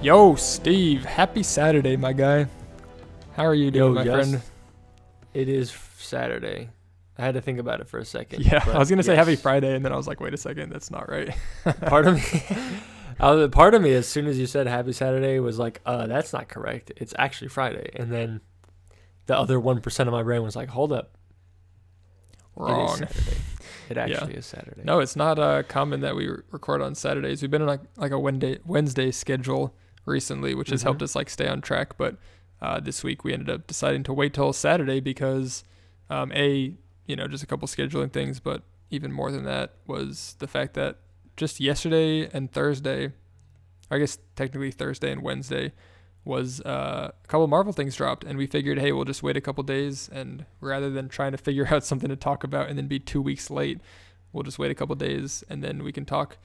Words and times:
Yo, 0.00 0.34
Steve, 0.36 1.04
happy 1.04 1.42
Saturday, 1.42 1.96
my 1.96 2.12
guy. 2.12 2.46
How 3.34 3.44
are 3.44 3.54
you 3.54 3.70
doing, 3.70 3.94
Yo, 3.94 3.94
my 3.94 4.04
Jess. 4.04 4.28
friend? 4.30 4.42
It 5.34 5.48
is 5.48 5.70
Saturday. 5.98 6.70
I 7.18 7.22
had 7.22 7.34
to 7.34 7.40
think 7.40 7.58
about 7.58 7.80
it 7.80 7.88
for 7.88 7.98
a 7.98 8.04
second. 8.04 8.44
Yeah, 8.44 8.62
I 8.66 8.78
was 8.78 8.88
gonna 8.88 9.02
say 9.02 9.16
happy. 9.16 9.34
Friday, 9.34 9.74
and 9.74 9.84
then 9.84 9.92
I 9.92 9.96
was 9.96 10.06
like, 10.06 10.20
wait 10.20 10.34
a 10.34 10.36
second, 10.36 10.70
that's 10.70 10.90
not 10.90 11.08
right. 11.10 11.36
part 11.86 12.06
of 12.06 12.14
me, 12.14 12.42
was, 13.20 13.48
part 13.48 13.74
of 13.74 13.82
me, 13.82 13.92
as 13.92 14.06
soon 14.06 14.26
as 14.26 14.38
you 14.38 14.46
said 14.46 14.68
Happy 14.68 14.92
Saturday, 14.92 15.40
was 15.40 15.58
like, 15.58 15.80
"Uh, 15.84 16.06
that's 16.06 16.32
not 16.32 16.48
correct. 16.48 16.92
It's 16.96 17.12
actually 17.18 17.48
Friday." 17.48 17.90
And 17.96 18.12
then 18.12 18.40
the 19.26 19.36
other 19.36 19.58
one 19.58 19.80
percent 19.80 20.08
of 20.08 20.12
my 20.12 20.22
brain 20.22 20.44
was 20.44 20.54
like, 20.54 20.68
"Hold 20.68 20.92
up, 20.92 21.16
it 22.56 22.62
is 22.62 22.68
Wrong. 22.68 22.96
Saturday. 22.98 23.36
It 23.90 23.96
Yeah. 23.96 24.02
actually 24.04 24.34
is 24.34 24.46
Saturday." 24.46 24.82
No, 24.84 25.00
it's 25.00 25.16
not 25.16 25.40
uh, 25.40 25.64
common 25.64 26.00
that 26.02 26.14
we 26.14 26.28
re- 26.28 26.42
record 26.52 26.80
on 26.82 26.94
Saturdays. 26.94 27.42
We've 27.42 27.50
been 27.50 27.62
on 27.62 27.68
like, 27.68 27.80
like 27.96 28.12
a 28.12 28.18
Wednesday 28.20 28.60
Wednesday 28.64 29.10
schedule 29.10 29.74
recently, 30.08 30.54
which 30.54 30.70
has 30.70 30.82
helped 30.82 31.00
Mhm. 31.00 31.04
us 31.04 31.14
like 31.14 31.30
stay 31.30 31.46
on 31.48 31.60
track. 31.60 31.96
But 31.96 32.16
uh, 32.60 32.80
this 32.80 33.04
week 33.04 33.22
we 33.24 33.32
ended 33.32 33.50
up 33.50 33.66
deciding 33.66 34.02
to 34.04 34.12
wait 34.12 34.34
till 34.34 34.52
Saturday 34.52 35.00
because, 35.00 35.62
um, 36.10 36.32
a 36.32 36.74
you 37.06 37.16
know 37.16 37.28
just 37.28 37.42
a 37.44 37.46
couple 37.46 37.68
scheduling 37.68 38.10
things, 38.12 38.40
but 38.40 38.62
even 38.90 39.12
more 39.12 39.30
than 39.30 39.44
that 39.44 39.74
was 39.86 40.34
the 40.40 40.46
fact 40.48 40.74
that 40.74 40.96
just 41.36 41.60
yesterday 41.60 42.28
and 42.32 42.50
Thursday, 42.50 43.12
I 43.90 43.98
guess 43.98 44.18
technically 44.34 44.70
Thursday 44.72 45.12
and 45.12 45.22
Wednesday, 45.22 45.72
was 46.24 46.60
uh, 46.62 47.10
a 47.24 47.26
couple 47.28 47.46
Marvel 47.46 47.72
things 47.72 47.94
dropped, 47.96 48.24
and 48.24 48.36
we 48.36 48.46
figured, 48.46 48.78
hey, 48.78 48.92
we'll 48.92 49.04
just 49.04 49.22
wait 49.22 49.36
a 49.36 49.40
couple 49.40 49.62
days, 49.62 50.08
and 50.12 50.44
rather 50.60 50.90
than 50.90 51.08
trying 51.08 51.32
to 51.32 51.38
figure 51.38 51.68
out 51.72 51.84
something 51.84 52.08
to 52.10 52.16
talk 52.16 52.42
about 52.44 52.68
and 52.68 52.76
then 52.76 52.86
be 52.88 52.98
two 52.98 53.22
weeks 53.22 53.50
late, 53.50 53.80
we'll 54.32 54.42
just 54.42 54.58
wait 54.58 54.70
a 54.70 54.74
couple 54.74 54.94
days 54.96 55.42
and 55.48 55.62
then 55.62 55.82
we 55.82 55.92
can 55.92 56.04
talk. 56.04 56.36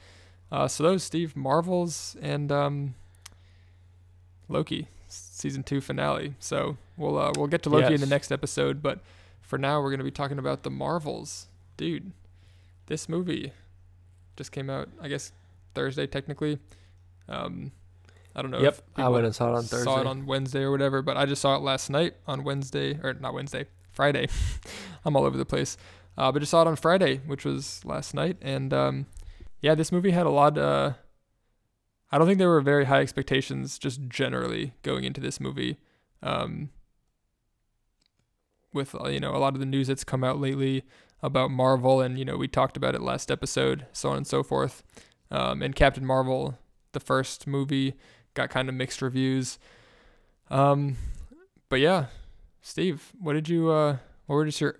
Uh, 0.52 0.66
so 0.68 0.82
those 0.82 1.02
Steve 1.02 1.36
Marvels 1.36 2.16
and 2.22 2.50
um, 2.52 2.94
Loki 4.48 4.88
season 5.08 5.62
two 5.62 5.80
finale. 5.80 6.34
So 6.38 6.76
we'll 6.96 7.18
uh, 7.18 7.32
we'll 7.36 7.46
get 7.46 7.62
to 7.64 7.70
Loki 7.70 7.94
in 7.94 8.00
the 8.00 8.06
next 8.06 8.32
episode, 8.32 8.82
but 8.82 9.00
for 9.40 9.58
now 9.58 9.80
we're 9.80 9.90
gonna 9.90 10.04
be 10.04 10.10
talking 10.10 10.38
about 10.38 10.62
the 10.62 10.70
Marvels, 10.70 11.46
dude. 11.76 12.12
This 12.86 13.08
movie 13.08 13.52
just 14.36 14.52
came 14.52 14.68
out, 14.68 14.88
I 15.00 15.08
guess 15.08 15.32
Thursday 15.74 16.06
technically. 16.06 16.58
Um, 17.28 17.72
I 18.36 18.42
don't 18.42 18.50
know. 18.50 18.60
Yep, 18.60 18.74
if 18.74 18.82
I 18.96 19.08
went 19.08 19.26
and 19.26 19.34
saw 19.34 19.48
it 19.54 19.56
on 19.56 19.62
Thursday. 19.62 19.84
Saw 19.84 20.00
it 20.00 20.06
on 20.06 20.26
Wednesday 20.26 20.62
or 20.62 20.70
whatever, 20.70 21.02
but 21.02 21.16
I 21.16 21.24
just 21.26 21.40
saw 21.40 21.54
it 21.56 21.62
last 21.62 21.88
night 21.88 22.14
on 22.26 22.44
Wednesday 22.44 22.98
or 23.02 23.14
not 23.14 23.32
Wednesday, 23.32 23.66
Friday. 23.92 24.28
I'm 25.04 25.16
all 25.16 25.24
over 25.24 25.36
the 25.36 25.44
place. 25.44 25.76
Uh, 26.16 26.30
but 26.30 26.40
just 26.40 26.50
saw 26.50 26.62
it 26.62 26.68
on 26.68 26.76
Friday, 26.76 27.18
which 27.26 27.44
was 27.44 27.84
last 27.84 28.14
night, 28.14 28.36
and 28.40 28.72
um, 28.72 29.06
yeah, 29.60 29.74
this 29.74 29.90
movie 29.90 30.10
had 30.10 30.26
a 30.26 30.30
lot. 30.30 30.56
Uh, 30.56 30.92
I 32.14 32.18
don't 32.18 32.28
think 32.28 32.38
there 32.38 32.48
were 32.48 32.60
very 32.60 32.84
high 32.84 33.00
expectations 33.00 33.76
just 33.76 34.02
generally 34.02 34.72
going 34.82 35.02
into 35.02 35.20
this 35.20 35.40
movie. 35.40 35.78
Um, 36.22 36.70
with 38.72 38.94
uh, 38.94 39.08
you 39.08 39.18
know 39.18 39.34
a 39.34 39.38
lot 39.38 39.54
of 39.54 39.58
the 39.58 39.66
news 39.66 39.88
that's 39.88 40.04
come 40.04 40.22
out 40.22 40.38
lately 40.38 40.84
about 41.24 41.50
Marvel, 41.50 42.00
and 42.00 42.16
you 42.16 42.24
know 42.24 42.36
we 42.36 42.46
talked 42.46 42.76
about 42.76 42.94
it 42.94 43.02
last 43.02 43.32
episode, 43.32 43.86
so 43.92 44.10
on 44.10 44.18
and 44.18 44.26
so 44.28 44.44
forth. 44.44 44.84
Um, 45.32 45.60
and 45.60 45.74
Captain 45.74 46.06
Marvel, 46.06 46.56
the 46.92 47.00
first 47.00 47.48
movie, 47.48 47.94
got 48.34 48.48
kind 48.48 48.68
of 48.68 48.76
mixed 48.76 49.02
reviews. 49.02 49.58
Um, 50.50 50.96
but 51.68 51.80
yeah, 51.80 52.06
Steve, 52.62 53.12
what 53.18 53.32
did 53.32 53.48
you? 53.48 53.72
Uh, 53.72 53.96
what 54.26 54.36
were 54.36 54.44
just 54.44 54.60
your 54.60 54.78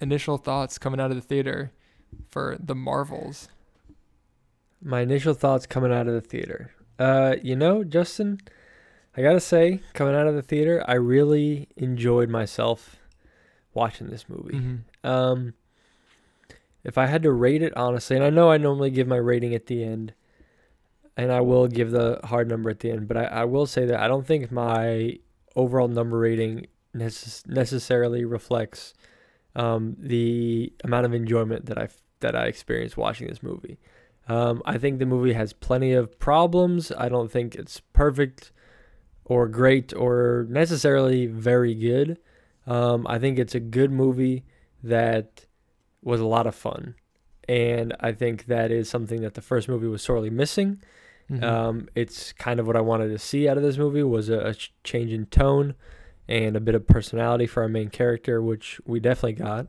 initial 0.00 0.38
thoughts 0.38 0.78
coming 0.78 1.00
out 1.00 1.10
of 1.10 1.16
the 1.16 1.22
theater 1.22 1.72
for 2.30 2.56
the 2.60 2.76
Marvels? 2.76 3.48
My 4.82 5.00
initial 5.00 5.34
thoughts 5.34 5.66
coming 5.66 5.92
out 5.92 6.08
of 6.08 6.14
the 6.14 6.20
theater. 6.20 6.72
Uh, 6.98 7.36
you 7.42 7.56
know, 7.56 7.84
Justin, 7.84 8.40
I 9.16 9.22
gotta 9.22 9.40
say, 9.40 9.80
coming 9.94 10.14
out 10.14 10.26
of 10.26 10.34
the 10.34 10.42
theater, 10.42 10.84
I 10.86 10.94
really 10.94 11.68
enjoyed 11.76 12.28
myself 12.28 12.96
watching 13.74 14.08
this 14.08 14.28
movie. 14.28 14.54
Mm-hmm. 14.54 15.08
Um, 15.08 15.54
if 16.84 16.98
I 16.98 17.06
had 17.06 17.22
to 17.22 17.32
rate 17.32 17.62
it 17.62 17.76
honestly, 17.76 18.16
and 18.16 18.24
I 18.24 18.30
know 18.30 18.50
I 18.50 18.58
normally 18.58 18.90
give 18.90 19.06
my 19.06 19.16
rating 19.16 19.54
at 19.54 19.66
the 19.66 19.84
end, 19.84 20.14
and 21.16 21.30
I 21.30 21.40
will 21.40 21.68
give 21.68 21.90
the 21.90 22.20
hard 22.24 22.48
number 22.48 22.70
at 22.70 22.80
the 22.80 22.90
end, 22.90 23.08
but 23.08 23.16
I, 23.16 23.24
I 23.24 23.44
will 23.44 23.66
say 23.66 23.84
that 23.86 24.00
I 24.00 24.08
don't 24.08 24.26
think 24.26 24.50
my 24.50 25.18
overall 25.54 25.88
number 25.88 26.18
rating 26.18 26.66
necess- 26.96 27.46
necessarily 27.46 28.24
reflects 28.24 28.94
um, 29.54 29.96
the 29.98 30.72
amount 30.84 31.06
of 31.06 31.14
enjoyment 31.14 31.66
that 31.66 31.78
I 31.78 31.88
that 32.20 32.36
I 32.36 32.46
experienced 32.46 32.96
watching 32.96 33.26
this 33.26 33.42
movie. 33.42 33.78
Um, 34.32 34.62
I 34.64 34.78
think 34.78 34.98
the 34.98 35.04
movie 35.04 35.34
has 35.34 35.52
plenty 35.52 35.92
of 35.92 36.18
problems. 36.18 36.90
I 36.96 37.10
don't 37.10 37.30
think 37.30 37.54
it's 37.54 37.80
perfect 37.92 38.50
or 39.26 39.46
great 39.46 39.92
or 39.94 40.46
necessarily 40.48 41.26
very 41.26 41.74
good. 41.74 42.18
Um, 42.66 43.06
I 43.06 43.18
think 43.18 43.38
it's 43.38 43.54
a 43.54 43.60
good 43.60 43.92
movie 43.92 44.44
that 44.82 45.44
was 46.02 46.20
a 46.20 46.26
lot 46.26 46.46
of 46.46 46.54
fun. 46.54 46.94
And 47.46 47.94
I 48.00 48.12
think 48.12 48.46
that 48.46 48.70
is 48.70 48.88
something 48.88 49.20
that 49.20 49.34
the 49.34 49.42
first 49.42 49.68
movie 49.68 49.86
was 49.86 50.02
sorely 50.02 50.30
missing. 50.30 50.80
Mm-hmm. 51.30 51.44
Um, 51.44 51.88
it's 51.94 52.32
kind 52.32 52.58
of 52.58 52.66
what 52.66 52.76
I 52.76 52.80
wanted 52.80 53.08
to 53.08 53.18
see 53.18 53.46
out 53.48 53.58
of 53.58 53.62
this 53.62 53.76
movie 53.76 54.02
was 54.02 54.30
a, 54.30 54.38
a 54.38 54.54
change 54.82 55.12
in 55.12 55.26
tone 55.26 55.74
and 56.26 56.56
a 56.56 56.60
bit 56.60 56.74
of 56.74 56.86
personality 56.86 57.46
for 57.46 57.62
our 57.62 57.68
main 57.68 57.90
character, 57.90 58.40
which 58.40 58.80
we 58.86 58.98
definitely 58.98 59.34
got. 59.34 59.66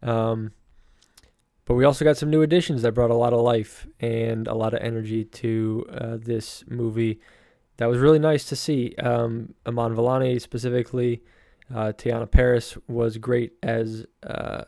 Um, 0.00 0.52
but 1.66 1.74
we 1.74 1.84
also 1.84 2.04
got 2.04 2.16
some 2.16 2.30
new 2.30 2.42
additions 2.42 2.82
that 2.82 2.92
brought 2.92 3.10
a 3.10 3.16
lot 3.16 3.32
of 3.32 3.40
life 3.40 3.86
and 4.00 4.46
a 4.46 4.54
lot 4.54 4.72
of 4.72 4.80
energy 4.80 5.24
to 5.24 5.84
uh, 5.92 6.16
this 6.18 6.64
movie. 6.68 7.20
That 7.76 7.86
was 7.86 7.98
really 7.98 8.20
nice 8.20 8.44
to 8.46 8.56
see. 8.56 8.94
Um, 8.96 9.54
Iman 9.66 9.94
Vellani 9.94 10.40
specifically, 10.40 11.22
uh, 11.74 11.92
Teyonah 11.92 12.30
Parris 12.30 12.78
was 12.88 13.18
great 13.18 13.52
as 13.62 14.06
uh, 14.22 14.64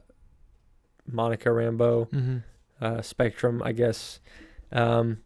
Monica 1.06 1.48
Rambeau 1.48 2.10
mm-hmm. 2.10 2.38
uh, 2.80 3.00
Spectrum, 3.00 3.62
I 3.64 3.72
guess. 3.72 4.20
Um, 4.72 5.18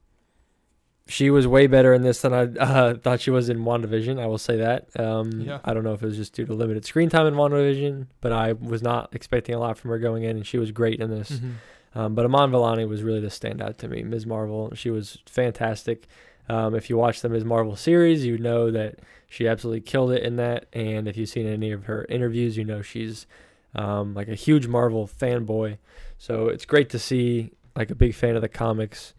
she 1.12 1.28
was 1.28 1.46
way 1.46 1.66
better 1.66 1.92
in 1.92 2.00
this 2.00 2.22
than 2.22 2.32
I 2.32 2.42
uh, 2.58 2.94
thought 2.94 3.20
she 3.20 3.30
was 3.30 3.50
in 3.50 3.58
WandaVision. 3.58 4.18
I 4.18 4.26
will 4.26 4.38
say 4.38 4.56
that. 4.56 4.88
Um, 4.98 5.42
Yeah. 5.42 5.58
I 5.62 5.74
don't 5.74 5.84
know 5.84 5.92
if 5.92 6.02
it 6.02 6.06
was 6.06 6.16
just 6.16 6.32
due 6.32 6.46
to 6.46 6.54
limited 6.54 6.86
screen 6.86 7.10
time 7.10 7.26
in 7.26 7.34
WandaVision, 7.34 8.06
but 8.22 8.32
I 8.32 8.54
was 8.54 8.82
not 8.82 9.14
expecting 9.14 9.54
a 9.54 9.58
lot 9.58 9.76
from 9.76 9.90
her 9.90 9.98
going 9.98 10.24
in, 10.24 10.36
and 10.36 10.46
she 10.46 10.56
was 10.58 10.72
great 10.72 11.00
in 11.00 11.10
this. 11.10 11.32
Mm-hmm. 11.32 11.98
Um, 11.98 12.14
but 12.14 12.24
Iman 12.24 12.50
Vellani 12.50 12.88
was 12.88 13.02
really 13.02 13.20
the 13.20 13.28
standout 13.28 13.76
to 13.78 13.88
me. 13.88 14.02
Ms. 14.02 14.24
Marvel, 14.24 14.72
she 14.74 14.88
was 14.88 15.18
fantastic. 15.26 16.06
Um, 16.48 16.74
if 16.74 16.88
you 16.88 16.96
watch 16.96 17.20
the 17.20 17.28
Ms. 17.28 17.44
Marvel 17.44 17.76
series, 17.76 18.24
you 18.24 18.38
know 18.38 18.70
that 18.70 19.00
she 19.28 19.46
absolutely 19.46 19.82
killed 19.82 20.12
it 20.12 20.22
in 20.22 20.36
that. 20.36 20.64
And 20.72 21.06
if 21.06 21.18
you've 21.18 21.28
seen 21.28 21.46
any 21.46 21.72
of 21.72 21.84
her 21.84 22.06
interviews, 22.08 22.56
you 22.56 22.64
know 22.64 22.80
she's 22.80 23.26
um, 23.74 24.14
like 24.14 24.28
a 24.28 24.34
huge 24.34 24.66
Marvel 24.66 25.06
fanboy. 25.06 25.76
So 26.16 26.48
it's 26.48 26.64
great 26.64 26.88
to 26.90 26.98
see 26.98 27.52
like 27.76 27.90
a 27.90 27.94
big 27.94 28.14
fan 28.14 28.34
of 28.34 28.40
the 28.40 28.48
comics 28.48 29.12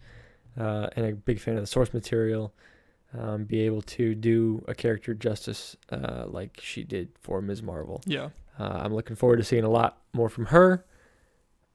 uh, 0.58 0.88
and 0.96 1.06
a 1.06 1.12
big 1.12 1.40
fan 1.40 1.54
of 1.56 1.60
the 1.62 1.66
source 1.66 1.92
material 1.94 2.52
um, 3.18 3.44
be 3.44 3.60
able 3.60 3.82
to 3.82 4.14
do 4.14 4.64
a 4.68 4.74
character 4.74 5.14
justice 5.14 5.76
uh, 5.90 6.24
like 6.26 6.58
she 6.62 6.82
did 6.84 7.08
for 7.20 7.40
Ms. 7.40 7.62
Marvel. 7.62 8.00
Yeah. 8.06 8.30
Uh, 8.58 8.80
I'm 8.84 8.94
looking 8.94 9.16
forward 9.16 9.36
to 9.38 9.44
seeing 9.44 9.64
a 9.64 9.70
lot 9.70 9.98
more 10.12 10.28
from 10.28 10.46
her. 10.46 10.84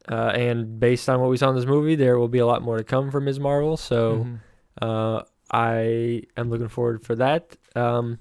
Uh, 0.10 0.32
and 0.34 0.80
based 0.80 1.08
on 1.10 1.20
what 1.20 1.30
we 1.30 1.38
saw 1.38 1.50
in 1.50 1.56
this 1.56 1.66
movie, 1.66 1.96
there 1.96 2.18
will 2.18 2.28
be 2.30 2.40
a 2.40 2.46
lot 2.46 2.62
more 2.62 2.78
to 2.78 2.84
come 2.84 3.12
from 3.12 3.26
Ms. 3.26 3.40
Marvel. 3.40 3.78
So 3.78 4.26
Mhm. 4.26 4.40
uh, 4.82 5.24
I 5.52 6.24
am 6.38 6.50
looking 6.50 6.68
forward 6.70 7.04
for 7.04 7.16
that. 7.16 7.56
Um, 7.76 8.20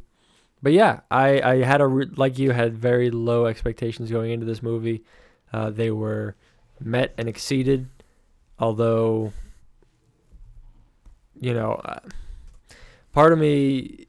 but 0.63 0.73
yeah, 0.73 1.01
I, 1.11 1.41
I 1.41 1.63
had 1.65 1.81
a 1.81 1.87
re- 1.87 2.11
like 2.17 2.39
you 2.39 2.51
had 2.51 2.77
very 2.77 3.11
low 3.11 3.47
expectations 3.47 4.11
going 4.11 4.31
into 4.33 4.45
this 4.47 4.63
movie. 4.63 5.05
Uh, 5.53 5.71
they 5.71 5.91
were 5.91 6.35
met 6.81 7.15
and 7.17 7.29
exceeded, 7.29 7.89
although 8.59 9.33
you 11.41 11.55
know, 11.55 11.73
uh, 11.73 12.01
part 13.13 13.33
of 13.33 13.39
me 13.39 14.07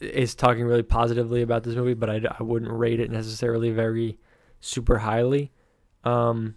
is 0.00 0.34
talking 0.34 0.64
really 0.64 0.82
positively 0.82 1.42
about 1.42 1.62
this 1.62 1.74
movie, 1.74 1.94
but 1.94 2.10
I, 2.10 2.20
I 2.38 2.42
wouldn't 2.42 2.70
rate 2.70 3.00
it 3.00 3.10
necessarily 3.10 3.70
very 3.70 4.18
super 4.60 4.98
highly. 4.98 5.52
Um, 6.04 6.56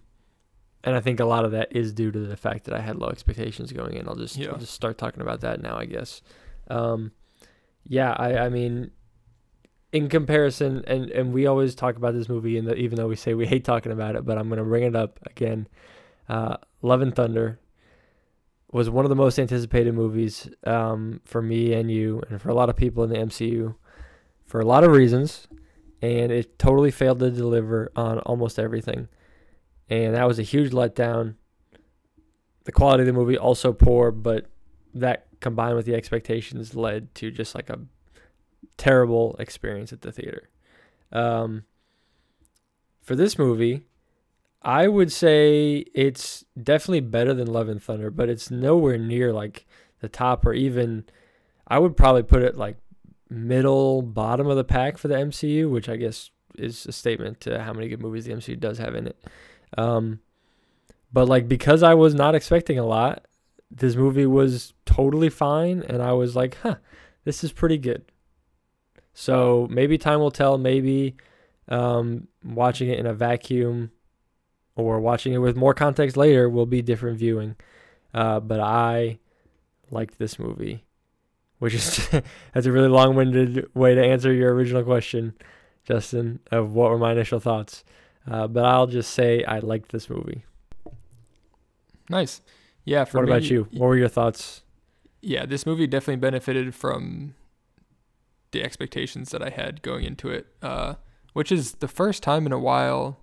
and 0.83 0.95
I 0.95 0.99
think 0.99 1.19
a 1.19 1.25
lot 1.25 1.45
of 1.45 1.51
that 1.51 1.75
is 1.75 1.93
due 1.93 2.11
to 2.11 2.19
the 2.19 2.37
fact 2.37 2.65
that 2.65 2.73
I 2.73 2.81
had 2.81 2.95
low 2.95 3.09
expectations 3.09 3.71
going 3.71 3.95
in. 3.95 4.07
I'll 4.07 4.15
just 4.15 4.37
Yeah. 4.37 4.49
I'll 4.49 4.57
just 4.57 4.73
start 4.73 4.97
talking 4.97 5.21
about 5.21 5.41
that 5.41 5.61
now, 5.61 5.77
I 5.77 5.85
guess. 5.85 6.21
Um, 6.69 7.11
yeah, 7.85 8.13
I, 8.17 8.37
I 8.37 8.49
mean, 8.49 8.91
in 9.91 10.07
comparison, 10.09 10.83
and, 10.87 11.09
and 11.09 11.33
we 11.33 11.47
always 11.47 11.75
talk 11.75 11.95
about 11.95 12.13
this 12.13 12.29
movie, 12.29 12.57
and 12.57 12.71
even 12.75 12.97
though 12.97 13.07
we 13.07 13.15
say 13.15 13.33
we 13.33 13.47
hate 13.47 13.63
talking 13.63 13.91
about 13.91 14.15
it, 14.15 14.25
but 14.25 14.37
I'm 14.37 14.47
gonna 14.49 14.63
bring 14.63 14.83
it 14.83 14.95
up 14.95 15.19
again. 15.25 15.67
Uh, 16.27 16.57
Love 16.81 17.01
and 17.01 17.15
Thunder 17.15 17.59
was 18.71 18.89
one 18.89 19.05
of 19.05 19.09
the 19.09 19.15
most 19.15 19.39
anticipated 19.39 19.93
movies 19.93 20.49
um, 20.65 21.21
for 21.25 21.41
me 21.41 21.73
and 21.73 21.89
you, 21.89 22.21
and 22.29 22.41
for 22.41 22.49
a 22.49 22.53
lot 22.53 22.69
of 22.69 22.75
people 22.75 23.03
in 23.03 23.09
the 23.09 23.17
MCU, 23.17 23.75
for 24.45 24.59
a 24.59 24.65
lot 24.65 24.83
of 24.83 24.91
reasons, 24.91 25.47
and 26.01 26.31
it 26.31 26.59
totally 26.59 26.91
failed 26.91 27.19
to 27.19 27.31
deliver 27.31 27.91
on 27.95 28.19
almost 28.19 28.59
everything, 28.59 29.07
and 29.89 30.15
that 30.15 30.27
was 30.27 30.39
a 30.39 30.43
huge 30.43 30.71
letdown. 30.71 31.35
The 32.65 32.71
quality 32.71 33.01
of 33.01 33.07
the 33.07 33.13
movie 33.13 33.37
also 33.37 33.73
poor, 33.73 34.11
but 34.11 34.45
that 34.93 35.27
combined 35.39 35.75
with 35.75 35.85
the 35.85 35.95
expectations 35.95 36.75
led 36.75 37.13
to 37.15 37.31
just 37.31 37.55
like 37.55 37.69
a 37.69 37.79
terrible 38.77 39.35
experience 39.39 39.91
at 39.91 40.01
the 40.01 40.11
theater. 40.11 40.49
Um, 41.11 41.63
for 43.01 43.15
this 43.15 43.39
movie, 43.39 43.81
I 44.61 44.87
would 44.87 45.11
say 45.11 45.85
it's 45.93 46.43
definitely 46.61 47.01
better 47.01 47.33
than 47.33 47.47
Love 47.47 47.69
and 47.69 47.81
Thunder, 47.81 48.11
but 48.11 48.29
it's 48.29 48.51
nowhere 48.51 48.97
near 48.97 49.31
like 49.31 49.65
the 50.01 50.09
top 50.09 50.45
or 50.45 50.53
even 50.53 51.05
I 51.67 51.79
would 51.79 51.95
probably 51.95 52.23
put 52.23 52.43
it 52.43 52.57
like 52.57 52.77
middle 53.29 54.01
bottom 54.01 54.47
of 54.47 54.57
the 54.57 54.63
pack 54.63 54.97
for 54.97 55.07
the 55.07 55.15
MCU, 55.15 55.69
which 55.69 55.87
I 55.87 55.95
guess 55.95 56.31
is 56.57 56.85
a 56.85 56.91
statement 56.91 57.39
to 57.41 57.61
how 57.63 57.73
many 57.73 57.87
good 57.87 58.01
movies 58.01 58.25
the 58.25 58.33
MCU 58.33 58.59
does 58.59 58.79
have 58.79 58.95
in 58.95 59.07
it. 59.07 59.23
Um, 59.77 60.19
but 61.13 61.27
like 61.27 61.47
because 61.47 61.83
I 61.83 61.93
was 61.93 62.13
not 62.13 62.35
expecting 62.35 62.79
a 62.79 62.85
lot, 62.85 63.25
this 63.71 63.95
movie 63.95 64.25
was 64.25 64.73
totally 64.85 65.29
fine, 65.29 65.83
and 65.87 66.01
I 66.01 66.13
was 66.13 66.35
like, 66.35 66.57
"Huh, 66.63 66.77
this 67.23 67.43
is 67.43 67.51
pretty 67.51 67.77
good." 67.77 68.03
So 69.13 69.67
maybe 69.69 69.97
time 69.97 70.19
will 70.19 70.31
tell. 70.31 70.57
Maybe 70.57 71.15
um, 71.67 72.27
watching 72.43 72.89
it 72.89 72.99
in 72.99 73.05
a 73.05 73.13
vacuum 73.13 73.91
or 74.79 74.99
watching 74.99 75.33
it 75.33 75.37
with 75.37 75.55
more 75.55 75.73
context 75.73 76.17
later 76.17 76.49
will 76.49 76.65
be 76.65 76.81
different 76.81 77.17
viewing. 77.17 77.55
Uh, 78.13 78.39
but 78.39 78.59
I 78.59 79.19
liked 79.91 80.17
this 80.17 80.39
movie, 80.39 80.85
which 81.59 81.73
is 81.73 82.07
that's 82.53 82.65
a 82.65 82.71
really 82.71 82.87
long-winded 82.87 83.69
way 83.75 83.95
to 83.95 84.03
answer 84.03 84.33
your 84.33 84.53
original 84.53 84.83
question, 84.83 85.33
Justin, 85.83 86.39
of 86.51 86.73
what 86.73 86.89
were 86.89 86.97
my 86.97 87.11
initial 87.11 87.39
thoughts. 87.39 87.83
Uh, 88.29 88.47
but 88.47 88.65
I'll 88.65 88.87
just 88.87 89.11
say 89.11 89.43
I 89.43 89.59
liked 89.59 89.91
this 89.91 90.09
movie. 90.09 90.43
Nice. 92.09 92.41
Yeah. 92.83 93.05
For 93.05 93.19
what 93.19 93.25
me, 93.25 93.31
about 93.31 93.49
you? 93.49 93.67
What 93.71 93.87
were 93.87 93.97
your 93.97 94.09
thoughts? 94.09 94.63
Yeah, 95.21 95.45
this 95.45 95.65
movie 95.65 95.87
definitely 95.87 96.17
benefited 96.17 96.73
from 96.73 97.35
the 98.51 98.63
expectations 98.63 99.31
that 99.31 99.43
I 99.43 99.49
had 99.49 99.81
going 99.81 100.05
into 100.05 100.29
it, 100.29 100.47
uh, 100.61 100.95
which 101.33 101.51
is 101.51 101.73
the 101.73 101.87
first 101.87 102.23
time 102.23 102.45
in 102.45 102.51
a 102.51 102.59
while 102.59 103.19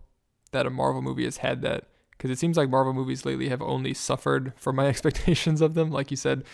that 0.56 0.66
a 0.66 0.70
Marvel 0.70 1.02
movie 1.02 1.24
has 1.24 1.38
had 1.38 1.60
that. 1.62 1.84
Because 2.10 2.30
it 2.30 2.38
seems 2.38 2.56
like 2.56 2.70
Marvel 2.70 2.94
movies 2.94 3.26
lately 3.26 3.50
have 3.50 3.60
only 3.60 3.92
suffered 3.92 4.54
from 4.56 4.76
my 4.76 4.86
expectations 4.92 5.60
of 5.60 5.74
them. 5.74 5.90
Like 5.90 6.10
you 6.10 6.16
said, 6.16 6.44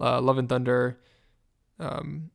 uh, 0.00 0.20
Love 0.20 0.38
and 0.38 0.48
Thunder, 0.48 0.98
um, 1.78 2.30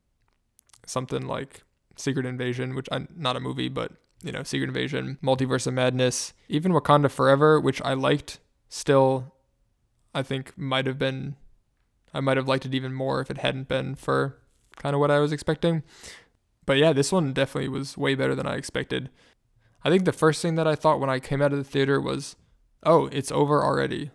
something 0.86 1.26
like 1.26 1.64
Secret 1.96 2.24
Invasion, 2.24 2.76
which 2.76 2.88
I'm 2.92 3.08
not 3.16 3.36
a 3.36 3.40
movie, 3.40 3.68
but 3.68 3.92
you 4.22 4.32
know, 4.32 4.44
Secret 4.44 4.68
Invasion, 4.68 5.18
Multiverse 5.22 5.66
of 5.66 5.74
Madness, 5.74 6.32
even 6.48 6.72
Wakanda 6.72 7.10
Forever, 7.10 7.60
which 7.60 7.82
I 7.82 7.94
liked. 7.94 8.38
Still, 8.68 9.34
I 10.14 10.22
think 10.22 10.56
might 10.56 10.86
have 10.86 10.98
been, 10.98 11.36
I 12.12 12.20
might 12.20 12.36
have 12.36 12.48
liked 12.48 12.66
it 12.66 12.74
even 12.74 12.92
more 12.92 13.20
if 13.20 13.30
it 13.30 13.38
hadn't 13.38 13.68
been 13.68 13.94
for 13.94 14.38
kind 14.76 14.94
of 14.94 15.00
what 15.00 15.10
I 15.10 15.18
was 15.20 15.32
expecting. 15.32 15.82
But 16.66 16.76
yeah, 16.76 16.92
this 16.92 17.10
one 17.10 17.32
definitely 17.32 17.70
was 17.70 17.96
way 17.96 18.14
better 18.14 18.34
than 18.34 18.46
I 18.46 18.56
expected. 18.56 19.08
I 19.88 19.90
think 19.90 20.04
the 20.04 20.12
first 20.12 20.42
thing 20.42 20.56
that 20.56 20.66
I 20.66 20.74
thought 20.74 21.00
when 21.00 21.08
I 21.08 21.18
came 21.18 21.40
out 21.40 21.50
of 21.50 21.56
the 21.56 21.64
theater 21.64 21.98
was, 21.98 22.36
oh, 22.82 23.06
it's 23.06 23.32
over 23.32 23.64
already. 23.64 24.10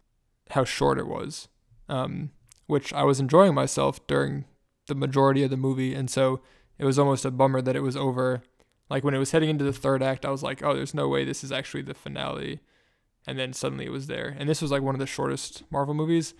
How 0.51 0.65
short 0.65 0.99
it 0.99 1.07
was. 1.07 1.47
Um, 1.89 2.29
which 2.67 2.93
I 2.93 3.01
was 3.01 3.19
enjoying 3.19 3.55
myself 3.55 4.05
during 4.05 4.45
the 4.85 4.93
majority 4.93 5.41
of 5.41 5.49
the 5.49 5.57
movie. 5.57 5.95
And 5.95 6.11
so 6.11 6.41
it 6.77 6.85
was 6.85 6.99
almost 6.99 7.25
a 7.25 7.31
bummer 7.31 7.59
that 7.59 7.75
it 7.75 7.79
was 7.79 7.97
over. 7.97 8.43
Like 8.87 9.03
when 9.03 9.15
it 9.15 9.17
was 9.17 9.31
heading 9.31 9.49
into 9.49 9.63
the 9.63 9.73
third 9.73 10.03
act, 10.03 10.27
I 10.27 10.29
was 10.29 10.43
like, 10.43 10.61
oh, 10.61 10.75
there's 10.75 10.93
no 10.93 11.07
way 11.07 11.25
this 11.25 11.43
is 11.43 11.51
actually 11.51 11.81
the 11.81 11.95
finale. 11.95 12.59
And 13.25 13.39
then 13.39 13.51
suddenly 13.51 13.85
it 13.85 13.91
was 13.91 14.05
there. 14.05 14.35
And 14.37 14.47
this 14.47 14.61
was 14.61 14.69
like 14.69 14.83
one 14.83 14.93
of 14.93 14.99
the 14.99 15.07
shortest 15.07 15.63
Marvel 15.71 15.95
movies, 15.95 16.35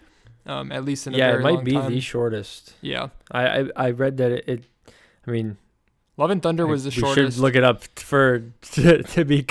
um, 0.46 0.72
at 0.72 0.86
least 0.86 1.08
in 1.08 1.16
a 1.16 1.18
yeah, 1.18 1.34
it 1.34 1.42
might 1.42 1.64
be 1.64 1.72
time. 1.72 1.92
the 1.92 2.02
shortest. 2.02 2.76
Yeah. 2.82 3.08
I, 3.32 3.48
I 3.48 3.66
I 3.76 3.90
read 3.90 4.18
that 4.18 4.32
it. 4.32 4.44
it 4.48 4.66
I 5.26 5.32
mean, 5.32 5.58
Love 6.16 6.30
and 6.30 6.44
Thunder 6.44 6.68
was 6.68 6.84
the 6.84 6.90
we 6.90 6.94
shortest. 6.96 7.38
should 7.38 7.42
look 7.42 7.56
it 7.56 7.64
up 7.64 7.84
for 7.98 8.40
to, 8.74 9.02
to 9.04 9.26
be 9.26 9.48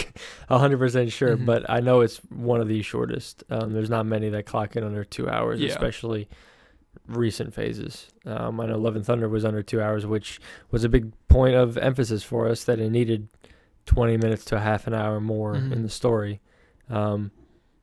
hundred 0.48 0.78
percent 0.78 1.10
sure, 1.10 1.36
Mhm. 1.36 1.44
but 1.46 1.68
I 1.68 1.80
know 1.80 2.00
it's 2.02 2.18
one 2.30 2.60
of 2.60 2.68
the 2.68 2.82
shortest. 2.82 3.42
Um, 3.50 3.72
there's 3.72 3.90
not 3.90 4.06
many 4.06 4.28
that 4.28 4.46
clock 4.46 4.76
in 4.76 4.84
under 4.84 5.02
two 5.04 5.28
hours, 5.28 5.60
Yeah. 5.60 5.70
especially 5.70 6.28
recent 7.08 7.52
phases. 7.52 8.08
Um, 8.24 8.60
I 8.60 8.66
know 8.66 8.78
Love 8.78 8.94
and 8.94 9.04
Thunder 9.04 9.28
was 9.28 9.44
under 9.44 9.62
two 9.62 9.80
hours, 9.82 10.06
which 10.06 10.40
was 10.70 10.84
a 10.84 10.88
big 10.88 11.12
point 11.28 11.56
of 11.56 11.76
emphasis 11.78 12.22
for 12.22 12.48
us 12.48 12.62
that 12.64 12.78
it 12.78 12.90
needed 12.90 13.28
twenty 13.86 14.16
minutes 14.16 14.44
to 14.46 14.56
a 14.56 14.60
half 14.60 14.86
an 14.86 14.94
hour 14.94 15.20
more 15.20 15.54
Mhm. 15.54 15.72
in 15.72 15.82
the 15.82 15.88
story. 15.88 16.40
Um, 16.88 17.32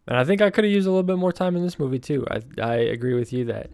and 0.07 0.15
I 0.17 0.23
think 0.23 0.41
I 0.41 0.49
could 0.51 0.63
have 0.63 0.71
used 0.71 0.87
a 0.87 0.89
little 0.89 1.03
bit 1.03 1.17
more 1.17 1.33
time 1.33 1.57
in 1.57 1.63
this 1.63 1.77
movie 1.79 1.99
too. 1.99 2.25
I 2.31 2.41
I 2.61 2.75
agree 2.75 3.13
with 3.13 3.33
you 3.33 3.43
that 3.45 3.69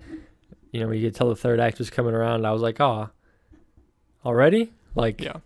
you 0.71 0.79
know 0.79 0.87
when 0.87 0.97
you 0.97 1.05
could 1.07 1.15
tell 1.15 1.29
the 1.29 1.35
third 1.35 1.59
act 1.59 1.77
was 1.77 1.91
coming 1.91 2.15
around, 2.15 2.43
I 2.45 2.51
was 2.51 2.63
like, 2.63 2.81
oh, 2.81 3.09
already 4.25 4.71
like 4.95 5.21
yeah. 5.21 5.37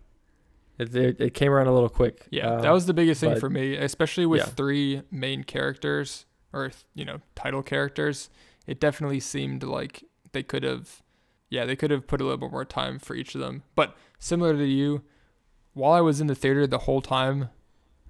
it, 0.78 0.96
it, 0.96 1.20
it 1.22 1.34
came 1.34 1.52
around 1.52 1.68
a 1.68 1.74
little 1.74 1.90
quick. 1.90 2.28
Yeah, 2.32 2.52
Uh, 2.52 2.62
that 2.62 2.72
was 2.72 2.86
the 2.86 2.94
biggest 2.94 3.20
thing 3.22 3.32
but- 3.32 3.40
for 3.40 3.50
me, 3.50 3.76
especially 3.76 4.26
with 4.26 4.40
yeah. 4.42 4.46
three 4.46 5.02
main 5.12 5.44
characters 5.44 6.26
or 6.54 6.72
you 6.96 7.06
know 7.06 7.20
title 7.36 7.62
characters. 7.64 8.30
It 8.68 8.80
definitely 8.80 9.20
seemed 9.20 9.64
like 9.64 10.04
they 10.32 10.44
could 10.44 10.62
have, 10.64 11.02
yeah, 11.50 11.66
they 11.66 11.76
could 11.76 11.90
have 11.92 12.06
put 12.08 12.22
a 12.22 12.24
little 12.24 12.38
bit 12.38 12.52
more 12.52 12.66
time 12.66 13.00
for 13.00 13.16
each 13.16 13.34
of 13.34 13.42
them. 13.42 13.64
But 13.76 13.96
similar 14.20 14.56
to 14.56 14.66
you, 14.66 15.02
while 15.74 15.94
I 15.94 16.02
was 16.02 16.22
in 16.22 16.28
the 16.28 16.36
theater 16.36 16.68
the 16.68 16.80
whole 16.80 17.02
time, 17.02 17.50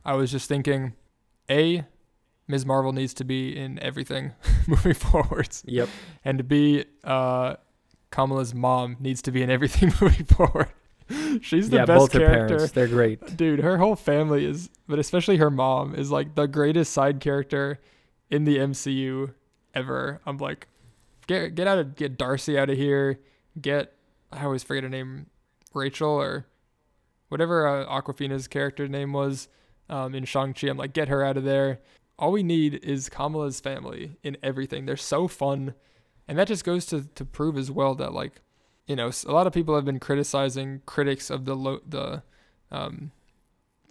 I 0.03 0.13
was 0.15 0.31
just 0.31 0.49
thinking, 0.49 0.95
a, 1.49 1.85
Ms. 2.47 2.65
Marvel 2.65 2.91
needs 2.91 3.13
to 3.15 3.23
be 3.23 3.55
in 3.57 3.79
everything 3.81 4.33
moving 4.67 4.93
forwards, 4.95 5.63
Yep. 5.65 5.87
and 6.25 6.45
B, 6.47 6.83
uh, 7.05 7.55
Kamala's 8.11 8.53
mom 8.53 8.97
needs 8.99 9.21
to 9.21 9.31
be 9.31 9.41
in 9.41 9.49
everything 9.49 9.93
moving 10.01 10.25
forward. 10.25 10.67
She's 11.41 11.69
the 11.69 11.77
yeah, 11.77 11.85
best 11.85 11.99
both 11.99 12.13
her 12.13 12.19
character. 12.19 12.55
parents, 12.55 12.71
they're 12.73 12.87
great. 12.87 13.37
Dude, 13.37 13.59
her 13.59 13.77
whole 13.77 13.95
family 13.95 14.45
is, 14.45 14.69
but 14.87 14.99
especially 14.99 15.37
her 15.37 15.49
mom 15.49 15.95
is 15.95 16.11
like 16.11 16.35
the 16.35 16.47
greatest 16.47 16.93
side 16.93 17.19
character 17.19 17.79
in 18.29 18.45
the 18.45 18.57
MCU 18.57 19.33
ever. 19.73 20.21
I'm 20.25 20.37
like, 20.37 20.67
get 21.27 21.55
get 21.55 21.67
out 21.67 21.77
of 21.77 21.95
get 21.95 22.17
Darcy 22.17 22.57
out 22.57 22.69
of 22.69 22.77
here. 22.77 23.19
Get 23.59 23.93
I 24.31 24.43
always 24.43 24.63
forget 24.63 24.83
her 24.83 24.89
name, 24.89 25.27
Rachel 25.73 26.09
or 26.09 26.45
whatever 27.29 27.67
uh, 27.67 27.85
Awkwafina's 27.85 28.47
character 28.47 28.87
name 28.87 29.13
was 29.13 29.47
um, 29.89 30.13
in 30.13 30.25
Shang 30.25 30.53
Chi. 30.53 30.67
I'm 30.67 30.77
like, 30.77 30.93
get 30.93 31.07
her 31.07 31.23
out 31.23 31.37
of 31.37 31.43
there. 31.43 31.79
All 32.17 32.31
we 32.31 32.43
need 32.43 32.83
is 32.83 33.09
Kamala's 33.09 33.59
family 33.59 34.17
in 34.23 34.37
everything. 34.43 34.85
They're 34.85 34.97
so 34.97 35.27
fun, 35.27 35.73
and 36.27 36.37
that 36.37 36.47
just 36.47 36.63
goes 36.63 36.85
to 36.87 37.03
to 37.15 37.25
prove 37.25 37.57
as 37.57 37.71
well 37.71 37.95
that 37.95 38.13
like, 38.13 38.41
you 38.89 38.95
know, 38.95 39.11
a 39.27 39.31
lot 39.31 39.45
of 39.45 39.53
people 39.53 39.75
have 39.75 39.85
been 39.85 39.99
criticizing 39.99 40.81
critics 40.87 41.29
of 41.29 41.45
the 41.45 41.55
lo- 41.55 41.81
the 41.87 42.23
um, 42.71 43.11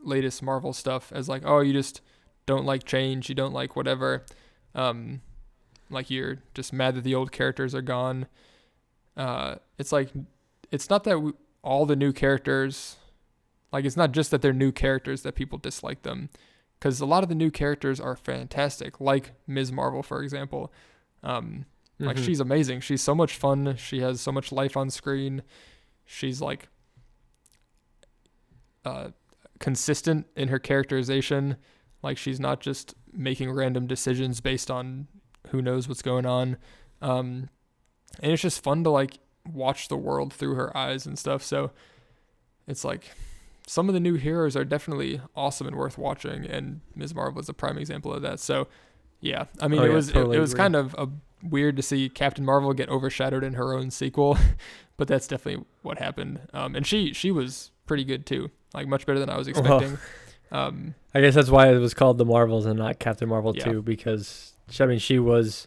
latest 0.02 0.42
Marvel 0.42 0.72
stuff 0.72 1.12
as 1.12 1.28
like, 1.28 1.42
oh, 1.46 1.60
you 1.60 1.72
just 1.72 2.00
don't 2.46 2.66
like 2.66 2.82
change, 2.82 3.28
you 3.28 3.34
don't 3.36 3.52
like 3.52 3.76
whatever, 3.76 4.26
um, 4.74 5.20
like 5.88 6.10
you're 6.10 6.38
just 6.52 6.72
mad 6.72 6.96
that 6.96 7.04
the 7.04 7.14
old 7.14 7.30
characters 7.30 7.76
are 7.76 7.82
gone. 7.82 8.26
Uh, 9.16 9.54
it's 9.78 9.92
like, 9.92 10.10
it's 10.72 10.90
not 10.90 11.04
that 11.04 11.20
we, 11.20 11.32
all 11.62 11.86
the 11.86 11.94
new 11.94 12.12
characters, 12.12 12.96
like 13.72 13.84
it's 13.84 13.96
not 13.96 14.10
just 14.10 14.32
that 14.32 14.42
they're 14.42 14.52
new 14.52 14.72
characters 14.72 15.22
that 15.22 15.36
people 15.36 15.58
dislike 15.58 16.02
them, 16.02 16.28
because 16.76 16.98
a 17.00 17.06
lot 17.06 17.22
of 17.22 17.28
the 17.28 17.36
new 17.36 17.52
characters 17.52 18.00
are 18.00 18.16
fantastic, 18.16 19.00
like 19.00 19.30
Ms. 19.46 19.70
Marvel, 19.70 20.02
for 20.02 20.24
example. 20.24 20.72
Um, 21.22 21.66
like 21.98 22.16
Mhm. 22.16 22.24
she's 22.24 22.40
amazing. 22.40 22.80
She's 22.80 23.02
so 23.02 23.14
much 23.14 23.34
fun. 23.36 23.76
She 23.76 24.00
has 24.00 24.20
so 24.20 24.30
much 24.32 24.52
life 24.52 24.76
on 24.76 24.90
screen. 24.90 25.42
She's 26.04 26.40
like 26.40 26.68
uh 28.84 29.08
consistent 29.58 30.26
in 30.36 30.48
her 30.48 30.58
characterization. 30.58 31.56
Like 32.02 32.16
she's 32.16 32.38
not 32.38 32.60
just 32.60 32.94
making 33.12 33.50
random 33.50 33.86
decisions 33.86 34.40
based 34.40 34.70
on 34.70 35.08
who 35.48 35.60
knows 35.60 35.88
what's 35.88 36.02
going 36.02 36.26
on. 36.26 36.56
Um 37.02 37.48
and 38.20 38.32
it's 38.32 38.42
just 38.42 38.62
fun 38.62 38.84
to 38.84 38.90
like 38.90 39.18
watch 39.46 39.88
the 39.88 39.96
world 39.96 40.32
through 40.32 40.54
her 40.54 40.76
eyes 40.76 41.06
and 41.06 41.18
stuff. 41.18 41.42
So 41.42 41.72
it's 42.66 42.84
like 42.84 43.10
some 43.66 43.88
of 43.88 43.94
the 43.94 44.00
new 44.00 44.14
heroes 44.14 44.56
are 44.56 44.64
definitely 44.64 45.20
awesome 45.36 45.66
and 45.66 45.76
worth 45.76 45.98
watching 45.98 46.46
and 46.46 46.80
Ms. 46.94 47.14
Marvel 47.14 47.40
is 47.40 47.48
a 47.48 47.54
prime 47.54 47.76
example 47.78 48.12
of 48.14 48.22
that. 48.22 48.40
So 48.40 48.68
yeah, 49.20 49.44
I 49.60 49.68
mean 49.68 49.80
Oh, 49.80 49.84
it 49.84 49.88
yeah, 49.88 49.94
was 49.94 50.12
totally 50.12 50.36
it, 50.36 50.38
it 50.38 50.40
was 50.42 50.54
kind 50.54 50.76
of 50.76 50.94
a 50.98 51.08
weird 51.42 51.76
to 51.76 51.82
see 51.82 52.08
Captain 52.08 52.44
Marvel 52.44 52.72
get 52.72 52.88
overshadowed 52.88 53.44
in 53.44 53.54
her 53.54 53.72
own 53.74 53.90
sequel, 53.90 54.36
but 54.96 55.08
that's 55.08 55.26
definitely 55.28 55.64
what 55.82 55.98
happened. 55.98 56.40
Um, 56.52 56.74
and 56.74 56.86
she 56.86 57.12
she 57.12 57.30
was 57.30 57.70
pretty 57.86 58.04
good 58.04 58.26
too, 58.26 58.50
like 58.74 58.86
much 58.88 59.06
better 59.06 59.18
than 59.18 59.30
I 59.30 59.36
was 59.36 59.48
Well, 59.50 59.78
expecting. 59.78 59.98
um, 60.52 60.94
I 61.14 61.20
guess 61.20 61.34
that's 61.34 61.50
why 61.50 61.68
it 61.72 61.78
was 61.78 61.94
called 61.94 62.18
the 62.18 62.24
Marvels 62.24 62.66
and 62.66 62.78
not 62.78 62.98
Captain 62.98 63.28
Marvel 63.28 63.54
Yeah. 63.56 63.64
2 63.64 63.82
because 63.82 64.54
I 64.80 64.86
mean 64.86 64.98
she 64.98 65.18
was 65.18 65.66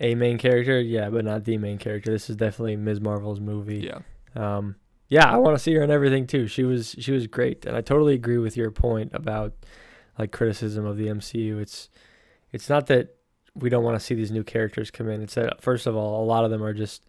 a 0.00 0.14
main 0.14 0.36
character, 0.38 0.80
yeah, 0.80 1.08
but 1.10 1.24
not 1.24 1.44
the 1.44 1.56
main 1.58 1.78
character. 1.78 2.10
This 2.10 2.28
is 2.28 2.36
definitely 2.36 2.76
Ms. 2.76 3.00
Marvel's 3.00 3.40
movie. 3.40 3.78
yeah, 3.90 4.00
Um, 4.34 4.76
yeah, 5.08 5.24
I 5.30 5.36
want 5.38 5.56
to 5.56 5.62
see 5.62 5.72
her 5.74 5.82
in 5.82 5.90
everything 5.90 6.26
too. 6.26 6.46
She 6.48 6.64
was 6.64 6.94
she 6.98 7.12
was 7.12 7.26
great, 7.26 7.64
and 7.64 7.76
I 7.76 7.80
totally 7.80 8.14
agree 8.14 8.38
with 8.38 8.56
your 8.56 8.70
point 8.70 9.12
about 9.14 9.54
like 10.18 10.32
criticism 10.32 10.84
of 10.84 10.96
the 10.96 11.06
MCU. 11.06 11.60
It's 11.60 11.88
it's 12.56 12.68
not 12.68 12.86
that 12.88 13.14
we 13.54 13.68
don't 13.70 13.84
want 13.84 13.98
to 13.98 14.04
see 14.04 14.14
these 14.14 14.30
new 14.32 14.42
characters 14.44 14.90
come 14.90 15.08
in. 15.08 15.22
It's 15.22 15.34
that 15.34 15.60
first 15.62 15.86
of 15.86 15.94
all, 15.96 16.22
a 16.22 16.26
lot 16.26 16.44
of 16.44 16.50
them 16.50 16.62
are 16.62 16.74
just 16.74 17.06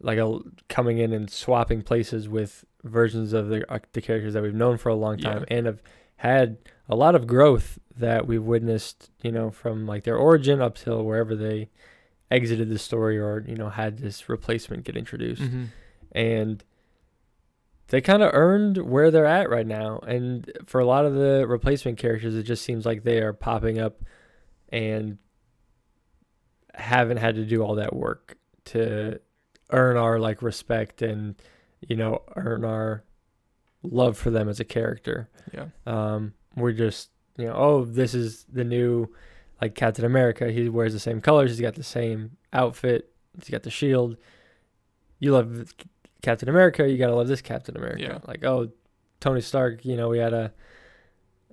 like 0.00 0.18
a, 0.18 0.38
coming 0.68 0.98
in 0.98 1.12
and 1.12 1.28
swapping 1.30 1.82
places 1.82 2.28
with 2.28 2.64
versions 2.84 3.32
of 3.32 3.48
the 3.48 3.70
uh, 3.72 3.78
the 3.92 4.00
characters 4.00 4.34
that 4.34 4.42
we've 4.42 4.54
known 4.54 4.76
for 4.78 4.88
a 4.88 4.94
long 4.94 5.18
time 5.18 5.44
Yeah. 5.48 5.56
and 5.56 5.66
have 5.66 5.82
had 6.16 6.56
a 6.88 6.96
lot 6.96 7.14
of 7.14 7.26
growth 7.26 7.78
that 7.98 8.26
we've 8.26 8.42
witnessed. 8.42 9.10
You 9.22 9.32
know, 9.32 9.50
from 9.50 9.86
like 9.86 10.04
their 10.04 10.16
origin 10.16 10.60
up 10.62 10.76
till 10.76 11.04
wherever 11.04 11.34
they 11.36 11.68
exited 12.30 12.68
the 12.70 12.78
story 12.78 13.18
or 13.18 13.44
you 13.46 13.54
know 13.56 13.68
had 13.68 13.98
this 13.98 14.28
replacement 14.28 14.84
get 14.84 14.96
introduced 14.96 15.42
Mm-hmm. 15.42 15.64
and 16.12 16.64
they 17.88 18.00
kind 18.00 18.22
of 18.22 18.30
earned 18.32 18.78
where 18.78 19.10
they're 19.10 19.26
at 19.26 19.50
right 19.50 19.66
now. 19.66 19.98
And 20.06 20.50
for 20.64 20.80
a 20.80 20.86
lot 20.86 21.04
of 21.04 21.14
the 21.14 21.44
replacement 21.46 21.98
characters, 21.98 22.34
it 22.34 22.44
just 22.44 22.64
seems 22.64 22.86
like 22.86 23.02
they 23.02 23.20
are 23.20 23.34
popping 23.34 23.78
up 23.78 24.00
and 24.72 25.18
haven't 26.74 27.18
had 27.18 27.36
to 27.36 27.44
do 27.44 27.62
all 27.62 27.76
that 27.76 27.94
work 27.94 28.36
to 28.64 29.20
earn 29.70 29.96
our 29.96 30.18
like 30.18 30.42
respect 30.42 31.02
and 31.02 31.34
you 31.86 31.96
know 31.96 32.22
earn 32.36 32.64
our 32.64 33.04
love 33.82 34.16
for 34.16 34.30
them 34.30 34.48
as 34.48 34.58
a 34.58 34.64
character. 34.64 35.28
Yeah. 35.52 35.66
Um, 35.86 36.34
we're 36.56 36.72
just 36.72 37.10
you 37.36 37.46
know 37.46 37.54
oh 37.54 37.84
this 37.84 38.14
is 38.14 38.46
the 38.50 38.64
new 38.64 39.08
like 39.60 39.74
Captain 39.74 40.04
America. 40.04 40.50
He 40.50 40.68
wears 40.68 40.92
the 40.92 40.98
same 40.98 41.20
colors. 41.20 41.50
He's 41.50 41.60
got 41.60 41.74
the 41.74 41.82
same 41.82 42.36
outfit. 42.52 43.12
He's 43.38 43.50
got 43.50 43.62
the 43.62 43.70
shield. 43.70 44.16
You 45.18 45.32
love 45.32 45.74
Captain 46.22 46.48
America. 46.48 46.88
You 46.88 46.96
gotta 46.96 47.14
love 47.14 47.28
this 47.28 47.42
Captain 47.42 47.76
America. 47.76 48.02
Yeah. 48.02 48.18
Like 48.26 48.44
oh, 48.44 48.70
Tony 49.20 49.42
Stark. 49.42 49.84
You 49.84 49.96
know 49.96 50.08
we 50.08 50.18
had 50.18 50.32
a, 50.32 50.52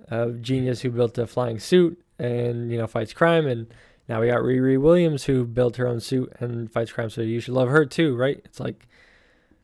a 0.08 0.32
genius 0.32 0.80
who 0.80 0.90
built 0.90 1.18
a 1.18 1.26
flying 1.26 1.58
suit 1.58 2.02
and 2.20 2.70
you 2.70 2.78
know 2.78 2.86
fights 2.86 3.12
crime 3.12 3.46
and. 3.46 3.66
Now 4.08 4.20
we 4.20 4.26
got 4.26 4.40
Riri 4.40 4.76
Williams 4.80 5.22
who 5.26 5.44
built 5.44 5.76
her 5.76 5.86
own 5.86 6.00
suit 6.00 6.32
and 6.40 6.68
fights 6.72 6.90
crime, 6.90 7.10
so 7.10 7.20
you 7.20 7.38
should 7.38 7.54
love 7.54 7.68
her 7.68 7.86
too, 7.86 8.16
right? 8.16 8.40
It's 8.44 8.58
like 8.58 8.88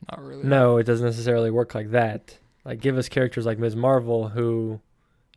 Not 0.09 0.23
really. 0.25 0.45
no, 0.45 0.77
it 0.77 0.85
doesn't 0.85 1.05
necessarily 1.05 1.51
work 1.51 1.75
like 1.75 1.91
that. 1.91 2.39
Like 2.65 2.79
give 2.81 2.97
us 2.97 3.09
characters 3.09 3.45
like 3.45 3.59
Ms. 3.59 3.75
Marvel 3.75 4.29
who, 4.29 4.81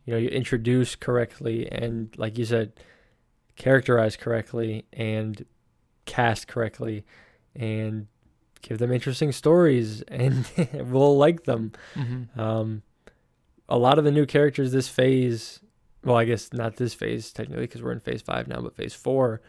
you 0.04 0.12
know, 0.12 0.16
you 0.16 0.28
introduce 0.28 0.94
correctly 0.94 1.68
and 1.72 2.16
like 2.18 2.38
you 2.38 2.44
said, 2.44 2.72
characterize 3.56 4.16
correctly 4.16 4.84
and 4.92 5.44
cast 6.06 6.46
correctly 6.46 7.04
and 7.56 8.06
give 8.62 8.78
them 8.78 8.92
interesting 8.92 9.32
stories 9.32 10.02
and 10.08 10.48
we'll 10.88 11.16
like 11.18 11.44
them. 11.44 11.72
Mm-hmm. 11.96 12.38
Um, 12.40 12.82
a 13.68 13.76
lot 13.76 13.98
of 13.98 14.04
the 14.04 14.12
new 14.12 14.26
characters 14.26 14.70
this 14.70 14.88
phase, 14.88 15.58
well, 16.04 16.16
I 16.16 16.24
guess 16.24 16.52
not 16.52 16.76
this 16.76 16.94
phase 16.94 17.32
technically 17.32 17.64
because 17.64 17.82
we're 17.82 17.92
in 17.92 18.00
phase 18.00 18.22
five 18.22 18.48
now, 18.48 18.60
but 18.60 18.74
phase 18.76 18.94
four, 18.94 19.40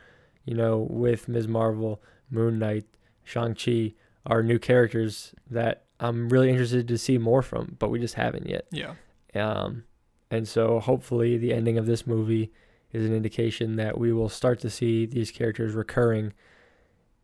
you 0.45 0.53
know, 0.53 0.85
with 0.89 1.27
Ms. 1.27 1.47
Marvel, 1.47 2.01
Moon 2.29 2.59
Knight, 2.59 2.85
Shang-Chi 3.23 3.93
are 4.25 4.43
new 4.43 4.59
characters 4.59 5.33
that 5.49 5.85
I'm 5.99 6.29
really 6.29 6.49
interested 6.49 6.87
to 6.87 6.97
see 6.97 7.17
more 7.17 7.41
from, 7.41 7.75
but 7.79 7.89
we 7.89 7.99
just 7.99 8.15
haven't 8.15 8.47
yet. 8.47 8.65
Yeah. 8.71 8.93
Um, 9.35 9.83
and 10.29 10.47
so 10.47 10.79
hopefully 10.79 11.37
the 11.37 11.53
ending 11.53 11.77
of 11.77 11.85
this 11.85 12.05
movie 12.07 12.51
is 12.91 13.05
an 13.05 13.13
indication 13.15 13.75
that 13.77 13.97
we 13.97 14.11
will 14.11 14.29
start 14.29 14.59
to 14.59 14.69
see 14.69 15.05
these 15.05 15.31
characters 15.31 15.73
recurring 15.73 16.33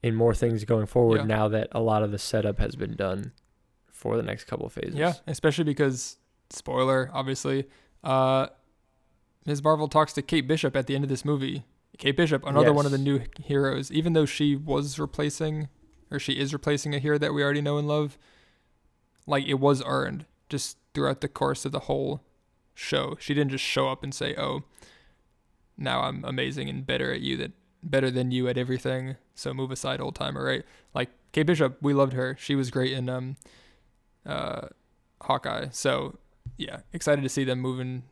in 0.04 0.16
more 0.16 0.34
things 0.34 0.64
going 0.64 0.86
forward 0.86 1.18
Yeah. 1.22 1.26
now 1.26 1.48
that 1.50 1.68
a 1.72 1.82
lot 1.82 2.04
of 2.04 2.12
the 2.12 2.18
setup 2.20 2.60
has 2.60 2.76
been 2.76 2.96
done 2.96 3.32
for 3.92 4.16
the 4.16 4.24
next 4.24 4.46
couple 4.46 4.66
of 4.66 4.74
phases. 4.74 4.96
Yeah, 4.96 5.14
especially 5.26 5.64
because 5.66 6.18
spoiler, 6.50 7.10
obviously, 7.14 7.66
uh 8.04 8.48
Ms. 9.48 9.64
Marvel 9.64 9.88
talks 9.88 10.12
to 10.14 10.22
Kate 10.22 10.46
Bishop 10.46 10.76
at 10.76 10.88
the 10.88 10.94
end 10.94 11.06
of 11.06 11.10
this 11.10 11.24
movie. 11.24 11.64
Kate 11.98 12.18
Bishop, 12.18 12.46
another 12.46 12.74
one 12.74 12.86
of 12.86 12.92
the 12.92 12.98
new 12.98 13.22
heroes, 13.42 13.90
even 13.92 14.12
though 14.14 14.26
she 14.26 14.56
was 14.56 15.00
replacing 15.00 15.70
or 16.12 16.20
she 16.20 16.34
is 16.34 16.54
replacing 16.54 16.94
a 16.94 17.00
hero 17.00 17.18
that 17.18 17.34
we 17.34 17.42
already 17.42 17.62
know 17.62 17.78
and 17.78 17.88
love, 17.88 18.18
like 19.26 19.46
it 19.46 19.56
was 19.56 19.82
earned 19.86 20.26
just 20.50 20.78
throughout 20.94 21.22
the 21.22 21.28
course 21.28 21.66
of 21.66 21.72
the 21.72 21.82
whole 21.82 22.22
show. 22.76 23.16
She 23.20 23.34
didn't 23.34 23.52
just 23.52 23.64
show 23.64 23.88
up 23.88 24.04
and 24.04 24.14
say, 24.14 24.36
"Oh, 24.36 24.64
now 25.78 26.02
I'm 26.02 26.24
amazing 26.26 26.70
and 26.70 26.86
better 26.86 27.12
at 27.14 27.22
you 27.22 27.38
that 27.38 27.52
better 27.82 28.12
than 28.12 28.32
you 28.32 28.48
at 28.50 28.58
everything." 28.58 29.16
So 29.34 29.54
move 29.54 29.72
aside, 29.72 30.02
old 30.02 30.16
timer, 30.16 30.44
right? 30.44 30.64
Like 30.94 31.10
Kate 31.32 31.48
Bishop, 31.48 31.78
we 31.82 31.94
loved 31.94 32.14
her. 32.14 32.36
She 32.40 32.54
was 32.54 32.70
great 32.70 32.92
in 32.92 33.10
um 33.10 33.38
uh 34.26 34.68
Hawkeye. 35.22 35.70
So 35.72 36.18
yeah, 36.58 36.82
excited 36.94 37.22
to 37.22 37.30
see 37.30 37.44
them 37.46 37.60
moving 37.60 38.04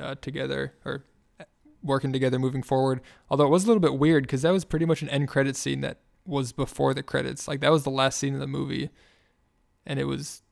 uh, 0.00 0.14
together 0.20 0.74
or 0.84 1.04
uh, 1.40 1.44
working 1.82 2.12
together 2.12 2.38
moving 2.38 2.62
forward. 2.62 3.00
Although 3.30 3.46
it 3.46 3.50
was 3.50 3.64
a 3.64 3.66
little 3.66 3.80
bit 3.80 3.98
weird 3.98 4.24
because 4.24 4.42
that 4.42 4.50
was 4.52 4.64
pretty 4.64 4.86
much 4.86 5.02
an 5.02 5.08
end 5.08 5.28
credit 5.28 5.56
scene 5.56 5.80
that 5.82 5.98
was 6.26 6.52
before 6.52 6.94
the 6.94 7.02
credits. 7.02 7.48
Like 7.48 7.60
that 7.60 7.72
was 7.72 7.84
the 7.84 7.90
last 7.90 8.18
scene 8.18 8.34
of 8.34 8.40
the 8.40 8.46
movie, 8.46 8.90
and 9.86 9.98
it 9.98 10.04
was 10.04 10.42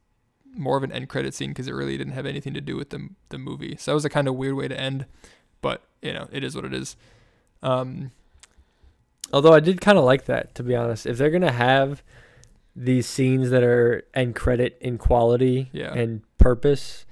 more 0.56 0.76
of 0.76 0.82
an 0.82 0.90
end 0.90 1.08
credit 1.08 1.32
scene 1.32 1.50
because 1.50 1.68
it 1.68 1.72
really 1.74 1.96
didn't 1.96 2.12
have 2.14 2.26
anything 2.26 2.54
to 2.54 2.60
do 2.60 2.76
with 2.76 2.90
the 2.90 3.08
the 3.28 3.38
movie. 3.38 3.76
So 3.78 3.90
that 3.92 3.94
was 3.94 4.04
a 4.04 4.10
kind 4.10 4.26
of 4.28 4.34
weird 4.34 4.54
way 4.54 4.66
to 4.68 4.78
end, 4.78 5.06
but 5.60 5.82
you 6.02 6.12
know 6.12 6.28
it 6.32 6.42
is 6.42 6.54
what 6.56 6.64
it 6.64 6.74
is. 6.74 6.96
Um, 7.62 8.10
Although 9.32 9.52
I 9.52 9.60
did 9.60 9.80
kind 9.80 9.96
of 9.96 10.02
like 10.04 10.24
that, 10.24 10.56
to 10.56 10.64
be 10.64 10.74
honest. 10.74 11.06
If 11.06 11.16
they're 11.18 11.30
gonna 11.30 11.52
have 11.52 12.02
these 12.74 13.06
scenes 13.06 13.50
that 13.50 13.62
are 13.62 14.04
end 14.12 14.34
credit 14.34 14.76
in 14.80 14.98
quality 14.98 15.70
Yeah. 15.72 15.92
and 15.92 16.22
purpose, 16.38 17.04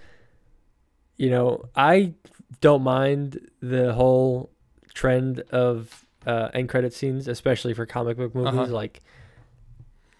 you 1.19 1.31
know, 1.31 1.69
I 1.77 2.15
don't 2.61 2.83
mind 2.83 3.51
the 3.61 3.93
whole 3.93 4.51
trend 4.95 5.41
of 5.51 6.07
uh, 6.27 6.49
end 6.55 6.69
credit 6.69 6.93
scenes, 6.95 7.29
especially 7.29 7.75
for 7.75 7.85
comic 7.87 8.17
book 8.17 8.35
movies. 8.35 8.55
Uh-huh. 8.55 8.73
Like, 8.73 9.03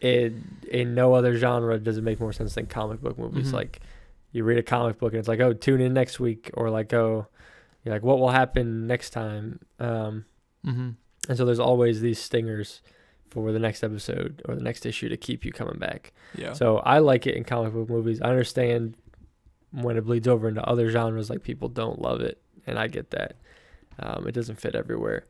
in 0.01 0.45
in 0.71 0.95
no 0.95 1.15
other 1.15 1.37
genre 1.37 1.79
does 1.79 1.99
it 1.99 2.05
make 2.05 2.21
more 2.21 2.33
sense 2.33 2.55
than 2.55 2.67
comic 2.67 3.01
book 3.01 3.19
movies. 3.19 3.51
Mhm. 3.51 3.55
Like, 3.55 3.81
you 4.33 4.45
read 4.45 4.59
a 4.59 4.63
comic 4.63 4.99
book 4.99 5.13
and 5.13 5.19
it's 5.19 5.29
like, 5.29 5.41
oh, 5.41 5.53
tune 5.53 5.81
in 5.81 5.93
next 5.95 6.21
week, 6.21 6.51
or 6.55 6.71
like, 6.71 6.93
oh, 6.93 7.27
you're 7.85 7.95
like, 7.95 8.03
what 8.03 8.19
will 8.19 8.31
happen 8.31 8.87
next 8.87 9.11
time? 9.11 9.61
Um, 9.81 10.25
mhm. 10.65 10.95
and 11.29 11.37
so 11.39 11.45
there's 11.45 11.59
always 11.59 12.01
these 12.01 12.19
stingers 12.21 12.81
for 13.31 13.53
the 13.53 13.59
next 13.59 13.83
episode 13.85 14.41
or 14.49 14.55
the 14.55 14.63
next 14.63 14.87
issue 14.87 15.09
to 15.09 15.17
keep 15.17 15.45
you 15.45 15.53
coming 15.53 15.79
back. 15.79 16.13
Yeah. 16.35 16.53
So 16.55 16.79
I 16.79 16.99
like 17.01 17.27
it 17.27 17.35
in 17.35 17.45
comic 17.45 17.73
book 17.73 17.89
movies. 17.91 18.23
I 18.23 18.31
understand 18.31 18.95
when 19.73 19.97
it 19.97 20.05
bleeds 20.05 20.29
over 20.29 20.49
into 20.49 20.65
other 20.65 20.91
genres, 20.91 21.31
like 21.31 21.43
people 21.43 21.69
don't 21.69 22.01
love 22.01 22.21
it, 22.21 22.41
and 22.67 22.79
I 22.79 22.87
get 22.89 23.11
that. 23.11 23.37
Um, 23.99 24.27
it 24.27 24.33
doesn't 24.33 24.61
fit 24.61 24.75
everywhere. 24.75 25.27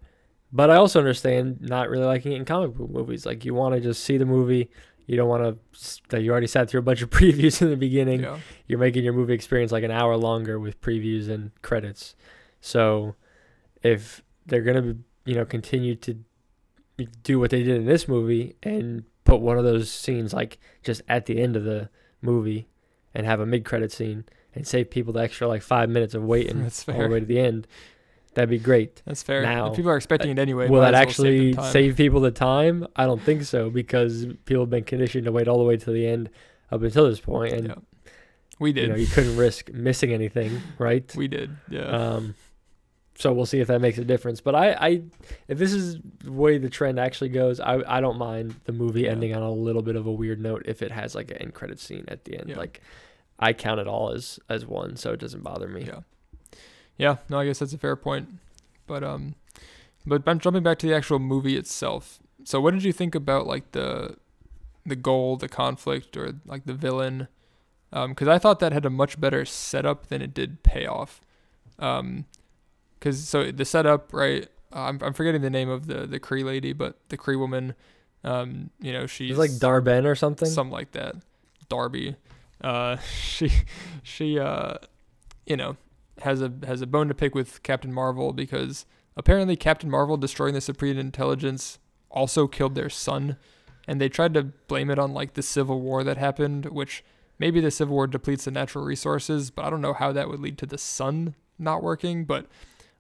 But 0.53 0.71
I 0.71 0.77
also 0.77 0.99
understand 0.99 1.61
not 1.61 1.91
really 1.91 2.05
liking 2.05 2.33
it 2.33 2.37
in 2.37 2.45
comic 2.45 2.75
book 2.75 2.91
movies. 2.91 3.27
Like 3.27 3.45
you 3.45 3.55
want 3.55 3.75
to 3.75 3.81
just 3.81 4.05
see 4.05 4.17
the 4.17 4.27
movie. 4.27 4.71
You 5.07 5.17
don't 5.17 5.29
want 5.29 5.43
to. 5.43 6.01
That 6.09 6.23
you 6.23 6.31
already 6.31 6.47
sat 6.47 6.71
through 6.71 6.81
a 6.81 6.85
bunch 6.85 7.03
of 7.03 7.11
previews 7.19 7.61
in 7.61 7.71
the 7.71 7.77
beginning 7.77 8.21
yeah. 8.21 8.39
you're 8.67 8.79
making 8.79 9.05
your 9.05 9.13
movie 9.13 9.35
experience 9.35 9.73
like 9.73 9.85
an 9.85 9.91
hour 9.91 10.17
longer 10.17 10.59
with 10.59 10.81
previews 10.81 11.29
and 11.29 11.51
credits. 11.63 12.15
So 12.61 13.15
if 13.83 14.23
they're 14.47 14.63
gonna 14.63 14.97
you 15.25 15.35
know 15.35 15.45
continue 15.45 15.95
to 15.95 16.19
do 17.23 17.39
what 17.39 17.51
they 17.51 17.63
did 17.63 17.77
in 17.77 17.87
this 17.87 18.09
movie 18.09 18.57
and 18.63 19.05
put 19.25 19.41
one 19.41 19.59
of 19.59 19.65
those 19.65 19.91
scenes 19.91 20.33
like 20.33 20.59
just 20.83 21.03
at 21.09 21.27
the 21.27 21.41
end 21.41 21.55
of 21.55 21.65
the 21.65 21.89
movie 22.23 22.67
and 23.15 23.27
have 23.27 23.41
a 23.41 23.47
mid 23.47 23.65
credit 23.65 23.93
scene 23.93 24.25
and 24.55 24.67
save 24.67 24.91
people 24.91 25.13
the 25.13 25.21
extra 25.21 25.47
like 25.49 25.63
five 25.63 25.89
minutes 25.89 26.15
of 26.15 26.23
waiting 26.25 26.63
That's 26.63 26.89
all 26.89 26.99
the 27.03 27.09
way 27.09 27.21
to 27.21 27.27
the 27.27 27.39
end, 27.41 27.67
that'd 28.35 28.49
be 28.51 28.59
great. 28.59 29.03
That's 29.05 29.23
fair. 29.23 29.43
Now, 29.43 29.71
if 29.71 29.77
people 29.77 29.91
are 29.91 29.97
expecting 29.97 30.31
it 30.31 30.39
anyway. 30.39 30.69
Will 30.69 30.81
that 30.81 30.93
well 30.93 31.03
actually 31.03 31.55
time. 31.55 31.73
save 31.73 31.97
people 31.97 32.21
the 32.21 32.31
time? 32.31 32.87
I 32.97 33.05
don't 33.05 33.21
think 33.23 33.43
so 33.45 33.71
because 33.71 34.27
people 34.45 34.63
have 34.63 34.71
been 34.71 34.85
conditioned 34.85 35.25
to 35.27 35.33
wait 35.33 35.49
all 35.49 35.59
the 35.59 35.65
way 35.65 35.77
to 35.77 35.91
the 35.91 36.07
end 36.07 36.31
up 36.71 36.83
until 36.83 37.09
this 37.09 37.21
point, 37.21 37.53
and 37.53 37.69
Yeah. 37.69 37.75
We 38.61 38.73
did. 38.73 38.83
you 38.83 38.89
know 38.89 38.97
you 38.97 39.07
couldn't 39.07 39.37
risk 39.37 39.71
missing 39.73 40.13
anything, 40.13 40.61
right? 40.79 41.15
we 41.17 41.29
did. 41.29 41.57
Yeah. 41.71 41.83
Um, 41.83 42.35
so 43.19 43.33
we'll 43.33 43.47
see 43.47 43.59
if 43.61 43.67
that 43.69 43.81
makes 43.81 43.99
a 43.99 44.05
difference. 44.05 44.41
But 44.41 44.55
I, 44.55 44.73
I, 44.73 45.03
if 45.49 45.59
this 45.59 45.73
is 45.73 45.99
the 46.25 46.31
way 46.33 46.57
the 46.59 46.71
trend 46.71 46.99
actually 47.01 47.31
goes, 47.31 47.59
I, 47.61 47.83
I 47.87 48.01
don't 48.01 48.17
mind 48.19 48.55
the 48.65 48.73
movie 48.73 49.03
Yeah. 49.03 49.11
ending 49.11 49.35
on 49.35 49.43
a 49.43 49.51
little 49.51 49.83
bit 49.83 49.97
of 49.97 50.07
a 50.07 50.13
weird 50.13 50.41
note 50.41 50.63
if 50.67 50.83
it 50.83 50.93
has 50.93 51.15
like 51.15 51.31
an 51.33 51.39
end 51.39 51.55
credit 51.55 51.81
scene 51.81 52.05
at 52.09 52.25
the 52.25 52.39
end. 52.39 52.49
Yeah. 52.51 52.57
Like, 52.59 52.81
I 53.41 53.53
count 53.53 53.81
it 53.81 53.87
all 53.89 54.13
as 54.13 54.39
as 54.49 54.65
one, 54.67 54.97
so 54.97 55.13
it 55.13 55.21
doesn't 55.21 55.43
bother 55.43 55.69
me. 55.69 55.85
Yeah. 55.87 56.01
Yeah, 56.97 57.17
no, 57.29 57.39
I 57.39 57.45
guess 57.47 57.59
that's 57.61 57.73
a 57.73 57.79
fair 57.79 57.95
point. 57.97 58.29
But 58.87 59.03
um 59.05 59.35
but 60.07 60.23
I'm 60.27 60.39
jumping 60.39 60.63
back 60.63 60.79
to 60.79 60.87
the 60.87 60.95
actual 60.95 61.19
movie 61.19 61.57
itself. 61.57 62.19
So 62.45 62.61
what 62.61 62.73
did 62.73 62.83
you 62.85 62.93
think 62.93 63.15
about 63.15 63.47
like 63.47 63.73
the 63.73 64.17
the 64.87 64.97
goal, 64.97 65.37
the 65.37 65.49
conflict 65.49 66.17
or 66.17 66.35
like 66.47 66.65
the 66.67 66.75
villain? 66.75 67.29
Um 67.93 68.15
cuz 68.15 68.27
I 68.29 68.39
thought 68.39 68.59
that 68.61 68.73
had 68.73 68.85
a 68.87 68.91
much 68.91 69.21
better 69.21 69.45
setup 69.45 70.07
than 70.09 70.23
it 70.23 70.35
did 70.35 70.63
payoff. 70.63 71.21
Um 71.79 72.25
cuz 73.01 73.27
so 73.29 73.51
the 73.51 73.65
setup, 73.65 74.13
right? 74.13 74.49
I'm 74.73 74.99
I'm 75.03 75.13
forgetting 75.13 75.43
the 75.43 75.51
name 75.51 75.69
of 75.69 75.87
the 75.87 76.07
the 76.07 76.21
Kree 76.21 76.45
lady, 76.45 76.73
but 76.73 76.99
the 77.09 77.17
Kree 77.19 77.39
woman 77.39 77.75
um 78.25 78.71
you 78.81 78.93
know, 78.93 79.07
she's 79.07 79.31
It's 79.31 79.39
like 79.39 79.59
Dar-Benn 79.59 80.07
or 80.07 80.15
something. 80.15 80.49
something 80.49 80.73
like 80.73 80.93
that. 80.93 81.17
Darby. 81.69 82.17
Uh, 82.63 82.97
she 83.23 83.51
she 84.03 84.39
uh, 84.39 84.75
you 85.47 85.57
know 85.57 85.77
has 86.23 86.43
a 86.43 86.53
has 86.67 86.83
a 86.83 86.87
bone 86.87 87.09
to 87.09 87.15
pick 87.15 87.35
with 87.35 87.63
Captain 87.63 87.93
Marvel 87.93 88.33
because 88.33 88.85
apparently 89.17 89.55
Captain 89.57 89.91
Marvel 89.91 90.17
destroying 90.17 90.55
the 90.55 90.61
Supreme 90.61 90.99
Intelligence 90.99 91.79
also 92.11 92.47
killed 92.49 92.75
their 92.75 92.91
son, 92.91 93.37
and 93.87 94.01
they 94.01 94.09
tried 94.09 94.35
to 94.35 94.43
blame 94.43 94.91
it 94.91 94.99
on 94.99 95.13
like 95.15 95.35
the 95.35 95.43
Civil 95.43 95.81
War 95.81 96.03
that 96.03 96.17
happened, 96.17 96.67
which 96.67 97.05
maybe 97.39 97.61
the 97.61 97.71
Civil 97.71 97.95
War 97.95 98.07
depletes 98.09 98.47
the 98.47 98.51
natural 98.51 98.85
resources, 98.85 99.51
but 99.53 99.65
I 99.65 99.71
don't 99.71 99.81
know 99.83 99.93
how 99.93 100.11
that 100.13 100.29
would 100.29 100.41
lead 100.41 100.59
to 100.59 100.67
the 100.67 100.79
sun 100.79 101.37
not 101.59 101.83
working, 101.83 102.25
but 102.25 102.47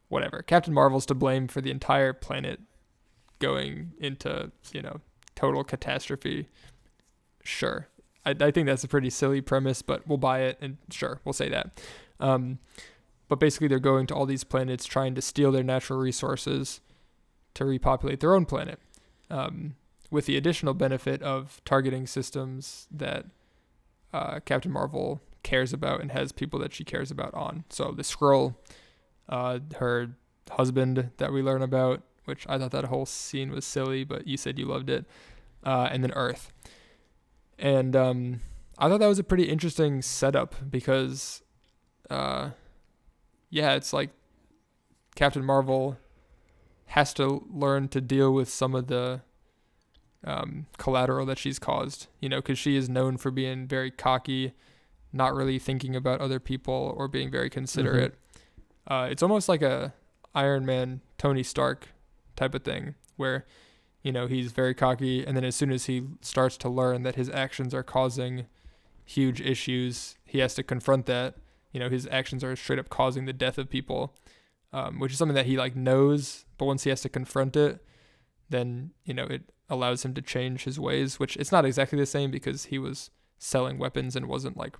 whatever. 0.08 0.42
Captain 0.42 0.74
Marvel's 0.74 1.06
to 1.06 1.14
blame 1.14 1.48
for 1.48 1.60
the 1.60 1.70
entire 1.70 2.12
planet 2.12 2.60
going 3.38 3.92
into, 3.98 4.50
you 4.72 4.82
know, 4.82 5.00
total 5.34 5.64
catastrophe. 5.64 6.48
Sure. 7.42 7.88
I, 8.24 8.34
I 8.40 8.50
think 8.50 8.66
that's 8.66 8.84
a 8.84 8.88
pretty 8.88 9.10
silly 9.10 9.40
premise, 9.40 9.82
but 9.82 10.06
we'll 10.06 10.18
buy 10.18 10.40
it 10.40 10.58
and 10.60 10.78
sure, 10.90 11.20
we'll 11.24 11.32
say 11.32 11.48
that. 11.48 11.80
Um, 12.20 12.58
but 13.28 13.38
basically, 13.38 13.68
they're 13.68 13.78
going 13.78 14.06
to 14.06 14.14
all 14.14 14.26
these 14.26 14.44
planets 14.44 14.86
trying 14.86 15.14
to 15.14 15.22
steal 15.22 15.52
their 15.52 15.62
natural 15.62 15.98
resources 15.98 16.80
to 17.54 17.64
repopulate 17.64 18.20
their 18.20 18.34
own 18.34 18.46
planet. 18.46 18.80
Um, 19.30 19.74
with 20.10 20.26
the 20.26 20.36
additional 20.36 20.74
benefit 20.74 21.22
of 21.22 21.60
targeting 21.64 22.06
systems 22.06 22.86
that 22.90 23.26
uh, 24.12 24.40
Captain 24.40 24.72
Marvel 24.72 25.20
cares 25.42 25.72
about 25.72 26.00
and 26.00 26.12
has 26.12 26.32
people 26.32 26.58
that 26.60 26.72
she 26.72 26.84
cares 26.84 27.10
about 27.10 27.34
on. 27.34 27.64
So 27.68 27.92
the 27.92 28.02
Skrull, 28.02 28.54
uh, 29.28 29.60
her 29.76 30.10
husband 30.50 31.10
that 31.18 31.32
we 31.32 31.42
learn 31.42 31.62
about, 31.62 32.02
which 32.24 32.46
I 32.48 32.58
thought 32.58 32.70
that 32.72 32.86
whole 32.86 33.06
scene 33.06 33.50
was 33.50 33.64
silly, 33.64 34.04
but 34.04 34.26
you 34.26 34.36
said 34.36 34.58
you 34.58 34.66
loved 34.66 34.90
it, 34.90 35.04
uh, 35.64 35.88
and 35.90 36.02
then 36.02 36.12
Earth. 36.12 36.52
And 37.58 37.96
um, 37.96 38.40
I 38.78 38.88
thought 38.88 39.00
that 39.00 39.08
was 39.08 39.18
a 39.18 39.24
pretty 39.24 39.44
interesting 39.44 40.02
setup 40.02 40.54
because, 40.70 41.42
uh, 42.08 42.50
yeah, 43.50 43.74
it's 43.74 43.92
like 43.92 44.10
Captain 45.14 45.44
Marvel 45.44 45.98
has 46.86 47.12
to 47.14 47.44
learn 47.52 47.88
to 47.88 48.00
deal 48.00 48.32
with 48.32 48.48
some 48.48 48.74
of 48.74 48.86
the 48.86 49.20
um, 50.24 50.66
collateral 50.78 51.26
that 51.26 51.38
she's 51.38 51.58
caused, 51.58 52.06
you 52.20 52.28
know, 52.28 52.38
because 52.38 52.58
she 52.58 52.76
is 52.76 52.88
known 52.88 53.16
for 53.16 53.30
being 53.30 53.66
very 53.66 53.90
cocky, 53.90 54.52
not 55.12 55.34
really 55.34 55.58
thinking 55.58 55.96
about 55.96 56.20
other 56.20 56.40
people 56.40 56.94
or 56.96 57.08
being 57.08 57.30
very 57.30 57.50
considerate. 57.50 58.12
Mm-hmm. 58.12 58.27
Uh, 58.88 59.06
it's 59.10 59.22
almost 59.22 59.48
like 59.48 59.62
a 59.62 59.92
Iron 60.34 60.64
Man, 60.64 61.02
Tony 61.18 61.42
Stark 61.42 61.88
type 62.36 62.54
of 62.54 62.62
thing, 62.64 62.94
where, 63.16 63.44
you 64.02 64.10
know, 64.10 64.26
he's 64.26 64.52
very 64.52 64.74
cocky, 64.74 65.24
and 65.24 65.36
then 65.36 65.44
as 65.44 65.54
soon 65.54 65.70
as 65.70 65.86
he 65.86 66.04
starts 66.22 66.56
to 66.58 66.68
learn 66.68 67.02
that 67.02 67.16
his 67.16 67.28
actions 67.28 67.74
are 67.74 67.82
causing 67.82 68.46
huge 69.04 69.40
issues, 69.40 70.16
he 70.24 70.38
has 70.38 70.54
to 70.54 70.62
confront 70.62 71.06
that. 71.06 71.36
You 71.72 71.80
know, 71.80 71.90
his 71.90 72.08
actions 72.10 72.42
are 72.42 72.56
straight 72.56 72.78
up 72.78 72.88
causing 72.88 73.26
the 73.26 73.32
death 73.32 73.58
of 73.58 73.68
people, 73.68 74.14
um, 74.72 74.98
which 74.98 75.12
is 75.12 75.18
something 75.18 75.34
that 75.34 75.46
he 75.46 75.58
like 75.58 75.76
knows, 75.76 76.46
but 76.56 76.64
once 76.64 76.84
he 76.84 76.90
has 76.90 77.02
to 77.02 77.08
confront 77.08 77.56
it, 77.56 77.84
then 78.48 78.92
you 79.04 79.12
know 79.12 79.24
it 79.24 79.42
allows 79.68 80.04
him 80.04 80.14
to 80.14 80.22
change 80.22 80.64
his 80.64 80.80
ways, 80.80 81.20
which 81.20 81.36
it's 81.36 81.52
not 81.52 81.66
exactly 81.66 81.98
the 81.98 82.06
same 82.06 82.30
because 82.30 82.66
he 82.66 82.78
was 82.78 83.10
selling 83.38 83.78
weapons 83.78 84.16
and 84.16 84.26
wasn't 84.26 84.56
like, 84.56 84.76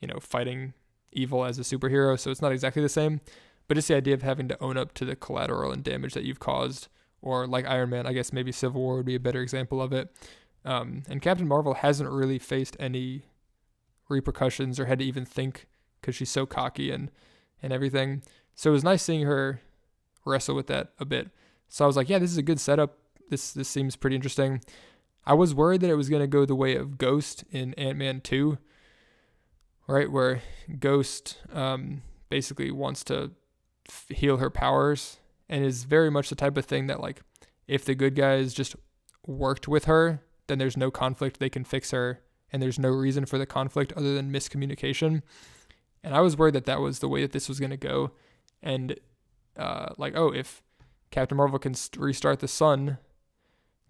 you 0.00 0.08
know, 0.08 0.18
fighting 0.18 0.72
evil 1.12 1.44
as 1.44 1.58
a 1.58 1.62
superhero. 1.62 2.18
So 2.18 2.30
it's 2.30 2.42
not 2.42 2.52
exactly 2.52 2.82
the 2.82 2.88
same. 2.88 3.20
But 3.66 3.76
it's 3.76 3.88
the 3.88 3.96
idea 3.96 4.14
of 4.14 4.22
having 4.22 4.48
to 4.48 4.62
own 4.62 4.78
up 4.78 4.94
to 4.94 5.04
the 5.04 5.14
collateral 5.14 5.72
and 5.72 5.84
damage 5.84 6.14
that 6.14 6.24
you've 6.24 6.40
caused. 6.40 6.88
Or 7.20 7.46
like 7.46 7.66
Iron 7.66 7.90
Man, 7.90 8.06
I 8.06 8.12
guess 8.12 8.32
maybe 8.32 8.52
Civil 8.52 8.80
War 8.80 8.96
would 8.96 9.06
be 9.06 9.14
a 9.14 9.20
better 9.20 9.42
example 9.42 9.82
of 9.82 9.92
it. 9.92 10.10
Um, 10.64 11.02
and 11.08 11.20
Captain 11.20 11.48
Marvel 11.48 11.74
hasn't 11.74 12.10
really 12.10 12.38
faced 12.38 12.76
any 12.80 13.24
repercussions 14.08 14.80
or 14.80 14.86
had 14.86 15.00
to 15.00 15.04
even 15.04 15.24
think 15.24 15.66
because 16.00 16.14
she's 16.14 16.30
so 16.30 16.46
cocky 16.46 16.90
and, 16.90 17.10
and 17.62 17.72
everything. 17.72 18.22
So 18.54 18.70
it 18.70 18.72
was 18.72 18.84
nice 18.84 19.02
seeing 19.02 19.26
her 19.26 19.60
wrestle 20.24 20.54
with 20.54 20.66
that 20.68 20.92
a 20.98 21.04
bit. 21.04 21.30
So 21.68 21.84
I 21.84 21.86
was 21.86 21.96
like, 21.96 22.08
yeah, 22.08 22.18
this 22.18 22.30
is 22.30 22.38
a 22.38 22.42
good 22.42 22.60
setup 22.60 22.98
this 23.30 23.52
this 23.52 23.68
seems 23.68 23.96
pretty 23.96 24.16
interesting. 24.16 24.62
I 25.26 25.34
was 25.34 25.54
worried 25.54 25.80
that 25.82 25.90
it 25.90 25.96
was 25.96 26.08
going 26.08 26.22
to 26.22 26.26
go 26.26 26.44
the 26.44 26.54
way 26.54 26.74
of 26.76 26.98
Ghost 26.98 27.44
in 27.50 27.74
Ant 27.74 27.98
Man 27.98 28.20
2, 28.20 28.58
right? 29.88 30.12
Where 30.12 30.42
Ghost 30.78 31.38
um, 31.52 32.02
basically 32.28 32.70
wants 32.70 33.02
to 33.04 33.32
f- 33.88 34.06
heal 34.10 34.36
her 34.36 34.50
powers 34.50 35.18
and 35.48 35.64
is 35.64 35.84
very 35.84 36.10
much 36.10 36.28
the 36.28 36.36
type 36.36 36.56
of 36.56 36.66
thing 36.66 36.86
that, 36.86 37.00
like, 37.00 37.22
if 37.66 37.84
the 37.84 37.94
good 37.94 38.14
guys 38.14 38.54
just 38.54 38.76
worked 39.26 39.66
with 39.66 39.86
her, 39.86 40.22
then 40.46 40.58
there's 40.58 40.76
no 40.76 40.90
conflict. 40.90 41.40
They 41.40 41.50
can 41.50 41.64
fix 41.64 41.90
her, 41.90 42.20
and 42.52 42.62
there's 42.62 42.78
no 42.78 42.90
reason 42.90 43.26
for 43.26 43.38
the 43.38 43.46
conflict 43.46 43.92
other 43.94 44.14
than 44.14 44.32
miscommunication. 44.32 45.22
And 46.04 46.14
I 46.14 46.20
was 46.20 46.36
worried 46.36 46.54
that 46.54 46.66
that 46.66 46.80
was 46.80 47.00
the 47.00 47.08
way 47.08 47.22
that 47.22 47.32
this 47.32 47.48
was 47.48 47.58
going 47.58 47.70
to 47.70 47.76
go. 47.76 48.12
And, 48.62 48.98
uh, 49.56 49.94
like, 49.96 50.16
oh, 50.16 50.32
if 50.32 50.62
Captain 51.10 51.36
Marvel 51.36 51.58
can 51.58 51.74
st- 51.74 52.00
restart 52.02 52.40
the 52.40 52.48
sun, 52.48 52.98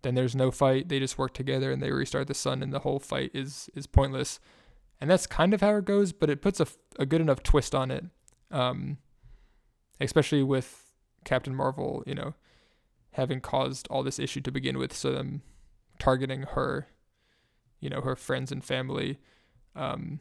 then 0.02 0.14
there's 0.14 0.37
no 0.37 0.50
fight. 0.50 0.88
They 0.88 1.00
just 1.00 1.18
work 1.18 1.34
together 1.34 1.72
and 1.72 1.82
they 1.82 1.90
restart 1.90 2.28
the 2.28 2.34
sun, 2.34 2.62
and 2.62 2.72
the 2.72 2.80
whole 2.80 3.00
fight 3.00 3.32
is 3.34 3.68
is 3.74 3.87
pointless. 3.87 4.38
And 5.00 5.11
that's 5.11 5.26
kind 5.26 5.54
of 5.54 5.61
how 5.61 5.76
it 5.76 5.84
goes, 5.84 6.12
but 6.12 6.28
it 6.30 6.42
puts 6.42 6.61
a, 6.61 6.66
a 6.98 7.06
good 7.06 7.20
enough 7.20 7.42
twist 7.42 7.74
on 7.74 7.90
it, 7.90 8.04
um, 8.50 8.98
especially 10.00 10.42
with 10.42 10.92
Captain 11.24 11.54
Marvel, 11.54 12.02
you 12.06 12.14
know, 12.14 12.34
having 13.12 13.40
caused 13.40 13.87
all 13.88 14.02
this 14.02 14.18
issue 14.18 14.40
to 14.40 14.50
begin 14.50 14.76
with. 14.76 14.92
So 14.92 15.12
them 15.12 15.42
targeting 15.98 16.42
her, 16.42 16.88
you 17.80 17.90
know, 17.90 18.00
her 18.00 18.16
friends 18.16 18.50
and 18.50 18.64
family. 18.64 19.18
Um, 19.76 20.20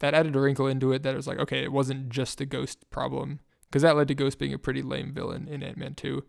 that 0.00 0.14
added 0.14 0.34
a 0.34 0.40
wrinkle 0.40 0.66
into 0.66 0.92
it 0.92 1.02
that 1.04 1.14
it 1.14 1.16
was 1.16 1.28
like, 1.28 1.38
okay, 1.38 1.62
it 1.62 1.72
wasn't 1.72 2.08
just 2.08 2.38
the 2.38 2.44
ghost 2.44 2.90
problem, 2.90 3.38
because 3.66 3.82
that 3.82 3.96
led 3.96 4.08
to 4.08 4.14
Ghost 4.14 4.38
being 4.38 4.52
a 4.52 4.58
pretty 4.58 4.82
lame 4.82 5.14
villain 5.14 5.46
in 5.48 5.62
Ant 5.62 5.78
Man 5.78 5.94
2. 5.94 6.24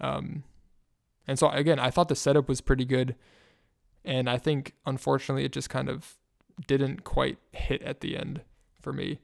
Um, 0.00 0.44
and 1.26 1.38
so 1.38 1.48
again, 1.48 1.80
I 1.80 1.90
thought 1.90 2.08
the 2.08 2.14
setup 2.14 2.46
was 2.46 2.60
pretty 2.60 2.84
good, 2.84 3.16
and 4.04 4.28
I 4.28 4.36
think 4.36 4.74
unfortunately 4.84 5.44
it 5.44 5.52
just 5.52 5.70
kind 5.70 5.88
of 5.88 6.16
didn't 6.66 7.04
quite 7.04 7.38
hit 7.52 7.82
at 7.82 8.00
the 8.00 8.16
end 8.16 8.42
for 8.80 8.92
me. 8.92 9.18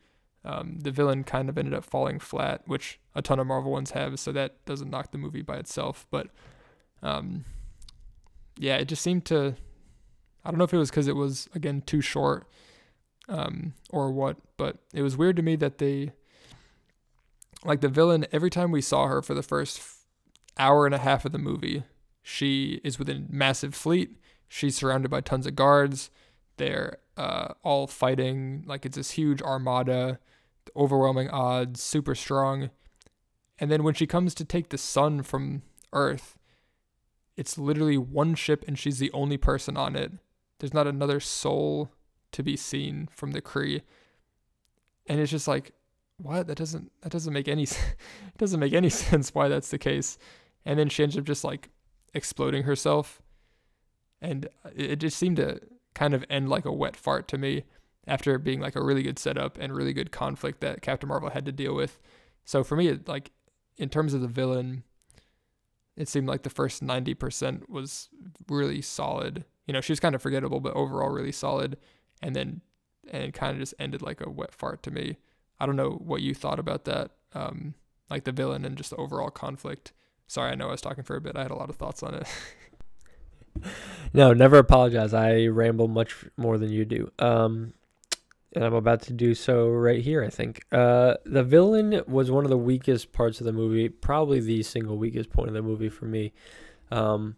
Um, 0.45 0.79
the 0.81 0.91
villain 0.91 1.23
kind 1.23 1.49
of 1.49 1.57
ended 1.57 1.75
up 1.75 1.85
falling 1.85 2.19
flat, 2.19 2.63
which 2.67 2.99
a 3.15 3.23
ton 3.23 3.39
of 3.39 3.47
Marvel 3.47 3.71
ones 3.71 3.93
have, 3.93 4.19
so 4.19 4.33
that 4.33 4.65
doesn't 4.65 4.91
knock 4.91 5.13
the 5.13 5.19
movie 5.19 5.43
by 5.43 5.57
itself. 5.57 6.07
But 6.11 6.29
um, 7.03 7.45
yeah, 8.59 8.77
it 8.77 8.87
just 8.87 9.03
seemed 9.03 9.25
to. 9.27 9.55
I 10.45 10.51
don't 10.51 10.59
know 10.59 10.65
if 10.65 10.75
it 10.75 10.79
was 10.79 10.91
because 10.91 11.07
it 11.07 11.15
was 11.15 11.49
again 11.55 11.83
too 11.83 12.01
short, 12.01 12.49
um, 13.29 13.75
or 13.91 14.11
what, 14.11 14.37
but 14.57 14.79
it 14.93 15.03
was 15.03 15.17
weird 15.17 15.37
to 15.37 15.43
me 15.43 15.55
that 15.57 15.79
they, 15.79 16.11
like 17.65 17.81
the 17.81 17.89
villain, 17.89 18.27
every 18.33 18.51
time 18.51 18.73
we 18.73 18.81
saw 18.81 19.07
her 19.07 19.23
for 19.23 19.35
the 19.35 19.43
first 19.45 19.81
hour 20.59 20.85
and 20.87 20.95
a 20.95 20.99
half 20.99 21.25
of 21.25 21.31
the 21.31 21.39
movie, 21.39 21.85
she 22.23 22.81
is 22.83 22.99
with 22.99 23.09
a 23.09 23.25
massive 23.29 23.77
fleet. 23.77 24.19
She's 24.49 24.77
surrounded 24.77 25.11
by 25.11 25.21
tons 25.21 25.47
of 25.47 25.55
guards. 25.55 26.11
They're 26.63 26.99
uh, 27.17 27.55
all 27.65 27.89
fighting 27.89 28.63
like 28.69 28.87
it's 28.87 28.97
this 28.97 29.11
huge 29.11 29.43
armada, 29.43 30.21
overwhelming 30.77 31.29
odds, 31.29 31.83
super 31.83 32.15
strong. 32.15 32.71
And 33.59 33.69
then 33.69 33.83
when 33.83 33.95
she 33.95 34.07
comes 34.07 34.33
to 34.37 34.45
take 34.45 34.69
the 34.69 34.79
sun 34.79 35.25
from 35.25 35.63
Earth, 35.93 36.39
it's 37.37 37.59
literally 37.59 37.99
one 37.99 38.37
ship 38.37 38.65
and 38.69 38.79
she's 38.79 39.01
the 39.01 39.11
only 39.11 39.37
person 39.37 39.77
on 39.77 39.97
it. 39.97 40.13
There's 40.61 40.73
not 40.73 40.87
another 40.87 41.19
soul 41.19 41.91
to 42.31 42.45
be 42.45 42.57
seen 42.57 43.09
from 43.11 43.33
the 43.33 43.43
Kree. 43.43 43.83
And 45.09 45.19
it's 45.19 45.33
just 45.33 45.49
like, 45.49 45.73
what? 46.17 46.47
That 46.47 46.59
doesn't 46.59 46.93
that 47.01 47.11
doesn't 47.11 47.33
make 47.33 47.49
any 47.49 47.65
it 47.65 48.39
doesn't 48.39 48.61
make 48.61 48.73
any 48.73 48.89
sense 49.05 49.35
why 49.35 49.49
that's 49.49 49.71
the 49.73 49.79
case. 49.79 50.17
And 50.65 50.79
then 50.79 50.89
she 50.89 51.03
ends 51.03 51.19
up 51.19 51.25
just 51.25 51.43
like 51.43 51.71
exploding 52.15 52.63
herself. 52.63 53.21
And 54.21 54.49
it 54.77 55.01
just 55.01 55.19
seemed 55.19 55.39
to 55.39 55.59
kind 55.95 56.15
of 56.15 56.25
end 56.31 56.49
like 56.49 56.65
a 56.65 56.73
wet 56.73 56.97
fart 56.97 57.29
to 57.29 57.39
me 57.39 57.65
after 58.07 58.39
being 58.39 58.61
like 58.61 58.77
a 58.77 58.83
really 58.83 59.03
good 59.03 59.19
setup 59.19 59.59
and 59.59 59.75
really 59.75 59.93
good 59.93 60.11
conflict 60.11 60.61
that 60.61 60.83
Captain 60.83 61.09
Marvel 61.09 61.31
had 61.31 61.47
to 61.47 61.53
deal 61.53 61.75
with. 61.75 62.01
So 62.45 62.65
for 62.65 62.77
me, 62.77 62.99
like 63.07 63.31
in 63.77 63.89
terms 63.89 64.15
of 64.15 64.21
the 64.21 64.29
villain, 64.29 64.83
it 65.97 66.09
seemed 66.09 66.29
like 66.29 66.43
the 66.43 66.51
first 66.51 66.85
90% 66.85 67.69
was 67.69 68.09
really 68.49 68.81
solid. 68.81 69.45
You 69.67 69.75
know, 69.75 69.81
she 69.81 69.93
was 69.93 70.01
kind 70.01 70.15
of 70.15 70.23
forgettable, 70.23 70.61
but 70.61 70.75
overall 70.75 71.11
really 71.11 71.33
solid. 71.33 71.77
And 72.23 72.35
then, 72.35 72.63
and 73.11 73.33
kind 73.33 73.53
of 73.53 73.61
just 73.61 73.75
ended 73.79 74.03
like 74.03 74.21
a 74.21 74.31
wet 74.31 74.55
fart 74.55 74.83
to 74.85 74.91
me. 74.91 75.19
I 75.61 75.67
don't 75.67 75.77
know 75.77 75.91
what 75.91 76.23
you 76.23 76.35
thought 76.35 76.59
about 76.59 76.85
that. 76.87 77.13
Um, 77.35 77.75
like 78.11 78.25
the 78.25 78.33
villain 78.33 78.65
and 78.65 78.77
just 78.77 78.91
the 78.91 78.97
overall 78.97 79.31
conflict. 79.31 79.93
Sorry, 80.27 80.51
I 80.51 80.55
know 80.55 80.69
I 80.69 80.73
was 80.73 80.81
talking 80.81 81.05
for 81.05 81.17
a 81.17 81.21
bit. 81.21 81.37
I 81.37 81.43
had 81.43 81.51
a 81.51 81.57
lot 81.57 81.71
of 81.71 81.77
thoughts 81.77 82.03
on 82.03 82.15
it. 82.15 82.27
no, 84.13 84.33
never 84.33 84.59
apologize. 84.59 85.15
I 85.15 85.47
ramble 85.47 85.89
much 85.89 86.25
more 86.37 86.59
than 86.59 86.71
you 86.71 86.85
do. 86.85 87.11
Um, 87.19 87.75
and 88.55 88.65
I'm 88.65 88.75
about 88.75 89.03
to 89.03 89.13
do 89.13 89.35
so 89.35 89.69
right 89.69 90.03
here, 90.03 90.23
I 90.23 90.29
think. 90.29 90.65
Uh, 90.71 91.15
the 91.25 91.43
villain 91.43 92.03
was 92.07 92.31
one 92.31 92.45
of 92.45 92.51
the 92.51 92.59
weakest 92.59 93.13
parts 93.13 93.41
of 93.41 93.47
the 93.47 93.53
movie, 93.53 93.89
probably 93.89 94.41
the 94.41 94.63
single 94.63 94.99
weakest 94.99 95.31
point 95.31 95.49
of 95.49 95.55
the 95.55 95.63
movie 95.63 95.89
for 95.89 96.05
me. 96.05 96.33
Um, 96.91 97.37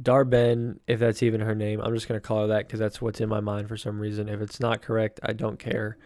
Dar-Benn, 0.00 0.80
if 0.88 0.98
that's 0.98 1.22
even 1.22 1.40
her 1.40 1.54
name, 1.54 1.80
I'm 1.80 1.94
just 1.94 2.08
going 2.08 2.20
to 2.20 2.26
call 2.26 2.42
her 2.42 2.46
that 2.48 2.66
because 2.66 2.80
that's 2.80 3.00
what's 3.00 3.20
in 3.20 3.28
my 3.28 3.38
mind 3.38 3.68
for 3.68 3.76
some 3.76 4.00
reason. 4.00 4.28
If 4.28 4.40
it's 4.40 4.58
not 4.58 4.82
correct, 4.82 5.20
I 5.22 5.32
don't 5.34 5.58
care. 5.58 5.96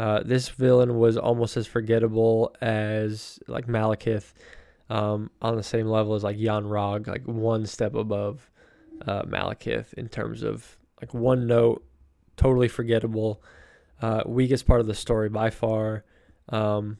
Uh, 0.00 0.22
this 0.24 0.48
villain 0.48 0.98
was 0.98 1.16
almost 1.16 1.56
as 1.56 1.66
forgettable 1.66 2.54
as 2.60 3.38
like 3.46 3.66
Malekith 3.66 4.32
um, 4.88 5.30
on 5.40 5.54
the 5.54 5.62
same 5.62 5.86
level 5.86 6.14
as 6.14 6.24
like 6.24 6.38
Yon-Rogg, 6.38 7.06
like 7.06 7.22
one 7.24 7.66
step 7.66 7.94
above 7.94 8.50
uh, 9.06 9.22
Malekith 9.22 9.92
in 9.94 10.08
terms 10.08 10.42
of 10.42 10.76
like 11.00 11.14
one 11.14 11.46
note, 11.46 11.84
totally 12.36 12.68
forgettable, 12.68 13.42
uh, 14.02 14.22
weakest 14.26 14.66
part 14.66 14.80
of 14.80 14.86
the 14.86 14.94
story 14.94 15.28
by 15.28 15.50
far. 15.50 16.04
Um, 16.48 16.98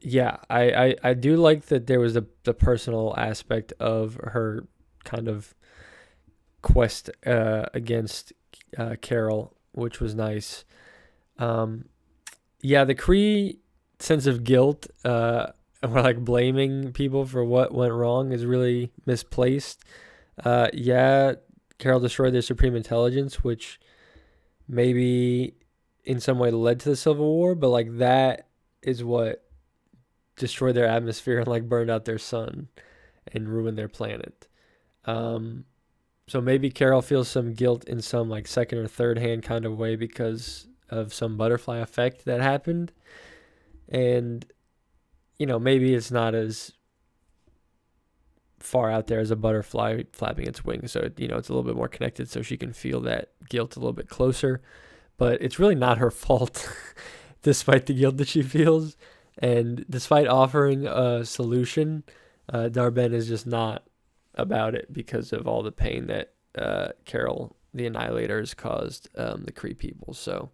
yeah, 0.00 0.36
I, 0.48 0.70
I, 0.70 0.94
I 1.02 1.14
do 1.14 1.36
like 1.36 1.66
that 1.66 1.86
there 1.86 2.00
was 2.00 2.14
the 2.14 2.26
the 2.44 2.54
personal 2.54 3.14
aspect 3.16 3.72
of 3.80 4.14
her 4.22 4.66
kind 5.04 5.28
of 5.28 5.54
quest 6.62 7.10
uh, 7.26 7.66
against 7.74 8.32
uh, 8.76 8.96
Carol, 9.00 9.56
which 9.72 10.00
was 10.00 10.14
nice. 10.14 10.64
Um, 11.38 11.86
yeah, 12.60 12.84
the 12.84 12.94
Kree 12.94 13.58
sense 13.98 14.26
of 14.26 14.44
guilt 14.44 14.86
uh, 15.04 15.48
or 15.82 16.02
like 16.02 16.24
blaming 16.24 16.92
people 16.92 17.26
for 17.26 17.44
what 17.44 17.74
went 17.74 17.92
wrong 17.92 18.32
is 18.32 18.44
really 18.44 18.92
misplaced. 19.04 19.84
Uh, 20.44 20.68
yeah, 20.72 21.34
Carol 21.78 22.00
destroyed 22.00 22.34
their 22.34 22.42
supreme 22.42 22.74
intelligence, 22.74 23.42
which 23.44 23.80
maybe 24.68 25.54
in 26.04 26.20
some 26.20 26.38
way 26.38 26.50
led 26.50 26.80
to 26.80 26.90
the 26.90 26.96
Civil 26.96 27.26
War, 27.26 27.54
but 27.54 27.68
like 27.68 27.98
that 27.98 28.48
is 28.82 29.02
what 29.02 29.44
destroyed 30.36 30.74
their 30.74 30.86
atmosphere 30.86 31.38
and 31.38 31.48
like 31.48 31.68
burned 31.68 31.90
out 31.90 32.04
their 32.04 32.18
sun 32.18 32.68
and 33.32 33.48
ruined 33.48 33.76
their 33.76 33.88
planet. 33.88 34.48
Um, 35.04 35.64
so 36.28 36.40
maybe 36.40 36.70
Carol 36.70 37.02
feels 37.02 37.28
some 37.28 37.54
guilt 37.54 37.84
in 37.84 38.02
some 38.02 38.28
like 38.28 38.46
second 38.46 38.78
or 38.78 38.88
third 38.88 39.18
hand 39.18 39.42
kind 39.42 39.64
of 39.64 39.78
way 39.78 39.96
because 39.96 40.66
of 40.90 41.14
some 41.14 41.36
butterfly 41.36 41.78
effect 41.78 42.24
that 42.24 42.40
happened. 42.40 42.92
And 43.88 44.44
you 45.38 45.46
know, 45.46 45.58
maybe 45.58 45.94
it's 45.94 46.10
not 46.10 46.34
as 46.34 46.72
far 48.58 48.90
out 48.90 49.06
there 49.06 49.20
as 49.20 49.30
a 49.30 49.36
butterfly 49.36 50.02
flapping 50.12 50.46
its 50.46 50.64
wings. 50.64 50.92
So, 50.92 51.08
you 51.16 51.28
know, 51.28 51.36
it's 51.36 51.48
a 51.48 51.52
little 51.52 51.68
bit 51.68 51.76
more 51.76 51.88
connected 51.88 52.28
so 52.28 52.42
she 52.42 52.56
can 52.56 52.72
feel 52.72 53.00
that 53.02 53.30
guilt 53.48 53.76
a 53.76 53.78
little 53.78 53.92
bit 53.92 54.08
closer. 54.08 54.62
But 55.18 55.40
it's 55.40 55.58
really 55.58 55.74
not 55.74 55.98
her 55.98 56.10
fault, 56.10 56.68
despite 57.42 57.86
the 57.86 57.94
guilt 57.94 58.16
that 58.16 58.28
she 58.28 58.42
feels. 58.42 58.96
And 59.38 59.84
despite 59.88 60.26
offering 60.26 60.86
a 60.86 61.24
solution, 61.24 62.04
uh, 62.48 62.68
Dar-Benn 62.68 63.12
is 63.12 63.28
just 63.28 63.46
not 63.46 63.84
about 64.34 64.74
it 64.74 64.92
because 64.92 65.32
of 65.32 65.46
all 65.46 65.62
the 65.62 65.72
pain 65.72 66.06
that 66.06 66.32
uh, 66.56 66.88
Carol, 67.04 67.56
the 67.74 67.86
Annihilator, 67.86 68.38
has 68.38 68.54
caused 68.54 69.08
um, 69.16 69.44
the 69.44 69.52
Kree 69.52 69.76
people. 69.76 70.14
So 70.14 70.50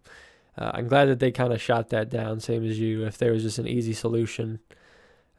uh, 0.57 0.71
I'm 0.73 0.87
glad 0.87 1.05
that 1.05 1.19
they 1.19 1.31
kind 1.31 1.51
of 1.51 1.61
shot 1.61 1.89
that 1.89 2.09
down, 2.09 2.39
same 2.39 2.65
as 2.65 2.79
you. 2.79 3.05
If 3.05 3.17
there 3.17 3.31
was 3.31 3.43
just 3.43 3.57
an 3.57 3.67
easy 3.67 3.93
solution, 3.93 4.59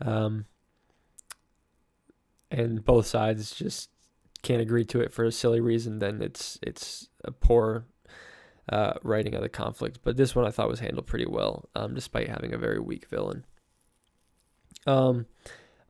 um, 0.01 0.47
and 2.51 2.85
both 2.85 3.07
sides 3.07 3.55
just 3.55 3.91
can't 4.43 4.61
agree 4.63 4.85
to 4.85 5.01
it 5.01 5.13
for 5.13 5.25
a 5.25 5.33
silly 5.33 5.61
reason, 5.61 6.01
then 6.01 6.21
it's 6.21 6.59
it's 6.63 7.09
a 7.25 7.31
poor 7.31 7.87
uh, 8.69 8.95
writing 9.03 9.35
of 9.35 9.43
the 9.43 9.49
conflict. 9.49 10.01
But 10.03 10.17
this 10.17 10.35
one 10.35 10.47
I 10.47 10.51
thought 10.51 10.69
was 10.69 10.81
handled 10.81 11.07
pretty 11.07 11.27
well, 11.27 11.69
um, 11.77 11.95
despite 11.95 12.29
having 12.29 12.53
a 12.53 12.59
very 12.59 12.81
weak 12.81 13.07
villain. 13.09 13.45
Um, 14.87 15.27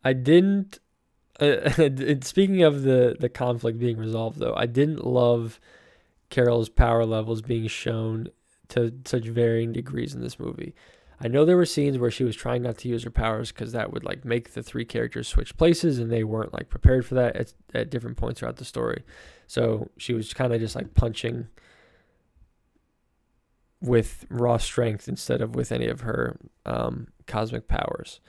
I 0.04 0.12
didn't. 0.12 0.80
Uh, 1.40 1.70
speaking 2.20 2.62
of 2.62 2.82
the 2.82 3.16
the 3.18 3.30
conflict 3.30 3.78
being 3.78 3.96
resolved, 3.96 4.38
though, 4.38 4.54
I 4.54 4.66
didn't 4.66 5.04
love 5.04 5.58
Carol's 6.28 6.68
power 6.68 7.06
levels 7.06 7.40
being 7.40 7.68
shown 7.68 8.28
to 8.68 8.92
such 9.04 9.24
varying 9.24 9.72
degrees 9.72 10.14
in 10.14 10.20
this 10.20 10.38
movie. 10.38 10.74
I 11.20 11.28
know 11.28 11.44
there 11.44 11.56
were 11.56 11.66
scenes 11.66 11.96
where 11.96 12.10
she 12.10 12.24
was 12.24 12.36
trying 12.36 12.62
not 12.62 12.78
to 12.78 12.88
use 12.88 13.04
her 13.04 13.10
powers 13.10 13.52
because 13.52 13.72
that 13.72 13.92
would 13.92 14.04
like 14.04 14.24
make 14.24 14.52
the 14.52 14.62
three 14.62 14.84
characters 14.84 15.28
switch 15.28 15.56
places, 15.56 15.98
and 15.98 16.10
they 16.10 16.24
weren't 16.24 16.52
like 16.52 16.68
prepared 16.68 17.06
for 17.06 17.14
that 17.14 17.36
at, 17.36 17.54
at 17.72 17.90
different 17.90 18.16
points 18.16 18.40
throughout 18.40 18.56
the 18.56 18.64
story. 18.64 19.04
So 19.46 19.90
she 19.96 20.12
was 20.12 20.34
kind 20.34 20.52
of 20.52 20.60
just 20.60 20.74
like 20.74 20.94
punching 20.94 21.48
with 23.80 24.24
raw 24.28 24.56
strength 24.56 25.08
instead 25.08 25.40
of 25.40 25.54
with 25.54 25.70
any 25.70 25.86
of 25.86 26.00
her 26.00 26.38
um, 26.66 27.08
cosmic 27.26 27.68
powers, 27.68 28.20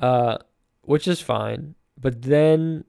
uh, 0.00 0.38
which 0.82 1.06
is 1.06 1.20
fine. 1.20 1.74
But 2.00 2.22
then 2.22 2.84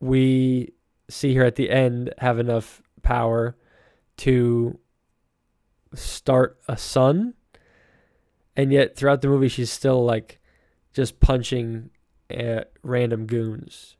we 0.00 0.72
see 1.08 1.34
her 1.34 1.44
at 1.44 1.56
the 1.56 1.70
end 1.70 2.12
have 2.18 2.38
enough 2.38 2.82
power 3.02 3.56
to 4.18 4.78
start 5.94 6.58
a 6.68 6.76
sun 6.76 7.34
and 8.56 8.72
yet 8.72 8.96
throughout 8.96 9.20
the 9.22 9.28
movie 9.28 9.48
she's 9.48 9.70
still 9.70 10.04
like 10.04 10.40
just 10.92 11.20
punching 11.20 11.90
at 12.30 12.72
random 12.82 13.26
goons. 13.26 13.96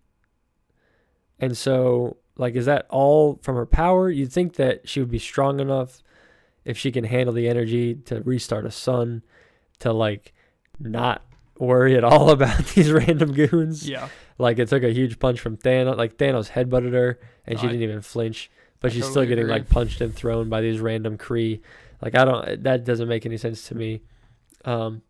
And 1.38 1.56
so 1.56 2.16
like 2.36 2.54
is 2.54 2.66
that 2.66 2.86
all 2.90 3.38
from 3.42 3.56
her 3.56 3.66
power? 3.66 4.10
You'd 4.10 4.32
think 4.32 4.54
that 4.56 4.88
she 4.88 5.00
would 5.00 5.10
be 5.10 5.18
strong 5.18 5.60
enough 5.60 6.02
if 6.64 6.76
she 6.76 6.90
can 6.90 7.04
handle 7.04 7.34
the 7.34 7.48
energy 7.48 7.94
to 8.06 8.20
restart 8.22 8.66
a 8.66 8.70
sun 8.70 9.22
to 9.78 9.92
like 9.92 10.32
not 10.80 11.22
worry 11.58 11.96
at 11.96 12.04
all 12.04 12.30
about 12.36 12.66
these 12.68 12.90
random 12.90 13.32
goons. 13.32 13.88
Yeah. 13.88 14.08
like 14.38 14.58
it 14.58 14.68
took 14.68 14.82
a 14.82 14.92
huge 14.92 15.18
punch 15.18 15.40
from 15.40 15.56
Thanos 15.56 15.96
like 15.96 16.16
Thanos 16.16 16.50
headbutted 16.50 16.92
her 16.92 17.18
and 17.46 17.58
she 17.58 17.66
didn't 17.66 17.82
even 17.82 18.02
flinch 18.02 18.50
but 18.80 18.90
I 18.90 18.94
she's 18.94 19.06
still 19.06 19.24
getting 19.24 19.44
agree. 19.44 19.52
like 19.52 19.68
punched 19.68 20.00
and 20.00 20.14
thrown 20.14 20.48
by 20.48 20.60
these 20.60 20.80
random 20.80 21.16
Kree 21.18 21.60
like 22.02 22.14
I 22.14 22.24
don't 22.24 22.62
that 22.64 22.84
doesn't 22.84 23.08
make 23.08 23.26
any 23.26 23.36
sense 23.36 23.66
to 23.68 23.74
me. 23.74 24.02
Um 24.64 25.02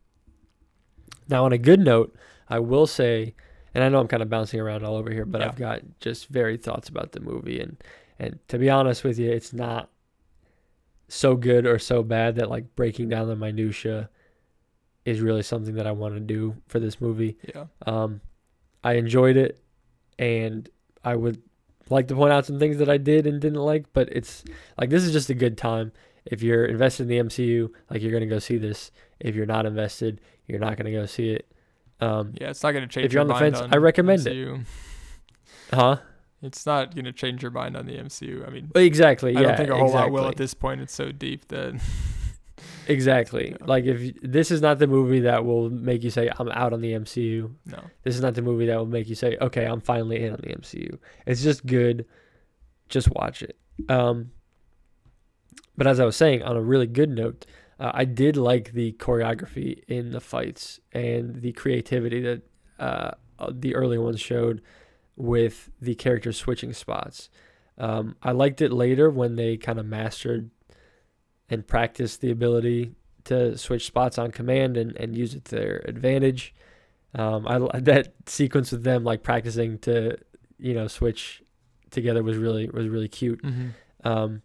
now 1.28 1.44
on 1.44 1.52
a 1.52 1.58
good 1.58 1.80
note, 1.80 2.14
I 2.48 2.58
will 2.60 2.86
say 2.86 3.34
and 3.74 3.84
I 3.84 3.88
know 3.88 4.00
I'm 4.00 4.08
kind 4.08 4.22
of 4.22 4.30
bouncing 4.30 4.60
around 4.60 4.84
all 4.84 4.96
over 4.96 5.10
here, 5.10 5.24
but 5.26 5.40
Yeah. 5.40 5.48
I've 5.48 5.56
got 5.56 5.82
just 6.00 6.28
varied 6.28 6.62
thoughts 6.62 6.88
about 6.88 7.12
the 7.12 7.20
movie 7.20 7.60
and 7.60 7.76
and 8.18 8.38
to 8.48 8.58
be 8.58 8.70
honest 8.70 9.04
with 9.04 9.18
you, 9.18 9.30
it's 9.30 9.52
not 9.52 9.90
so 11.08 11.36
good 11.36 11.66
or 11.66 11.78
so 11.78 12.02
bad 12.02 12.36
that 12.36 12.50
like 12.50 12.74
breaking 12.74 13.08
down 13.08 13.28
the 13.28 13.36
minutia 13.36 14.08
is 15.04 15.20
really 15.20 15.42
something 15.42 15.74
that 15.74 15.86
I 15.86 15.92
want 15.92 16.14
to 16.14 16.20
do 16.20 16.56
for 16.66 16.80
this 16.80 17.00
movie. 17.00 17.36
Yeah. 17.54 17.66
Um, 17.86 18.20
I 18.82 18.94
enjoyed 18.94 19.36
it, 19.36 19.62
and 20.18 20.68
I 21.04 21.14
would 21.14 21.40
like 21.88 22.08
to 22.08 22.14
point 22.14 22.32
out 22.32 22.46
some 22.46 22.58
things 22.58 22.78
that 22.78 22.88
I 22.88 22.96
did 22.96 23.26
and 23.26 23.40
didn't 23.40 23.60
like. 23.60 23.86
But 23.92 24.08
it's 24.10 24.44
like 24.78 24.90
this 24.90 25.04
is 25.04 25.12
just 25.12 25.30
a 25.30 25.34
good 25.34 25.56
time. 25.56 25.92
If 26.24 26.42
you're 26.42 26.64
invested 26.64 27.04
in 27.04 27.08
the 27.08 27.18
MCU, 27.18 27.70
like 27.90 28.02
you're 28.02 28.12
gonna 28.12 28.26
go 28.26 28.38
see 28.38 28.56
this. 28.56 28.90
If 29.20 29.34
you're 29.34 29.46
not 29.46 29.66
invested, 29.66 30.20
you're 30.46 30.58
not 30.58 30.76
gonna 30.76 30.92
go 30.92 31.06
see 31.06 31.30
it. 31.30 31.46
Um, 32.00 32.34
Yeah, 32.40 32.50
it's 32.50 32.62
not 32.62 32.72
gonna 32.72 32.86
change. 32.86 33.06
If 33.06 33.12
you're 33.12 33.22
your 33.24 33.32
on 33.32 33.40
the 33.40 33.44
mind 33.44 33.56
fence, 33.56 33.72
I 33.72 33.76
recommend 33.76 34.26
it. 34.26 34.60
Huh? 35.72 35.98
It's 36.42 36.66
not 36.66 36.94
gonna 36.94 37.12
change 37.12 37.42
your 37.42 37.50
mind 37.50 37.76
on 37.76 37.86
the 37.86 37.96
MCU. 37.96 38.46
I 38.46 38.50
mean, 38.50 38.70
Exactly. 38.74 39.32
Yeah. 39.32 39.38
I 39.38 39.42
don't 39.42 39.56
think 39.56 39.70
a 39.70 39.76
whole 39.76 39.90
lot 39.90 40.10
will 40.10 40.28
at 40.28 40.36
this 40.36 40.54
point. 40.54 40.80
It's 40.80 40.94
so 40.94 41.12
deep 41.12 41.48
that 41.48 41.80
Exactly. 42.88 43.50
Yeah. 43.50 43.66
Like 43.66 43.84
if 43.84 44.20
this 44.22 44.50
is 44.50 44.60
not 44.60 44.78
the 44.78 44.86
movie 44.86 45.20
that 45.20 45.44
will 45.44 45.70
make 45.70 46.02
you 46.02 46.10
say 46.10 46.30
I'm 46.38 46.48
out 46.50 46.72
on 46.72 46.80
the 46.80 46.92
MCU. 46.92 47.52
no. 47.66 47.80
This 48.02 48.14
is 48.14 48.20
not 48.20 48.34
the 48.34 48.42
movie 48.42 48.66
that 48.66 48.76
will 48.76 48.86
make 48.86 49.08
you 49.08 49.14
say, 49.14 49.36
"Okay, 49.40 49.64
I'm 49.64 49.80
finally 49.80 50.22
in 50.24 50.32
on 50.32 50.40
the 50.42 50.54
MCU." 50.54 50.98
It's 51.26 51.42
just 51.42 51.66
good. 51.66 52.06
Just 52.88 53.10
watch 53.10 53.42
it. 53.42 53.56
Um, 53.88 54.30
but 55.76 55.86
as 55.86 56.00
I 56.00 56.04
was 56.04 56.16
saying, 56.16 56.42
on 56.42 56.56
a 56.56 56.62
really 56.62 56.86
good 56.86 57.10
note, 57.10 57.44
uh, 57.78 57.90
I 57.92 58.04
did 58.04 58.36
like 58.36 58.72
the 58.72 58.92
choreography 58.92 59.82
in 59.88 60.10
the 60.10 60.20
fights 60.20 60.80
and 60.92 61.42
the 61.42 61.52
creativity 61.52 62.20
that 62.20 62.42
uh, 62.78 63.10
uh, 63.38 63.52
the 63.52 63.74
early 63.74 63.98
ones 63.98 64.20
showed 64.20 64.62
with 65.16 65.70
the 65.80 65.94
characters 65.94 66.38
switching 66.38 66.72
spots. 66.72 67.28
Um, 67.78 68.16
I 68.22 68.32
liked 68.32 68.62
it 68.62 68.72
later 68.72 69.10
when 69.10 69.36
they 69.36 69.56
kind 69.56 69.78
of 69.78 69.86
mastered 69.86 70.50
and 71.48 71.66
practice 71.66 72.16
the 72.16 72.30
ability 72.30 72.92
to 73.24 73.56
switch 73.58 73.86
spots 73.86 74.18
on 74.18 74.30
command 74.30 74.76
and, 74.76 74.96
and 74.96 75.16
use 75.16 75.34
it 75.34 75.44
to 75.46 75.56
their 75.56 75.82
advantage. 75.86 76.54
Um, 77.14 77.46
I 77.48 77.80
that 77.80 78.12
sequence 78.26 78.72
with 78.72 78.84
them 78.84 79.04
like 79.04 79.22
practicing 79.22 79.78
to 79.80 80.16
you 80.58 80.74
know 80.74 80.86
switch 80.88 81.42
together 81.90 82.22
was 82.22 82.36
really 82.36 82.68
was 82.68 82.88
really 82.88 83.08
cute. 83.08 83.42
Mm-hmm. 83.42 83.68
Um, 84.06 84.42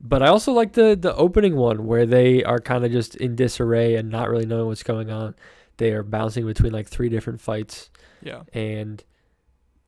but 0.00 0.22
I 0.22 0.28
also 0.28 0.52
like 0.52 0.72
the 0.72 0.96
the 0.98 1.14
opening 1.14 1.56
one 1.56 1.86
where 1.86 2.06
they 2.06 2.42
are 2.44 2.58
kind 2.58 2.84
of 2.84 2.92
just 2.92 3.14
in 3.16 3.36
disarray 3.36 3.96
and 3.96 4.08
not 4.08 4.30
really 4.30 4.46
knowing 4.46 4.66
what's 4.66 4.82
going 4.82 5.10
on. 5.10 5.34
They 5.76 5.92
are 5.92 6.02
bouncing 6.02 6.46
between 6.46 6.72
like 6.72 6.88
three 6.88 7.08
different 7.08 7.40
fights 7.40 7.90
Yeah. 8.22 8.42
and 8.52 9.02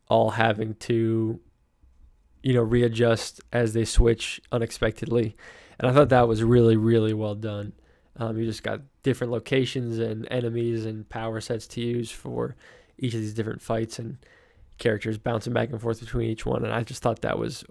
all 0.08 0.30
having 0.30 0.74
to 0.74 1.40
you 2.42 2.54
know 2.54 2.62
readjust 2.62 3.40
as 3.52 3.72
they 3.72 3.84
switch 3.84 4.40
unexpectedly. 4.50 5.36
And 5.78 5.88
I 5.88 5.92
thought 5.92 6.08
that 6.10 6.28
was 6.28 6.42
really 6.42 6.76
really 6.76 7.12
well 7.14 7.34
done. 7.34 7.72
Um, 8.16 8.36
you 8.38 8.44
just 8.44 8.62
got 8.62 8.80
different 9.02 9.32
locations 9.32 9.98
and 9.98 10.28
enemies 10.30 10.84
and 10.84 11.08
power 11.08 11.40
sets 11.40 11.66
to 11.68 11.80
use 11.80 12.10
for 12.10 12.54
each 12.98 13.14
of 13.14 13.20
these 13.20 13.32
different 13.34 13.62
fights 13.62 13.98
and 13.98 14.18
characters 14.78 15.16
bouncing 15.18 15.52
back 15.52 15.70
and 15.70 15.80
forth 15.80 16.00
between 16.00 16.28
each 16.30 16.44
one. 16.44 16.62
And 16.64 16.72
I 16.74 16.82
just 16.82 17.02
thought 17.02 17.22
that 17.22 17.38
was 17.38 17.64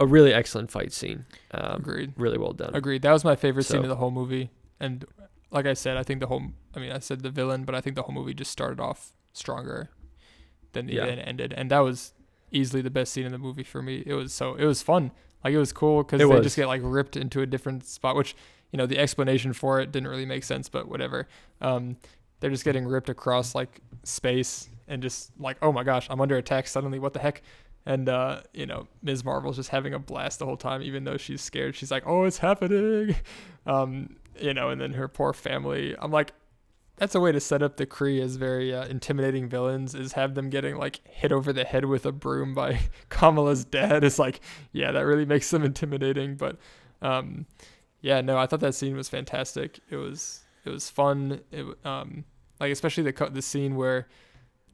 a 0.00 0.06
really 0.06 0.32
excellent 0.32 0.70
fight 0.70 0.92
scene. 0.92 1.26
Um, 1.52 1.76
Agreed. 1.80 2.12
really 2.16 2.38
well 2.38 2.52
done. 2.52 2.70
Agreed. 2.74 3.02
That 3.02 3.12
was 3.12 3.24
my 3.24 3.36
favorite 3.36 3.64
scene 3.64 3.82
of 3.82 3.88
the 3.88 3.96
whole 3.96 4.10
movie, 4.10 4.50
and 4.80 5.04
like 5.50 5.66
I 5.66 5.74
said, 5.74 5.96
I 5.96 6.02
think 6.02 6.20
the 6.20 6.26
whole. 6.26 6.42
I 6.74 6.78
mean, 6.80 6.92
I 6.92 6.98
said 6.98 7.22
the 7.22 7.30
villain, 7.30 7.64
but 7.64 7.74
I 7.74 7.80
think 7.80 7.96
the 7.96 8.02
whole 8.02 8.14
movie 8.14 8.34
just 8.34 8.50
started 8.50 8.80
off 8.80 9.12
stronger 9.32 9.90
than 10.72 10.86
the 10.86 10.94
Yeah. 10.94 11.06
than 11.06 11.18
it 11.18 11.22
ended, 11.28 11.52
and 11.56 11.70
that 11.70 11.80
was 11.80 12.12
easily 12.50 12.80
the 12.82 12.90
best 12.90 13.12
scene 13.12 13.26
in 13.26 13.32
the 13.32 13.38
movie 13.38 13.62
for 13.64 13.82
me. 13.82 14.02
It 14.06 14.14
was 14.14 14.32
so 14.32 14.54
it 14.54 14.64
was 14.64 14.82
fun. 14.82 15.12
Like 15.44 15.54
it 15.54 15.58
was 15.58 15.72
cool 15.72 16.02
because 16.02 16.18
they 16.18 16.24
was. 16.24 16.42
just 16.42 16.56
get 16.56 16.66
like 16.66 16.80
ripped 16.84 17.16
into 17.16 17.40
a 17.42 17.46
different 17.46 17.86
spot, 17.86 18.16
which 18.16 18.34
you 18.72 18.76
know 18.76 18.86
the 18.86 18.98
explanation 18.98 19.52
for 19.52 19.80
it 19.80 19.92
didn't 19.92 20.08
really 20.08 20.26
make 20.26 20.44
sense, 20.44 20.68
but 20.68 20.88
whatever. 20.88 21.28
Um, 21.60 21.96
they're 22.40 22.50
just 22.50 22.64
getting 22.64 22.86
ripped 22.86 23.08
across 23.08 23.54
like 23.54 23.80
space 24.02 24.68
and 24.88 25.02
just 25.02 25.30
like 25.38 25.56
oh 25.62 25.72
my 25.72 25.84
gosh, 25.84 26.06
I'm 26.10 26.20
under 26.20 26.36
attack 26.36 26.66
suddenly. 26.66 26.98
What 26.98 27.12
the 27.12 27.20
heck? 27.20 27.42
And 27.86 28.08
uh, 28.08 28.40
you 28.52 28.66
know, 28.66 28.88
Ms. 29.02 29.24
Marvel's 29.24 29.56
just 29.56 29.68
having 29.68 29.94
a 29.94 29.98
blast 29.98 30.40
the 30.40 30.46
whole 30.46 30.56
time, 30.56 30.82
even 30.82 31.04
though 31.04 31.16
she's 31.16 31.40
scared. 31.40 31.76
She's 31.76 31.92
like, 31.92 32.02
"Oh, 32.04 32.24
it's 32.24 32.38
happening," 32.38 33.14
um, 33.66 34.16
you 34.40 34.52
know. 34.52 34.70
And 34.70 34.80
then 34.80 34.92
her 34.94 35.06
poor 35.06 35.32
family. 35.32 35.94
I'm 36.00 36.10
like, 36.10 36.32
that's 36.96 37.14
a 37.14 37.20
way 37.20 37.30
to 37.30 37.40
set 37.40 37.62
up 37.62 37.76
the 37.76 37.86
Kree 37.86 38.22
as 38.22 38.36
very 38.36 38.74
uh, 38.74 38.86
intimidating 38.86 39.48
villains. 39.48 39.94
Is 39.94 40.12
have 40.12 40.34
them 40.34 40.48
getting 40.48 40.76
like 40.76 41.00
hit 41.06 41.30
over 41.30 41.52
the 41.52 41.64
head 41.64 41.84
with 41.84 42.06
a 42.06 42.12
broom 42.12 42.54
by 42.54 42.80
Kamala's 43.10 43.64
dad. 43.64 44.02
Is 44.02 44.18
like, 44.18 44.40
yeah, 44.72 44.92
that 44.92 45.02
really 45.02 45.26
makes 45.26 45.50
them 45.50 45.62
intimidating. 45.62 46.36
But, 46.36 46.58
um, 47.02 47.46
yeah, 48.00 48.22
no, 48.22 48.38
I 48.38 48.46
thought 48.46 48.60
that 48.60 48.74
scene 48.74 48.96
was 48.96 49.08
fantastic. 49.08 49.80
It 49.90 49.96
was 49.96 50.44
it 50.64 50.70
was 50.70 50.88
fun. 50.88 51.42
It 51.52 51.66
um, 51.84 52.24
like 52.60 52.72
especially 52.72 53.10
the 53.10 53.30
the 53.30 53.42
scene 53.42 53.76
where, 53.76 54.08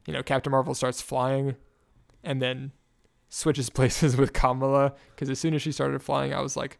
you 0.07 0.13
know, 0.13 0.23
Captain 0.23 0.51
Marvel 0.51 0.73
starts 0.73 1.01
flying, 1.01 1.55
and 2.23 2.41
then 2.41 2.71
switches 3.27 3.69
places 3.71 4.15
with 4.15 4.31
Kamala 4.31 4.93
because 5.13 5.29
as 5.29 5.39
soon 5.39 5.53
as 5.53 5.61
she 5.61 5.73
started 5.73 6.01
flying, 6.01 6.33
I 6.33 6.39
was 6.39 6.55
like, 6.55 6.79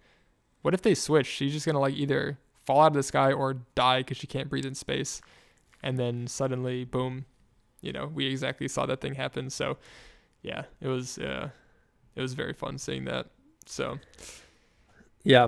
what 0.61 0.73
if 0.73 0.81
they 0.81 0.95
switch? 0.95 1.27
She's 1.27 1.51
just 1.51 1.65
gonna 1.65 1.79
like 1.79 1.95
either 1.95 2.39
fall 2.65 2.81
out 2.81 2.87
of 2.87 2.93
the 2.93 3.03
sky 3.03 3.31
or 3.31 3.55
die 3.75 3.99
because 3.99 4.17
she 4.17 4.27
can't 4.27 4.49
breathe 4.49 4.65
in 4.65 4.75
space, 4.75 5.21
and 5.81 5.97
then 5.99 6.27
suddenly, 6.27 6.85
boom, 6.85 7.25
you 7.81 7.91
know, 7.91 8.07
we 8.07 8.25
exactly 8.27 8.67
saw 8.67 8.85
that 8.85 9.01
thing 9.01 9.15
happen. 9.15 9.49
So, 9.49 9.77
yeah, 10.41 10.63
it 10.81 10.87
was 10.87 11.17
uh, 11.17 11.49
it 12.15 12.21
was 12.21 12.33
very 12.33 12.53
fun 12.53 12.77
seeing 12.77 13.05
that. 13.05 13.27
So, 13.65 13.99
Yeah. 15.23 15.47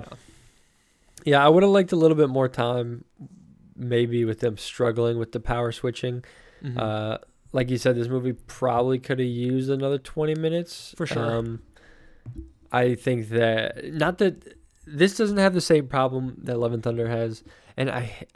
Yeah, 1.24 1.44
I 1.44 1.48
would 1.48 1.62
have 1.62 1.72
liked 1.72 1.92
a 1.92 1.96
little 1.96 2.16
bit 2.16 2.28
more 2.28 2.48
time, 2.48 3.04
maybe 3.74 4.24
with 4.24 4.40
them 4.40 4.56
struggling 4.56 5.18
with 5.18 5.32
the 5.32 5.40
power 5.40 5.72
switching. 5.72 6.24
mhm. 6.62 6.78
Uh, 6.78 7.18
like 7.52 7.70
you 7.70 7.78
said, 7.78 7.96
this 7.96 8.08
movie 8.08 8.32
probably 8.32 8.98
could 8.98 9.18
have 9.18 9.28
used 9.28 9.70
another 9.70 9.98
20 9.98 10.34
minutes. 10.34 10.94
For 10.96 11.06
sure. 11.06 11.36
Um, 11.36 11.62
I 12.70 12.94
think 12.94 13.30
that, 13.30 13.92
not 13.92 14.18
that 14.18 14.58
this 14.86 15.16
doesn't 15.16 15.38
have 15.38 15.54
the 15.54 15.60
same 15.60 15.88
problem 15.88 16.36
that 16.44 16.58
Love 16.58 16.72
and 16.72 16.82
Thunder 16.82 17.08
has. 17.08 17.42
And 17.76 17.90
I, 17.90 18.26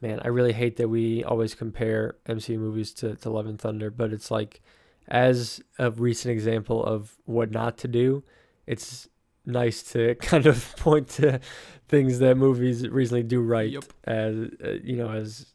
man, 0.00 0.20
I 0.22 0.28
really 0.28 0.52
hate 0.52 0.76
that 0.76 0.88
we 0.88 1.24
always 1.24 1.54
compare 1.54 2.16
MCU 2.28 2.58
movies 2.58 2.92
to, 2.94 3.16
to 3.16 3.30
Love 3.30 3.46
and 3.46 3.58
Thunder, 3.58 3.90
but 3.90 4.12
it's 4.12 4.30
like, 4.30 4.60
as 5.08 5.62
a 5.78 5.90
recent 5.90 6.32
example 6.32 6.84
of 6.84 7.16
what 7.24 7.50
not 7.50 7.76
to 7.78 7.88
do, 7.88 8.24
it's 8.66 9.08
nice 9.46 9.82
to 9.82 10.14
kind 10.20 10.46
of 10.46 10.74
point 10.76 11.08
to 11.08 11.40
things 11.88 12.18
that 12.18 12.36
movies 12.36 12.88
recently 12.88 13.22
do 13.22 13.40
right 13.40 13.70
Yup. 13.70 13.84
as 14.04 14.34
uh, 14.64 14.70
you 14.82 14.96
know 14.96 15.10
as 15.10 15.46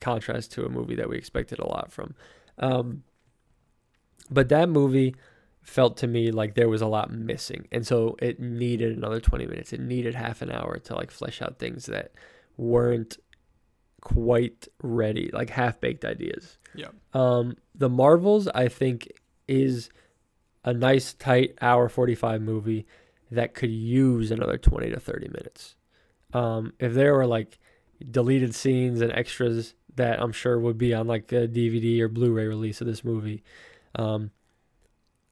contrast 0.00 0.52
to 0.52 0.64
a 0.64 0.68
movie 0.68 0.96
that 0.96 1.08
we 1.08 1.16
expected 1.16 1.58
a 1.58 1.66
lot 1.66 1.92
from 1.92 2.14
um, 2.58 3.02
but 4.30 4.48
that 4.48 4.68
movie 4.68 5.14
felt 5.68 5.98
to 5.98 6.06
me 6.06 6.30
like 6.30 6.54
there 6.54 6.68
was 6.68 6.80
a 6.80 6.86
lot 6.86 7.12
missing. 7.12 7.68
And 7.70 7.86
so 7.86 8.16
it 8.20 8.40
needed 8.40 8.96
another 8.96 9.20
20 9.20 9.46
minutes. 9.46 9.72
It 9.72 9.80
needed 9.80 10.14
half 10.14 10.40
an 10.40 10.50
hour 10.50 10.78
to 10.78 10.94
like 10.94 11.10
flesh 11.10 11.42
out 11.42 11.58
things 11.58 11.86
that 11.86 12.12
weren't 12.56 13.18
quite 14.00 14.66
ready 14.82 15.30
like 15.32 15.50
half 15.50 15.80
baked 15.80 16.04
ideas. 16.04 16.56
Yeah, 16.74 16.88
um, 17.12 17.56
the 17.74 17.88
Marvels, 17.88 18.48
I 18.48 18.68
think, 18.68 19.12
is 19.46 19.90
a 20.64 20.72
nice, 20.72 21.12
tight 21.14 21.56
hour 21.60 21.88
45 21.88 22.40
movie 22.40 22.86
that 23.30 23.54
could 23.54 23.70
use 23.70 24.30
another 24.30 24.56
20 24.56 24.90
to 24.90 25.00
30 25.00 25.28
minutes. 25.28 25.76
Um, 26.32 26.72
if 26.78 26.94
there 26.94 27.14
were 27.14 27.26
like 27.26 27.58
deleted 28.10 28.54
scenes 28.54 29.00
and 29.00 29.12
extras 29.12 29.74
that 29.96 30.20
I'm 30.22 30.32
sure 30.32 30.58
would 30.58 30.78
be 30.78 30.94
on 30.94 31.06
like 31.06 31.30
a 31.32 31.46
DVD 31.48 32.00
or 32.00 32.08
Blu 32.08 32.32
ray 32.32 32.46
release 32.46 32.80
of 32.80 32.86
this 32.86 33.04
movie, 33.04 33.42
um, 33.96 34.30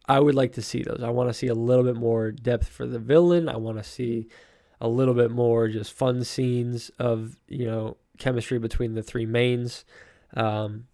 I 0.08 0.20
would 0.20 0.34
like 0.34 0.52
to 0.52 0.62
see 0.62 0.82
those. 0.82 1.02
I 1.02 1.10
want 1.10 1.28
to 1.30 1.34
see 1.34 1.48
a 1.48 1.54
little 1.54 1.84
bit 1.84 1.96
more 1.96 2.30
depth 2.30 2.68
for 2.68 2.86
the 2.86 2.98
villain. 2.98 3.48
I 3.48 3.56
want 3.56 3.78
to 3.78 3.84
see 3.84 4.28
a 4.80 4.88
little 4.88 5.14
bit 5.14 5.30
more 5.30 5.68
just 5.68 5.92
fun 5.92 6.22
scenes 6.22 6.90
of, 6.98 7.36
you 7.48 7.66
know, 7.66 7.96
chemistry 8.18 8.58
between 8.58 8.94
the 8.94 9.02
three 9.02 9.26
mains. 9.26 9.84
Um, 10.34 10.86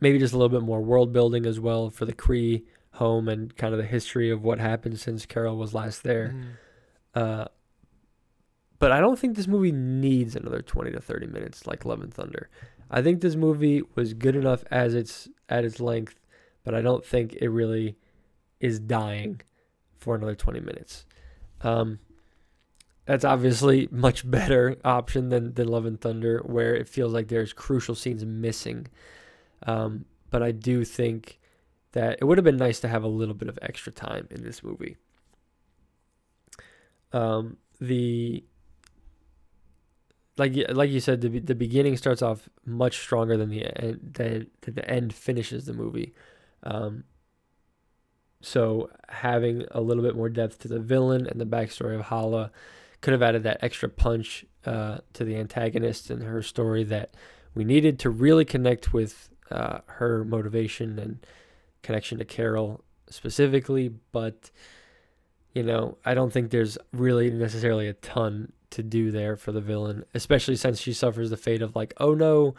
maybe 0.00 0.18
just 0.18 0.32
a 0.32 0.36
little 0.36 0.48
bit 0.56 0.64
more 0.64 0.80
world 0.80 1.12
building 1.12 1.44
as 1.46 1.58
well 1.58 1.90
for 1.90 2.04
the 2.04 2.12
Kree 2.12 2.64
home 2.92 3.28
and 3.28 3.56
kind 3.56 3.72
of 3.72 3.78
the 3.78 3.86
history 3.86 4.30
of 4.30 4.42
what 4.44 4.58
happened 4.58 5.00
since 5.00 5.26
Carol 5.26 5.56
was 5.56 5.74
last 5.74 6.02
there. 6.02 6.34
Mhm. 6.34 7.20
Uh, 7.20 7.44
but 8.78 8.92
I 8.92 9.00
don't 9.00 9.18
think 9.18 9.36
this 9.36 9.48
movie 9.48 9.72
needs 9.72 10.36
another 10.36 10.62
20 10.62 10.92
to 10.92 11.00
30 11.00 11.26
minutes 11.26 11.66
like 11.66 11.84
Love 11.84 12.00
and 12.00 12.12
Thunder. 12.12 12.48
I 12.90 13.02
think 13.02 13.20
this 13.20 13.36
movie 13.36 13.82
was 13.94 14.14
good 14.14 14.36
enough 14.36 14.64
as 14.70 14.94
it's 14.94 15.28
at 15.48 15.64
its 15.64 15.80
length, 15.80 16.18
but 16.64 16.74
I 16.74 16.82
don't 16.82 17.04
think 17.04 17.34
it 17.34 17.48
really 17.48 17.96
is 18.60 18.78
dying 18.78 19.40
for 19.96 20.14
another 20.14 20.34
20 20.34 20.60
minutes. 20.60 21.06
Um, 21.62 21.98
that's 23.06 23.24
obviously 23.24 23.88
much 23.92 24.28
better 24.30 24.76
option 24.84 25.28
than, 25.28 25.54
than 25.54 25.68
Love 25.68 25.86
and 25.86 26.00
Thunder, 26.00 26.42
where 26.44 26.74
it 26.74 26.88
feels 26.88 27.12
like 27.12 27.28
there's 27.28 27.52
crucial 27.52 27.94
scenes 27.94 28.24
missing. 28.24 28.86
Um, 29.64 30.04
but 30.30 30.42
I 30.42 30.52
do 30.52 30.84
think 30.84 31.38
that 31.92 32.18
it 32.20 32.24
would 32.24 32.38
have 32.38 32.44
been 32.44 32.56
nice 32.56 32.80
to 32.80 32.88
have 32.88 33.02
a 33.02 33.08
little 33.08 33.34
bit 33.34 33.48
of 33.48 33.58
extra 33.62 33.92
time 33.92 34.28
in 34.30 34.42
this 34.42 34.62
movie. 34.62 34.96
Um, 37.12 37.56
the 37.80 38.44
like 40.36 40.54
like 40.70 40.90
you 40.90 41.00
said, 41.00 41.20
the 41.20 41.40
the 41.40 41.54
beginning 41.54 41.96
starts 41.96 42.22
off 42.22 42.48
much 42.64 42.98
stronger 42.98 43.36
than 43.36 43.50
the 43.50 43.64
end. 43.64 44.14
Than, 44.14 44.46
than 44.60 44.74
the 44.74 44.88
end 44.88 45.12
finishes 45.12 45.66
the 45.66 45.72
movie. 45.72 46.14
Um, 46.62 47.04
so 48.42 48.90
having 49.08 49.64
a 49.70 49.80
little 49.80 50.02
bit 50.02 50.16
more 50.16 50.28
depth 50.28 50.58
to 50.60 50.68
the 50.68 50.80
villain 50.80 51.26
and 51.26 51.40
the 51.40 51.46
backstory 51.46 51.94
of 51.94 52.02
Hala 52.02 52.50
could 53.00 53.12
have 53.12 53.22
added 53.22 53.42
that 53.42 53.62
extra 53.62 53.88
punch 53.88 54.44
uh, 54.64 54.98
to 55.14 55.24
the 55.24 55.36
antagonist 55.36 56.10
and 56.10 56.22
her 56.22 56.42
story 56.42 56.84
that 56.84 57.14
we 57.54 57.64
needed 57.64 57.98
to 58.00 58.10
really 58.10 58.44
connect 58.44 58.92
with 58.92 59.30
uh, 59.50 59.78
her 59.86 60.24
motivation 60.24 60.98
and 60.98 61.26
connection 61.82 62.18
to 62.18 62.24
Carol 62.24 62.84
specifically. 63.08 63.90
But 64.12 64.50
you 65.54 65.62
know, 65.62 65.98
I 66.04 66.14
don't 66.14 66.32
think 66.32 66.50
there's 66.50 66.78
really 66.92 67.30
necessarily 67.30 67.88
a 67.88 67.94
ton 67.94 68.52
to 68.70 68.82
do 68.82 69.10
there 69.10 69.36
for 69.36 69.50
the 69.52 69.60
villain, 69.60 70.04
especially 70.14 70.56
since 70.56 70.80
she 70.80 70.92
suffers 70.92 71.30
the 71.30 71.36
fate 71.36 71.60
of 71.60 71.74
like, 71.74 71.92
oh 71.96 72.14
no, 72.14 72.54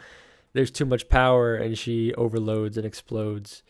there's 0.52 0.70
too 0.70 0.84
much 0.84 1.08
power 1.08 1.54
and 1.54 1.78
she 1.78 2.12
overloads 2.14 2.76
and 2.76 2.86
explodes 2.86 3.62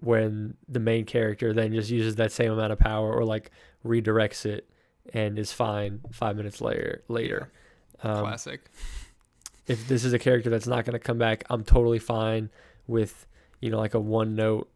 when 0.00 0.56
the 0.66 0.80
main 0.80 1.04
character 1.04 1.52
then 1.52 1.72
just 1.72 1.90
uses 1.90 2.16
that 2.16 2.32
same 2.32 2.50
amount 2.50 2.72
of 2.72 2.78
power 2.78 3.12
or 3.12 3.24
like 3.24 3.50
redirects 3.84 4.46
it 4.46 4.68
and 5.12 5.38
is 5.38 5.52
fine 5.52 6.00
five 6.10 6.36
minutes 6.36 6.60
later 6.60 7.02
later. 7.08 7.50
Um, 8.02 8.20
Classic. 8.20 8.62
if 9.66 9.86
this 9.88 10.04
is 10.04 10.12
a 10.12 10.18
character 10.18 10.48
that's 10.48 10.66
not 10.66 10.84
going 10.84 10.94
to 10.94 10.98
come 10.98 11.18
back, 11.18 11.44
I'm 11.50 11.64
totally 11.64 11.98
fine 11.98 12.50
with, 12.86 13.26
you 13.60 13.70
know, 13.70 13.78
like 13.78 13.94
a 13.94 14.00
one 14.00 14.34
note, 14.34 14.70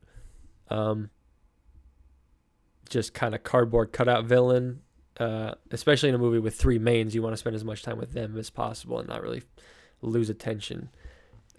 um, 0.68 1.10
just 2.90 3.14
kind 3.14 3.34
of 3.34 3.42
cardboard 3.42 3.92
cutout 3.92 4.24
villain. 4.26 4.80
Uh, 5.18 5.54
especially 5.70 6.08
in 6.08 6.14
a 6.16 6.18
movie 6.18 6.40
with 6.40 6.56
three 6.56 6.78
mains, 6.78 7.14
you 7.14 7.22
want 7.22 7.32
to 7.32 7.36
spend 7.36 7.54
as 7.54 7.64
much 7.64 7.84
time 7.84 7.96
with 7.96 8.12
them 8.14 8.36
as 8.36 8.50
possible 8.50 8.98
and 8.98 9.08
not 9.08 9.22
really 9.22 9.42
lose 10.02 10.28
attention. 10.28 10.90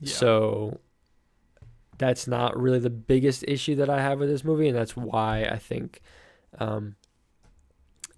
Yeah. 0.01 0.13
So 0.13 0.80
that's 1.97 2.27
not 2.27 2.60
really 2.60 2.79
the 2.79 2.89
biggest 2.89 3.43
issue 3.47 3.75
that 3.75 3.89
I 3.89 4.01
have 4.01 4.19
with 4.19 4.29
this 4.29 4.43
movie, 4.43 4.67
and 4.67 4.77
that's 4.77 4.95
why 4.95 5.43
I 5.43 5.58
think 5.58 6.01
um, 6.60 6.95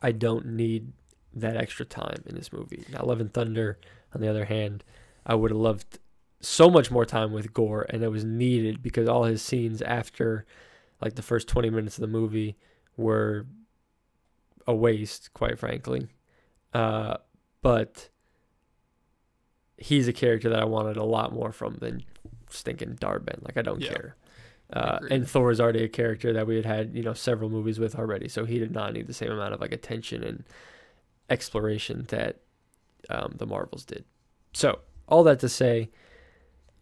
I 0.01 0.11
don't 0.11 0.47
need 0.47 0.91
that 1.33 1.57
extra 1.57 1.85
time 1.85 2.23
in 2.25 2.35
this 2.35 2.51
movie. 2.51 2.85
Now, 2.91 3.03
Love 3.03 3.19
and 3.19 3.33
Thunder, 3.33 3.77
on 4.13 4.21
the 4.21 4.27
other 4.27 4.45
hand, 4.45 4.83
I 5.25 5.35
would 5.35 5.51
have 5.51 5.59
loved 5.59 5.99
so 6.39 6.69
much 6.69 6.91
more 6.91 7.05
time 7.05 7.31
with 7.31 7.53
Gorr, 7.53 7.85
and 7.89 8.03
it 8.03 8.09
was 8.09 8.23
needed 8.23 8.81
because 8.81 9.07
all 9.07 9.23
his 9.23 9.41
scenes 9.41 9.81
after 9.81 10.45
like 11.01 11.15
the 11.15 11.21
first 11.21 11.47
20 11.47 11.69
minutes 11.69 11.97
of 11.97 12.01
the 12.01 12.07
movie 12.07 12.57
were 12.95 13.45
a 14.65 14.73
waste, 14.73 15.33
quite 15.33 15.59
frankly. 15.59 16.07
Uh, 16.73 17.17
but 17.61 18.09
he's 19.77 20.07
a 20.07 20.13
character 20.13 20.49
that 20.49 20.59
I 20.59 20.65
wanted 20.65 20.97
a 20.97 21.03
lot 21.03 21.33
more 21.33 21.51
from 21.51 21.75
than 21.75 22.03
stinking 22.49 22.95
Dar-Benn. 22.99 23.39
Like 23.41 23.57
I 23.57 23.61
don't 23.61 23.81
Yeah. 23.81 23.89
care. 23.93 24.15
Uh, 24.73 24.99
and 25.09 25.25
Thor 25.29 25.49
is 25.49 25.61
already 25.61 25.83
a 25.83 25.87
character 25.87 26.33
that 26.33 26.45
we 26.45 26.57
had 26.57 26.65
had 26.65 26.93
you 26.95 27.01
know 27.03 27.13
several 27.13 27.49
movies 27.49 27.79
with 27.79 27.95
already, 27.95 28.27
so 28.27 28.43
he 28.45 28.59
did 28.59 28.71
not 28.71 28.91
need 28.93 29.07
the 29.07 29.13
same 29.13 29.31
amount 29.31 29.53
of 29.53 29.61
like 29.61 29.71
attention 29.71 30.23
and 30.23 30.43
exploration 31.29 32.05
that 32.09 32.37
um, 33.09 33.35
the 33.37 33.45
Marvels 33.45 33.85
did. 33.85 34.03
so 34.53 34.79
all 35.07 35.23
that 35.23 35.39
to 35.39 35.47
say, 35.47 35.89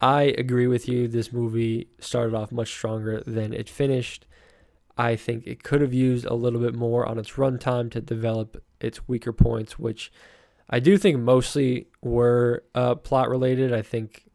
I 0.02 0.24
agree 0.24 0.66
with 0.66 0.88
you. 0.90 1.08
This 1.08 1.32
movie 1.32 1.90
started 2.00 2.34
off 2.34 2.52
much 2.52 2.70
stronger 2.70 3.22
than 3.28 3.54
it 3.54 3.70
finished. 3.70 4.26
I 4.98 5.16
think 5.16 5.46
it 5.46 5.62
could 5.62 5.82
have 5.82 5.94
used 5.94 6.26
a 6.26 6.34
little 6.34 6.60
bit 6.60 6.74
more 6.74 7.06
on 7.06 7.20
its 7.20 7.34
runtime 7.34 7.92
to 7.92 8.02
develop 8.02 8.64
its 8.82 9.08
weaker 9.08 9.32
points, 9.32 9.78
which 9.78 10.12
I 10.70 10.80
do 10.80 10.98
think 10.98 11.20
mostly 11.20 11.88
were 12.02 12.64
uh, 12.74 12.96
plot 12.96 13.30
related. 13.30 13.72
I 13.72 13.84
think 13.84 14.26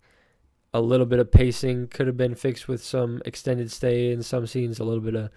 a 0.72 0.80
little 0.80 1.06
bit 1.06 1.18
of 1.18 1.30
pacing 1.30 1.88
could 1.88 2.06
have 2.06 2.16
been 2.16 2.34
fixed 2.34 2.68
with 2.68 2.82
some 2.82 3.20
extended 3.24 3.70
stay 3.72 4.12
in 4.12 4.22
some 4.22 4.46
scenes, 4.46 4.78
a 4.78 4.84
little 4.84 5.02
bit 5.02 5.14
of 5.14 5.30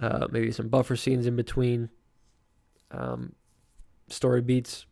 uh, 0.00 0.26
maybe 0.30 0.50
some 0.50 0.68
buffer 0.68 0.96
scenes 0.96 1.26
in 1.26 1.36
between 1.36 1.90
um, 2.90 3.34
story 4.08 4.40
beats. 4.40 4.86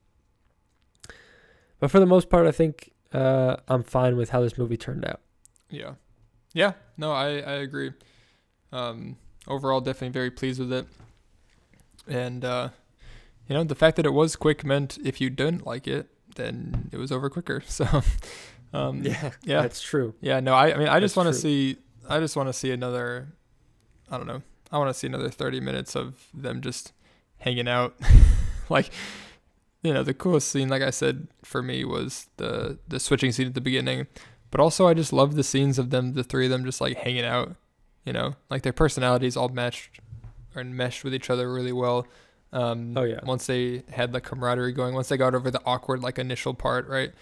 But 1.78 1.90
for 1.90 2.00
the 2.00 2.06
most 2.06 2.30
part, 2.30 2.46
I 2.46 2.52
think 2.52 2.92
uh, 3.12 3.56
I'm 3.68 3.82
fine 3.82 4.16
with 4.16 4.30
how 4.30 4.40
this 4.40 4.56
movie 4.56 4.76
turned 4.76 5.04
out. 5.04 5.20
Yeah. 5.68 5.94
Yeah. 6.54 6.72
No, 6.96 7.12
I, 7.12 7.38
I 7.38 7.52
agree. 7.54 7.92
Um, 8.72 9.16
overall, 9.46 9.80
definitely 9.80 10.12
very 10.12 10.30
pleased 10.30 10.60
with 10.60 10.72
it. 10.72 10.86
And, 12.08 12.44
uh, 12.44 12.68
you 13.48 13.54
know, 13.54 13.64
the 13.64 13.74
fact 13.74 13.96
that 13.96 14.06
it 14.06 14.12
was 14.12 14.36
quick 14.36 14.64
meant 14.64 14.98
if 15.04 15.20
you 15.20 15.28
didn't 15.28 15.66
like 15.66 15.86
it, 15.86 16.08
then 16.36 16.88
it 16.92 16.98
was 16.98 17.10
over 17.10 17.28
quicker. 17.28 17.62
So, 17.68 18.02
um, 18.76 19.02
Yeah, 19.02 19.30
yeah, 19.42 19.62
that's 19.62 19.80
true. 19.82 20.14
yeah. 20.20 20.40
No, 20.40 20.54
I, 20.54 20.74
I 20.74 20.76
mean, 20.78 20.88
I 20.88 21.00
just 21.00 21.16
want 21.16 21.28
to 21.28 21.32
see, 21.34 21.76
I 22.08 22.18
just 22.20 22.36
want 22.36 22.48
to 22.48 22.52
see 22.52 22.70
another, 22.70 23.28
I 24.10 24.16
don't 24.16 24.26
know, 24.26 24.42
I 24.70 24.78
want 24.78 24.90
to 24.90 24.94
see 24.94 25.06
another 25.06 25.30
30 25.30 25.60
minutes 25.60 25.94
of 25.96 26.26
them 26.34 26.60
just 26.60 26.92
hanging 27.38 27.68
out. 27.68 27.94
like, 28.68 28.90
you 29.82 29.92
know, 29.94 30.02
the 30.02 30.14
coolest 30.14 30.48
scene, 30.48 30.68
like 30.68 30.82
I 30.82 30.90
said, 30.90 31.28
for 31.42 31.62
me 31.62 31.84
was 31.84 32.28
the, 32.36 32.78
the 32.88 32.98
switching 33.00 33.32
scene 33.32 33.46
at 33.46 33.54
the 33.54 33.60
beginning. 33.60 34.06
But 34.50 34.60
also, 34.60 34.86
I 34.86 34.94
just 34.94 35.12
love 35.12 35.34
the 35.34 35.42
scenes 35.44 35.78
of 35.78 35.90
them, 35.90 36.12
the 36.14 36.24
three 36.24 36.46
of 36.46 36.50
them 36.50 36.64
just 36.64 36.80
like 36.80 36.96
hanging 36.98 37.24
out, 37.24 37.56
you 38.04 38.12
know, 38.12 38.34
like 38.50 38.62
their 38.62 38.72
personalities 38.72 39.36
all 39.36 39.48
matched 39.48 40.00
or 40.54 40.64
meshed 40.64 41.04
with 41.04 41.14
each 41.14 41.28
other 41.30 41.52
really 41.52 41.72
well. 41.72 42.06
Um, 42.52 42.94
Oh, 42.96 43.02
yeah. 43.02 43.20
Once 43.24 43.46
they 43.46 43.82
had 43.90 44.12
the 44.12 44.20
camaraderie 44.20 44.72
going, 44.72 44.94
once 44.94 45.08
they 45.08 45.16
got 45.16 45.34
over 45.34 45.50
the 45.50 45.60
awkward 45.66 46.00
like 46.02 46.18
initial 46.18 46.54
part, 46.54 46.88
right? 46.88 47.12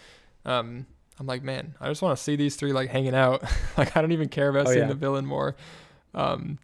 Um, 0.44 0.86
I'm 1.20 1.26
like, 1.26 1.42
man, 1.42 1.74
I 1.80 1.88
just 1.88 2.02
want 2.02 2.16
to 2.16 2.22
see 2.22 2.34
these 2.36 2.56
three 2.56 2.72
like 2.72 2.90
hanging 2.90 3.14
out. 3.14 3.42
like, 3.78 3.96
I 3.96 4.00
don't 4.00 4.12
even 4.12 4.28
care 4.28 4.48
about 4.48 4.66
Oh, 4.66 4.70
seeing 4.70 4.82
yeah. 4.82 4.88
the 4.88 4.94
villain 4.94 5.26
more. 5.26 5.54
Um, 6.14 6.58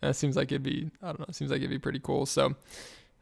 that 0.00 0.16
seems 0.16 0.36
like 0.36 0.50
it'd 0.52 0.62
be, 0.62 0.90
I 1.02 1.06
don't 1.08 1.20
know, 1.20 1.26
it 1.28 1.34
seems 1.34 1.50
like 1.50 1.58
it'd 1.58 1.70
be 1.70 1.78
pretty 1.78 2.00
cool. 2.00 2.26
So, 2.26 2.54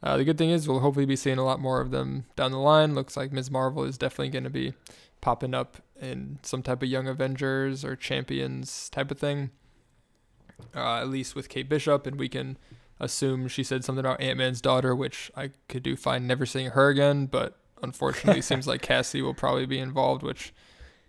uh, 0.03 0.17
the 0.17 0.25
good 0.25 0.39
thing 0.39 0.51
is 0.51 0.67
we'll 0.67 0.81
hopefully 0.81 1.05
be 1.07 1.15
seeing 1.17 1.39
a 1.39 1.45
lot 1.45 1.61
more 1.61 1.81
of 1.81 1.91
them 1.91 2.25
down 2.35 2.53
the 2.53 2.59
line. 2.59 2.95
Looks 2.95 3.17
like 3.17 3.33
Ms. 3.33 3.51
Marvel 3.51 3.85
is 3.85 3.99
definitely 3.99 4.31
going 4.31 4.45
to 4.45 4.51
be 4.51 4.73
popping 5.21 5.53
up 5.55 5.77
in 6.01 6.39
some 6.43 6.63
type 6.63 6.83
of 6.83 6.89
Young 6.89 7.07
Avengers 7.07 7.85
or 7.85 7.95
Champions 7.97 8.89
type 8.89 9.11
of 9.11 9.19
thing. 9.19 9.51
Uh, 10.75 10.97
at 11.01 11.09
least 11.09 11.35
with 11.35 11.49
Kate 11.49 11.69
Bishop, 11.69 12.07
and 12.07 12.19
we 12.19 12.29
can 12.29 12.57
assume 12.99 13.47
she 13.49 13.63
said 13.63 13.85
something 13.85 14.05
about 14.05 14.21
Ant 14.21 14.39
Man's 14.39 14.61
daughter, 14.61 14.95
which 14.95 15.31
I 15.37 15.51
could 15.69 15.83
do 15.83 15.97
fine 15.97 16.27
never 16.27 16.45
seeing 16.47 16.71
her 16.71 16.89
again. 16.89 17.27
But 17.27 17.59
unfortunately, 17.83 18.43
seems 18.43 18.67
like 18.67 18.83
Cassie 18.83 19.23
will 19.23 19.35
probably 19.35 19.67
be 19.67 19.79
involved, 19.79 20.23
which 20.23 20.53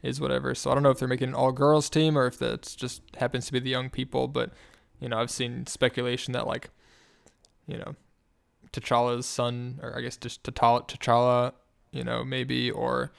is 0.04 0.20
whatever. 0.20 0.56
So 0.56 0.72
I 0.72 0.74
don't 0.74 0.84
know 0.84 0.90
if 0.90 1.00
they're 1.00 1.08
making 1.08 1.30
an 1.30 1.36
all 1.36 1.52
girls 1.52 1.90
team 1.90 2.18
or 2.18 2.26
if 2.28 2.38
that's 2.40 2.76
just 2.76 3.02
happens 3.18 3.46
to 3.48 3.54
be 3.54 3.60
the 3.60 3.70
young 3.70 3.90
people. 3.90 4.28
But 4.28 4.52
you 5.00 5.10
know, 5.10 5.20
I've 5.20 5.32
seen 5.32 5.66
speculation 5.68 6.34
that 6.34 6.48
like, 6.48 6.70
you 7.68 7.78
know, 7.78 7.96
T'Challa's 8.72 9.26
son, 9.26 9.80
or 9.82 9.98
I 9.98 10.02
guess 10.02 10.18
just 10.18 10.44
T'Challa, 10.44 10.88
T'Challa, 10.88 11.54
you 11.92 12.04
know, 12.04 12.24
maybe 12.24 12.72
or. 12.72 13.12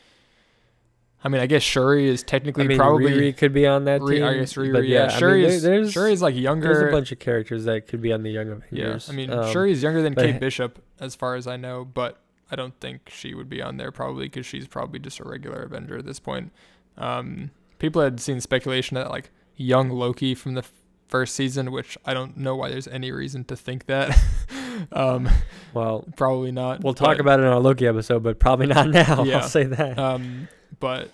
I 1.24 1.28
mean, 1.28 1.40
I 1.40 1.46
guess 1.46 1.62
Shuri 1.62 2.08
is 2.08 2.24
technically 2.24 2.64
I 2.64 2.66
mean, 2.66 2.76
probably 2.78 3.12
Riri 3.12 3.36
could 3.36 3.52
be 3.52 3.64
on 3.64 3.84
that 3.84 4.04
team. 4.04 4.24
I 4.24 4.34
guess 4.34 4.54
Riri, 4.54 4.72
but 4.72 4.88
yeah. 4.88 5.04
I 5.04 5.06
mean, 5.06 5.18
Shuri's, 5.20 5.62
there- 5.62 5.80
there's, 5.82 5.92
Shuri's 5.92 6.20
like 6.20 6.34
younger. 6.34 6.74
there's 6.74 6.88
a 6.88 6.90
bunch 6.90 7.12
of 7.12 7.20
characters 7.20 7.64
that 7.66 7.86
could 7.86 8.02
be 8.02 8.12
on 8.12 8.24
the 8.24 8.30
Young 8.32 8.48
yeah, 8.72 8.86
Avengers. 8.86 9.08
I 9.08 9.12
mean, 9.12 9.30
Um, 9.30 9.52
Shuri's 9.52 9.84
younger 9.84 10.02
than 10.02 10.16
Kate 10.16 10.40
Bishop, 10.40 10.82
as 10.98 11.14
far 11.14 11.36
as 11.36 11.46
I 11.46 11.56
know, 11.56 11.84
but 11.84 12.20
I 12.52 12.56
don't 12.56 12.78
think 12.80 13.08
she 13.10 13.34
would 13.34 13.48
be 13.48 13.60
on 13.62 13.78
there 13.78 13.90
probably 13.90 14.26
because 14.26 14.44
she's 14.46 14.66
probably 14.68 14.98
just 15.00 15.18
a 15.18 15.24
regular 15.24 15.62
Avenger 15.62 15.96
at 15.96 16.04
this 16.06 16.20
point. 16.20 16.52
Um, 16.98 17.50
people 17.78 18.02
had 18.02 18.20
seen 18.20 18.40
speculation 18.40 18.94
that 18.96 19.10
like 19.10 19.30
young 19.56 19.88
Loki 19.90 20.34
from 20.34 20.54
the 20.54 20.60
f- 20.60 20.72
first 21.08 21.34
season, 21.34 21.72
which 21.72 21.96
I 22.04 22.12
don't 22.14 22.36
know 22.36 22.54
why 22.54 22.68
there's 22.68 22.86
any 22.88 23.10
reason 23.10 23.44
to 23.46 23.56
think 23.56 23.86
that. 23.86 24.16
um, 24.92 25.28
Well, 25.72 26.06
probably 26.16 26.52
not. 26.52 26.84
we'll 26.84 26.94
talk 26.94 27.16
but- 27.16 27.20
about 27.20 27.40
it 27.40 27.44
in 27.44 27.48
our 27.48 27.58
Loki 27.60 27.86
episode, 27.86 28.22
but 28.22 28.38
probably 28.38 28.66
not 28.66 28.88
now. 28.90 29.24
Yeah. 29.24 29.38
I'll 29.38 29.48
say 29.48 29.64
that. 29.64 29.98
Um, 29.98 30.48
but 30.78 31.10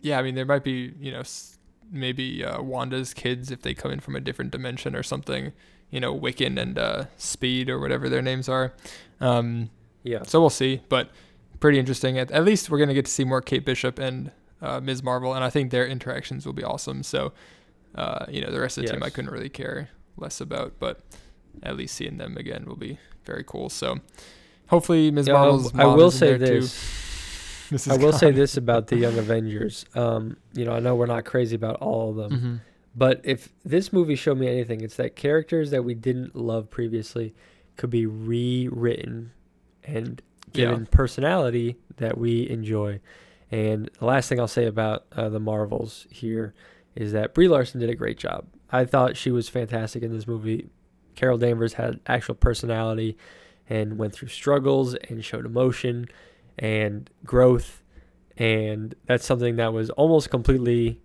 yeah, 0.00 0.18
I 0.18 0.22
mean, 0.22 0.34
there 0.34 0.44
might 0.44 0.64
be 0.64 0.92
you 1.00 1.12
know 1.12 1.20
s- 1.20 1.58
maybe 1.90 2.44
uh, 2.44 2.60
Wanda's 2.60 3.14
kids 3.14 3.50
if 3.50 3.62
they 3.62 3.72
come 3.74 3.90
in 3.92 4.00
from 4.00 4.16
a 4.16 4.20
different 4.20 4.50
dimension 4.50 4.96
or 4.96 5.02
something. 5.02 5.52
You 5.90 6.00
know, 6.00 6.12
Wiccan 6.18 6.60
and 6.60 6.76
uh, 6.78 7.04
Speed 7.18 7.70
or 7.70 7.78
whatever 7.78 8.08
their 8.08 8.22
names 8.22 8.48
are. 8.48 8.72
Um, 9.20 9.70
yeah. 10.04 10.22
so 10.22 10.40
we'll 10.40 10.50
see, 10.50 10.82
but 10.88 11.10
pretty 11.60 11.78
interesting. 11.80 12.18
At, 12.18 12.30
at 12.30 12.44
least 12.44 12.70
we're 12.70 12.78
gonna 12.78 12.94
get 12.94 13.06
to 13.06 13.10
see 13.10 13.24
more 13.24 13.40
Kate 13.40 13.64
Bishop 13.64 13.98
and 13.98 14.30
uh, 14.62 14.80
Ms. 14.80 15.02
Marvel, 15.02 15.34
and 15.34 15.42
I 15.42 15.50
think 15.50 15.70
their 15.72 15.86
interactions 15.86 16.46
will 16.46 16.52
be 16.52 16.62
awesome. 16.64 17.02
So, 17.02 17.32
uh, 17.96 18.26
you 18.28 18.40
know, 18.40 18.50
the 18.52 18.60
rest 18.60 18.78
of 18.78 18.84
the 18.86 18.92
team 18.92 19.02
I 19.02 19.10
couldn't 19.10 19.30
really 19.32 19.48
care 19.50 19.88
less 20.16 20.40
about, 20.40 20.74
but 20.78 21.00
at 21.62 21.76
least 21.76 21.94
seeing 21.96 22.16
them 22.18 22.36
again 22.36 22.64
will 22.66 22.76
be 22.76 22.98
very 23.24 23.44
cool. 23.46 23.68
So, 23.68 23.98
hopefully, 24.68 25.10
Ms. 25.10 25.26
Yeah, 25.26 25.32
Marvel's 25.34 25.74
I 25.74 25.84
mom 25.84 25.96
will 25.96 26.10
say 26.10 26.36
there, 26.36 26.46
too. 26.48 26.60
this. 26.60 27.00
Mrs. 27.70 27.92
I 27.92 27.96
will 27.96 28.12
say 28.12 28.30
this 28.30 28.56
about 28.56 28.86
the 28.88 28.96
Young 28.96 29.18
Avengers. 29.24 29.84
Um, 29.94 30.36
you 30.52 30.64
know, 30.64 30.72
I 30.72 30.80
know 30.80 30.94
we're 30.94 31.06
not 31.06 31.24
crazy 31.24 31.56
about 31.56 31.76
all 31.76 32.10
of 32.10 32.16
them, 32.16 32.30
Mhm. 32.40 32.60
but 32.94 33.20
if 33.24 33.48
this 33.64 33.92
movie 33.92 34.16
showed 34.16 34.38
me 34.38 34.48
anything, 34.48 34.82
it's 34.82 34.96
that 34.96 35.16
characters 35.16 35.70
that 35.70 35.82
we 35.82 35.94
didn't 35.94 36.36
love 36.36 36.70
previously 36.70 37.34
could 37.76 37.90
be 37.90 38.04
rewritten 38.06 39.32
and 39.84 40.20
Yeah. 40.52 40.68
given 40.70 40.86
personality 40.86 41.76
that 41.96 42.18
we 42.18 42.48
enjoy. 42.48 43.00
And 43.50 43.90
the 43.98 44.04
last 44.06 44.28
thing 44.28 44.40
I'll 44.40 44.48
say 44.48 44.66
about 44.66 45.06
uh, 45.12 45.28
the 45.28 45.40
Marvels 45.40 46.06
here 46.10 46.54
is 46.96 47.12
that 47.12 47.34
Brie 47.34 47.48
Larson 47.48 47.80
did 47.80 47.90
a 47.90 47.94
great 47.94 48.18
job. 48.18 48.46
I 48.70 48.84
thought 48.84 49.16
she 49.16 49.30
was 49.30 49.48
fantastic 49.48 50.02
in 50.02 50.12
this 50.12 50.26
movie. 50.26 50.68
Carol 51.14 51.38
Danvers 51.38 51.74
had 51.74 52.00
actual 52.06 52.34
personality 52.34 53.16
and 53.68 53.98
went 53.98 54.12
through 54.12 54.28
struggles 54.28 54.94
and 54.94 55.24
showed 55.24 55.46
emotion 55.46 56.06
and 56.58 57.08
growth. 57.24 57.82
And 58.36 58.94
that's 59.06 59.24
something 59.24 59.56
that 59.56 59.72
was 59.72 59.90
almost 59.90 60.30
completely 60.30 61.00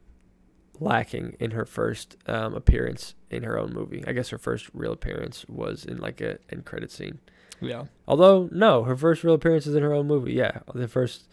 lacking 0.79 1.35
in 1.39 1.51
her 1.51 1.65
first 1.65 2.17
um, 2.27 2.53
appearance 2.55 3.13
in 3.29 3.43
her 3.43 3.59
own 3.59 3.73
movie. 3.73 4.03
I 4.07 4.13
guess 4.13 4.29
her 4.29 4.37
first 4.37 4.69
real 4.73 4.93
appearance 4.93 5.45
was 5.47 5.85
in 5.85 5.97
like 5.97 6.21
a 6.21 6.39
end 6.51 6.65
credit 6.65 6.91
scene. 6.91 7.19
Yeah. 7.61 7.85
Although 8.07 8.49
no, 8.51 8.83
her 8.83 8.95
first 8.95 9.23
real 9.23 9.33
appearance 9.35 9.67
is 9.67 9.75
in 9.75 9.83
her 9.83 9.93
own 9.93 10.07
movie. 10.07 10.33
Yeah, 10.33 10.59
the 10.73 10.87
first. 10.87 11.23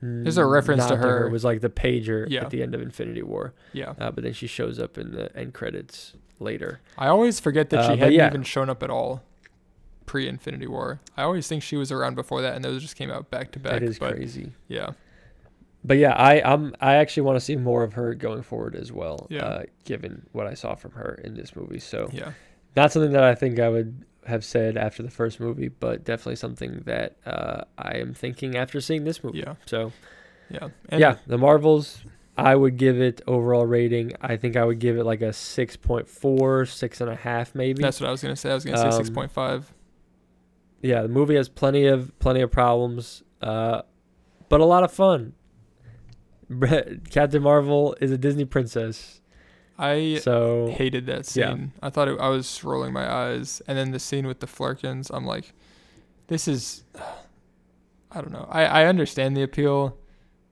There's 0.00 0.36
a 0.38 0.44
reference 0.46 0.86
to 0.86 0.94
nod 0.96 1.04
her- 1.04 1.28
was 1.28 1.44
like 1.44 1.60
the 1.60 1.68
pager 1.68 2.26
Yeah. 2.28 2.42
at 2.42 2.50
the 2.50 2.62
end 2.62 2.72
of 2.74 2.80
Infinity 2.80 3.22
War, 3.22 3.52
Yeah. 3.72 3.94
uh, 3.98 4.12
but 4.12 4.22
then 4.22 4.32
she 4.32 4.46
shows 4.46 4.78
up 4.78 4.96
in 4.96 5.10
the 5.10 5.36
end 5.36 5.54
credits 5.54 6.14
later. 6.38 6.78
I 6.96 7.08
always 7.08 7.40
forget 7.40 7.70
that 7.70 7.80
Uh, 7.80 7.82
she 7.94 7.98
hadn't 7.98 8.14
yeah. 8.14 8.28
even 8.28 8.44
shown 8.44 8.70
up 8.70 8.82
at 8.84 8.90
all 8.90 9.24
pre 10.06 10.28
Infinity 10.28 10.68
War. 10.68 11.00
I 11.16 11.22
always 11.24 11.48
think 11.48 11.64
she 11.64 11.76
was 11.76 11.90
around 11.90 12.14
before 12.14 12.42
that 12.42 12.54
and 12.54 12.64
those 12.64 12.80
just 12.80 12.94
came 12.94 13.10
out 13.10 13.28
back 13.30 13.50
to 13.52 13.58
back. 13.58 13.72
That 13.72 13.82
is 13.82 13.98
but 13.98 14.14
crazy. 14.14 14.52
yeah. 14.68 14.90
But 15.84 15.96
yeah, 15.98 16.12
I 16.12 16.42
I'm 16.42 16.74
I 16.80 16.94
actually 16.94 17.24
want 17.24 17.36
to 17.36 17.40
see 17.40 17.56
more 17.56 17.82
of 17.82 17.94
her 17.94 18.14
going 18.14 18.42
forward 18.42 18.76
as 18.76 18.92
well. 18.92 19.26
Yeah. 19.30 19.44
Uh, 19.44 19.62
given 19.84 20.26
what 20.30 20.46
I 20.46 20.54
saw 20.54 20.76
from 20.76 20.92
her 20.92 21.20
in 21.24 21.34
this 21.34 21.56
movie, 21.56 21.80
so 21.80 22.08
Yeah. 22.12 22.32
not 22.76 22.92
something 22.92 23.12
that 23.12 23.24
I 23.24 23.34
think 23.34 23.58
I 23.58 23.68
would 23.68 24.04
have 24.28 24.44
said 24.44 24.76
after 24.76 25.02
the 25.02 25.10
first 25.10 25.40
movie, 25.40 25.68
but 25.68 26.04
definitely 26.04 26.36
something 26.36 26.82
that 26.86 27.16
uh, 27.26 27.64
I 27.76 27.96
am 27.98 28.14
thinking 28.14 28.56
after 28.56 28.80
seeing 28.80 29.04
this 29.04 29.22
movie. 29.24 29.38
Yeah. 29.40 29.54
So 29.66 29.92
Yeah. 30.50 30.68
And 30.88 31.00
yeah, 31.00 31.16
the 31.26 31.38
Marvels. 31.38 32.00
I 32.36 32.54
would 32.54 32.76
give 32.76 33.00
it 33.00 33.20
overall 33.26 33.66
rating. 33.66 34.12
I 34.20 34.36
think 34.36 34.54
I 34.56 34.64
would 34.64 34.78
give 34.78 34.96
it 34.96 35.02
like 35.02 35.22
a 35.22 35.30
6.4, 35.32 36.68
six 36.68 37.00
and 37.00 37.10
a 37.10 37.16
half 37.16 37.52
maybe. 37.54 37.82
That's 37.82 38.00
what 38.00 38.06
I 38.06 38.12
was 38.12 38.22
gonna 38.22 38.36
say. 38.36 38.50
I 38.52 38.54
was 38.54 38.64
gonna 38.64 38.78
say 38.78 38.84
Um, 38.86 38.92
six 38.92 39.10
point 39.10 39.32
five. 39.32 39.72
yeah, 40.80 41.02
the 41.02 41.08
movie 41.08 41.34
has 41.34 41.48
plenty 41.48 41.86
of 41.86 42.16
plenty 42.20 42.40
of 42.40 42.52
problems, 42.52 43.24
uh, 43.42 43.82
but 44.48 44.60
a 44.60 44.64
lot 44.64 44.84
of 44.84 44.92
fun. 44.92 45.32
Captain 47.10 47.42
Marvel 47.42 47.96
is 48.00 48.10
a 48.10 48.18
Disney 48.18 48.44
princess, 48.44 49.20
I 49.78 50.18
so 50.22 50.68
hated 50.68 51.06
that 51.06 51.34
yeah. 51.36 51.50
scene. 51.50 51.72
I 51.82 51.90
thought 51.90 52.08
it, 52.08 52.18
I 52.20 52.28
was 52.28 52.64
rolling 52.64 52.92
my 52.92 53.10
eyes, 53.10 53.62
and 53.66 53.78
then 53.78 53.92
the 53.92 53.98
scene 53.98 54.26
with 54.26 54.40
the 54.40 54.46
Flerkens, 54.46 55.10
I'm 55.12 55.24
like, 55.24 55.52
this 56.26 56.48
is, 56.48 56.84
I 58.10 58.20
don't 58.20 58.32
know. 58.32 58.48
I 58.50 58.64
I 58.64 58.84
understand 58.86 59.36
the 59.36 59.42
appeal. 59.42 59.96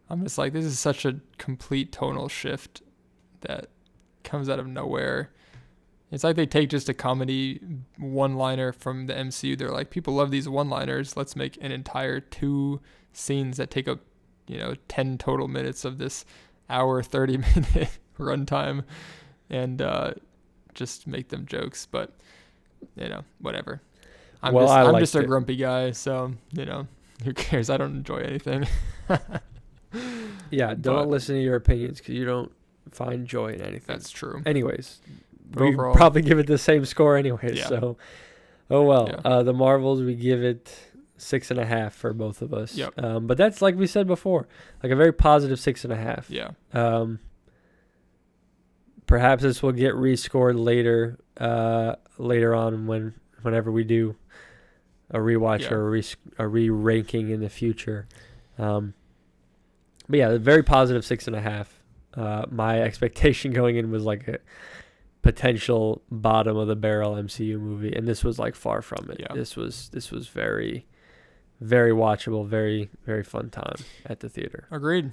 I'm 0.08 0.22
just 0.22 0.38
like, 0.38 0.52
this 0.52 0.64
is 0.64 0.78
such 0.78 1.04
a 1.04 1.20
complete 1.38 1.90
tonal 1.90 2.28
shift 2.28 2.82
that 3.40 3.70
comes 4.22 4.48
out 4.48 4.60
of 4.60 4.66
nowhere. 4.68 5.32
It's 6.12 6.22
like 6.22 6.36
they 6.36 6.46
take 6.46 6.70
just 6.70 6.88
a 6.88 6.94
comedy 6.94 7.60
one-liner 7.98 8.72
from 8.72 9.08
the 9.08 9.14
MCU. 9.14 9.58
They're 9.58 9.72
like, 9.72 9.90
people 9.90 10.14
love 10.14 10.30
these 10.30 10.48
one-liners. 10.48 11.16
Let's 11.16 11.34
make 11.34 11.58
an 11.60 11.72
entire 11.72 12.20
two 12.20 12.80
scenes 13.12 13.56
that 13.56 13.72
take 13.72 13.88
up 13.88 13.98
you 14.46 14.58
know, 14.58 14.74
10 14.88 15.18
total 15.18 15.48
minutes 15.48 15.84
of 15.84 15.98
this 15.98 16.24
hour 16.68 17.02
30 17.02 17.36
minute 17.54 17.98
runtime 18.24 18.84
and 19.50 19.80
uh, 19.82 20.12
just 20.74 21.06
make 21.06 21.28
them 21.28 21.46
jokes. 21.46 21.86
But, 21.86 22.12
you 22.96 23.08
know, 23.08 23.22
whatever. 23.40 23.80
I'm 24.42 24.52
Well, 24.54 24.66
just, 24.66 24.76
I 24.76 24.82
I'm 24.84 24.98
just 24.98 25.14
a 25.14 25.20
it. 25.20 25.26
grumpy 25.26 25.56
guy. 25.56 25.90
So, 25.92 26.32
you 26.52 26.64
know, 26.66 26.86
who 27.24 27.32
cares? 27.32 27.70
I 27.70 27.76
don't 27.76 27.96
enjoy 27.96 28.18
anything. 28.18 28.66
Yeah, 30.50 30.74
don't 30.74 30.94
But- 30.96 31.08
listen 31.08 31.34
to 31.36 31.42
your 31.42 31.56
opinions 31.56 31.98
because 31.98 32.14
you 32.14 32.24
don't 32.24 32.52
find 32.90 33.26
joy 33.26 33.48
in 33.52 33.60
anything. 33.62 33.82
That's 33.86 34.10
true. 34.10 34.42
Anyways, 34.46 35.00
But 35.50 35.62
we 35.62 35.68
overall- 35.74 35.94
probably 35.94 36.22
give 36.22 36.38
it 36.38 36.46
the 36.46 36.58
same 36.58 36.84
score 36.84 37.16
anyways. 37.16 37.56
Yeah. 37.58 37.66
So, 37.66 37.96
oh 38.70 38.82
well. 38.82 39.08
Yeah. 39.08 39.20
Uh, 39.24 39.42
the 39.42 39.52
Marvels 39.52 40.02
we 40.02 40.14
give 40.14 40.42
it 40.42 40.72
six 41.16 41.50
and 41.50 41.58
a 41.58 41.64
half 41.66 41.94
for 41.94 42.12
both 42.12 42.42
of 42.42 42.54
us. 42.54 42.74
Yep. 42.76 43.02
Um, 43.02 43.26
but 43.26 43.38
that's 43.38 43.60
like 43.60 43.74
we 43.74 43.86
said 43.88 44.06
before, 44.06 44.46
like 44.82 44.92
a 44.92 44.96
very 44.96 45.12
positive 45.12 45.58
six 45.58 45.82
and 45.82 45.92
a 45.92 45.96
half. 45.96 46.30
Yeah. 46.30 46.50
Um, 46.72 47.18
perhaps 49.06 49.42
this 49.42 49.62
will 49.62 49.72
get 49.72 49.94
rescored 49.94 50.62
later, 50.62 51.18
uh, 51.38 51.96
later 52.18 52.54
on 52.54 52.86
when 52.86 53.14
whenever 53.42 53.70
we 53.70 53.84
do 53.84 54.16
a 55.10 55.18
rewatch 55.18 55.62
Yeah. 55.62 55.74
or 55.74 55.86
a, 55.86 55.90
re- 55.90 56.04
a 56.38 56.48
re-ranking 56.48 57.30
in 57.30 57.40
the 57.40 57.48
future. 57.48 58.08
Um, 58.58 58.94
but 60.08 60.18
yeah, 60.18 60.30
a 60.30 60.38
very 60.38 60.62
positive 60.62 61.04
six 61.04 61.26
and 61.26 61.36
a 61.36 61.40
half. 61.40 61.80
Uh, 62.14 62.44
my 62.50 62.80
expectation 62.88 63.52
going 63.52 63.76
in 63.76 63.90
was 63.90 64.04
like 64.04 64.26
a 64.26 64.38
potential 65.22 66.02
bottom 66.10 66.56
of 66.56 66.68
the 66.68 66.76
barrel 66.76 67.14
MCU 67.14 67.58
movie, 67.60 67.92
and 67.94 68.06
this 68.06 68.24
was 68.24 68.38
like 68.38 68.54
far 68.54 68.82
from 68.82 69.10
it. 69.10 69.18
Yeah. 69.20 69.34
This 69.34 69.56
was 69.56 69.88
this 69.90 70.10
was 70.10 70.28
very, 70.28 70.86
very 71.60 71.92
watchable, 71.92 72.46
very 72.46 72.90
very 73.04 73.22
fun 73.22 73.50
time 73.50 73.76
at 74.04 74.20
the 74.20 74.28
theater. 74.28 74.66
Agreed. 74.70 75.12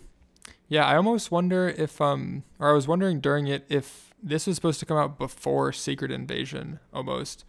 Yeah, 0.68 0.86
I 0.86 0.96
almost 0.96 1.32
wonder 1.32 1.70
if 1.70 2.02
um 2.02 2.44
or 2.60 2.70
I 2.70 2.74
was 2.74 2.88
wondering 2.88 3.20
during 3.20 3.48
it 3.48 3.66
if 3.70 4.14
this 4.22 4.48
was 4.48 4.56
supposed 4.56 4.80
to 4.80 4.86
come 4.86 4.98
out 4.98 5.18
before 5.18 5.72
Secret 5.72 6.12
Invasion 6.12 6.80
almost 6.94 7.46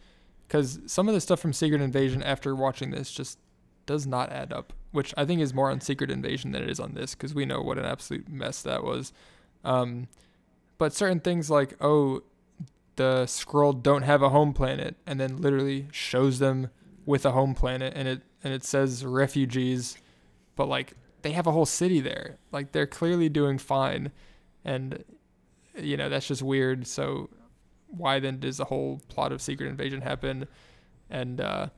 cuz 0.48 0.78
some 0.86 1.08
of 1.08 1.14
the 1.14 1.20
stuff 1.20 1.40
from 1.40 1.52
Secret 1.52 1.80
Invasion 1.80 2.22
after 2.22 2.54
watching 2.54 2.90
this 2.90 3.10
just 3.10 3.38
does 3.86 4.06
not 4.06 4.30
add 4.30 4.52
up, 4.52 4.72
which 4.92 5.12
I 5.16 5.24
think 5.24 5.40
is 5.40 5.54
more 5.54 5.70
on 5.70 5.80
Secret 5.80 6.10
Invasion 6.10 6.52
than 6.52 6.62
it 6.62 6.70
is 6.70 6.80
on 6.80 6.94
this 6.94 7.14
cuz 7.14 7.34
we 7.34 7.44
know 7.44 7.60
what 7.62 7.78
an 7.78 7.84
absolute 7.84 8.28
mess 8.28 8.62
that 8.62 8.84
was. 8.84 9.12
Um 9.64 10.08
but 10.76 10.92
certain 10.92 11.20
things 11.20 11.50
like 11.50 11.76
oh 11.80 12.22
the 12.96 13.24
Skrull 13.26 13.82
don't 13.82 14.02
have 14.02 14.22
a 14.22 14.28
home 14.28 14.52
planet 14.52 14.96
and 15.06 15.18
then 15.18 15.38
literally 15.38 15.88
shows 15.90 16.38
them 16.38 16.70
with 17.06 17.24
a 17.24 17.32
home 17.32 17.54
planet 17.54 17.92
and 17.96 18.06
it 18.06 18.22
and 18.42 18.52
it 18.52 18.64
says 18.64 19.04
refugees 19.04 19.96
but 20.56 20.68
like 20.68 20.94
they 21.24 21.32
have 21.32 21.46
a 21.46 21.52
whole 21.52 21.66
city 21.66 22.00
there. 22.00 22.38
Like 22.52 22.72
they're 22.72 22.86
clearly 22.86 23.30
doing 23.30 23.56
fine, 23.56 24.12
and 24.62 25.02
you 25.76 25.96
know 25.96 26.08
that's 26.10 26.28
just 26.28 26.42
weird. 26.42 26.86
So 26.86 27.30
why 27.88 28.20
then 28.20 28.38
does 28.38 28.58
the 28.58 28.66
whole 28.66 29.00
plot 29.08 29.32
of 29.32 29.40
Secret 29.40 29.68
Invasion 29.68 30.02
happen? 30.02 30.46
And 31.08 31.40
uh, 31.40 31.68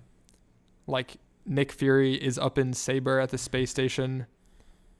like 0.88 1.18
Nick 1.47 1.70
Fury 1.70 2.14
is 2.14 2.38
up 2.38 2.59
in 2.59 2.72
Saber 2.72 3.20
at 3.20 3.30
the 3.30 3.38
space 3.38 3.70
station, 3.70 4.26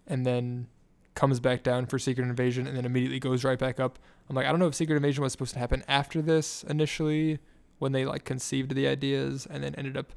and 0.07 0.25
then 0.25 0.69
comes 1.15 1.41
back 1.41 1.65
down 1.65 1.87
for 1.87 1.99
Secret 1.99 2.25
Invasion, 2.25 2.69
and 2.69 2.77
then 2.77 2.85
immediately 2.85 3.19
goes 3.19 3.43
right 3.43 3.59
back 3.59 3.81
up. 3.81 3.99
I'm 4.31 4.37
like, 4.37 4.47
I 4.47 4.51
don't 4.51 4.61
know 4.61 4.69
if 4.69 4.77
Secret 4.77 4.97
Invasion 4.97 5.25
was 5.25 5.33
supposed 5.33 5.55
to 5.55 5.59
happen 5.59 5.83
after 5.89 6.23
this 6.23 6.63
initially, 6.69 7.41
when 7.81 7.91
they 7.91 8.07
like 8.07 8.25
conceived 8.25 8.77
the 8.77 8.87
ideas, 8.87 9.45
and 9.51 9.65
then 9.65 9.75
ended 9.75 9.97
up 9.97 10.13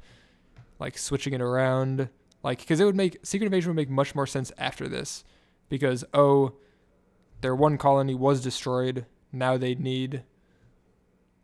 like 0.78 1.00
switching 1.00 1.34
it 1.34 1.42
around 1.42 2.10
like 2.44 2.60
because 2.60 2.80
it 2.80 2.86
would 2.86 2.96
make 2.96 3.18
secret 3.24 3.46
invasion 3.46 3.70
would 3.70 3.76
make 3.76 3.90
much 3.90 4.16
more 4.16 4.28
sense 4.28 4.52
after 4.58 4.88
this 4.88 5.24
because 5.70 6.04
oh 6.14 6.54
their 7.42 7.56
one 7.56 7.78
colony 7.78 8.16
was 8.16 8.42
destroyed. 8.42 9.06
Now 9.32 9.58
they 9.58 9.76
need 9.76 10.24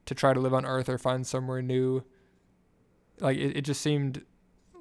to 0.06 0.16
try 0.16 0.34
to 0.34 0.40
live 0.40 0.54
on 0.54 0.66
earth 0.66 0.90
or 0.90 0.98
find 0.98 1.26
somewhere 1.26 1.62
new. 1.62 2.04
Like 3.20 3.38
it, 3.38 3.58
it 3.58 3.62
just 3.62 3.82
seemed 3.82 4.24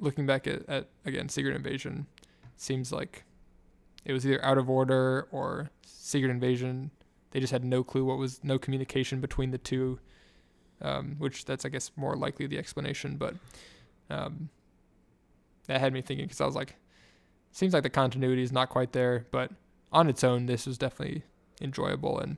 looking 0.00 0.26
back 0.26 0.46
at, 0.46 0.68
at 0.68 0.88
again 1.04 1.28
secret 1.28 1.54
invasion 1.54 2.06
seems 2.56 2.92
like 2.92 3.24
it 4.04 4.12
was 4.12 4.26
either 4.26 4.44
out 4.44 4.58
of 4.58 4.68
order 4.68 5.28
or 5.30 5.70
secret 5.86 6.30
invasion 6.30 6.90
they 7.30 7.40
just 7.40 7.52
had 7.52 7.64
no 7.64 7.82
clue 7.82 8.04
what 8.04 8.18
was 8.18 8.40
no 8.42 8.58
communication 8.58 9.20
between 9.20 9.50
the 9.50 9.58
two 9.58 9.98
um, 10.82 11.14
which 11.18 11.44
that's 11.44 11.64
i 11.64 11.68
guess 11.68 11.90
more 11.96 12.16
likely 12.16 12.46
the 12.46 12.58
explanation 12.58 13.16
but 13.16 13.34
um, 14.10 14.48
that 15.66 15.80
had 15.80 15.92
me 15.92 16.02
thinking 16.02 16.26
because 16.26 16.40
I 16.40 16.46
was 16.46 16.54
like, 16.54 16.76
seems 17.52 17.72
like 17.72 17.82
the 17.82 17.90
continuity 17.90 18.42
is 18.42 18.52
not 18.52 18.68
quite 18.68 18.92
there, 18.92 19.26
but 19.30 19.50
on 19.92 20.08
its 20.08 20.24
own, 20.24 20.46
this 20.46 20.66
was 20.66 20.76
definitely 20.76 21.22
enjoyable. 21.60 22.18
And 22.18 22.36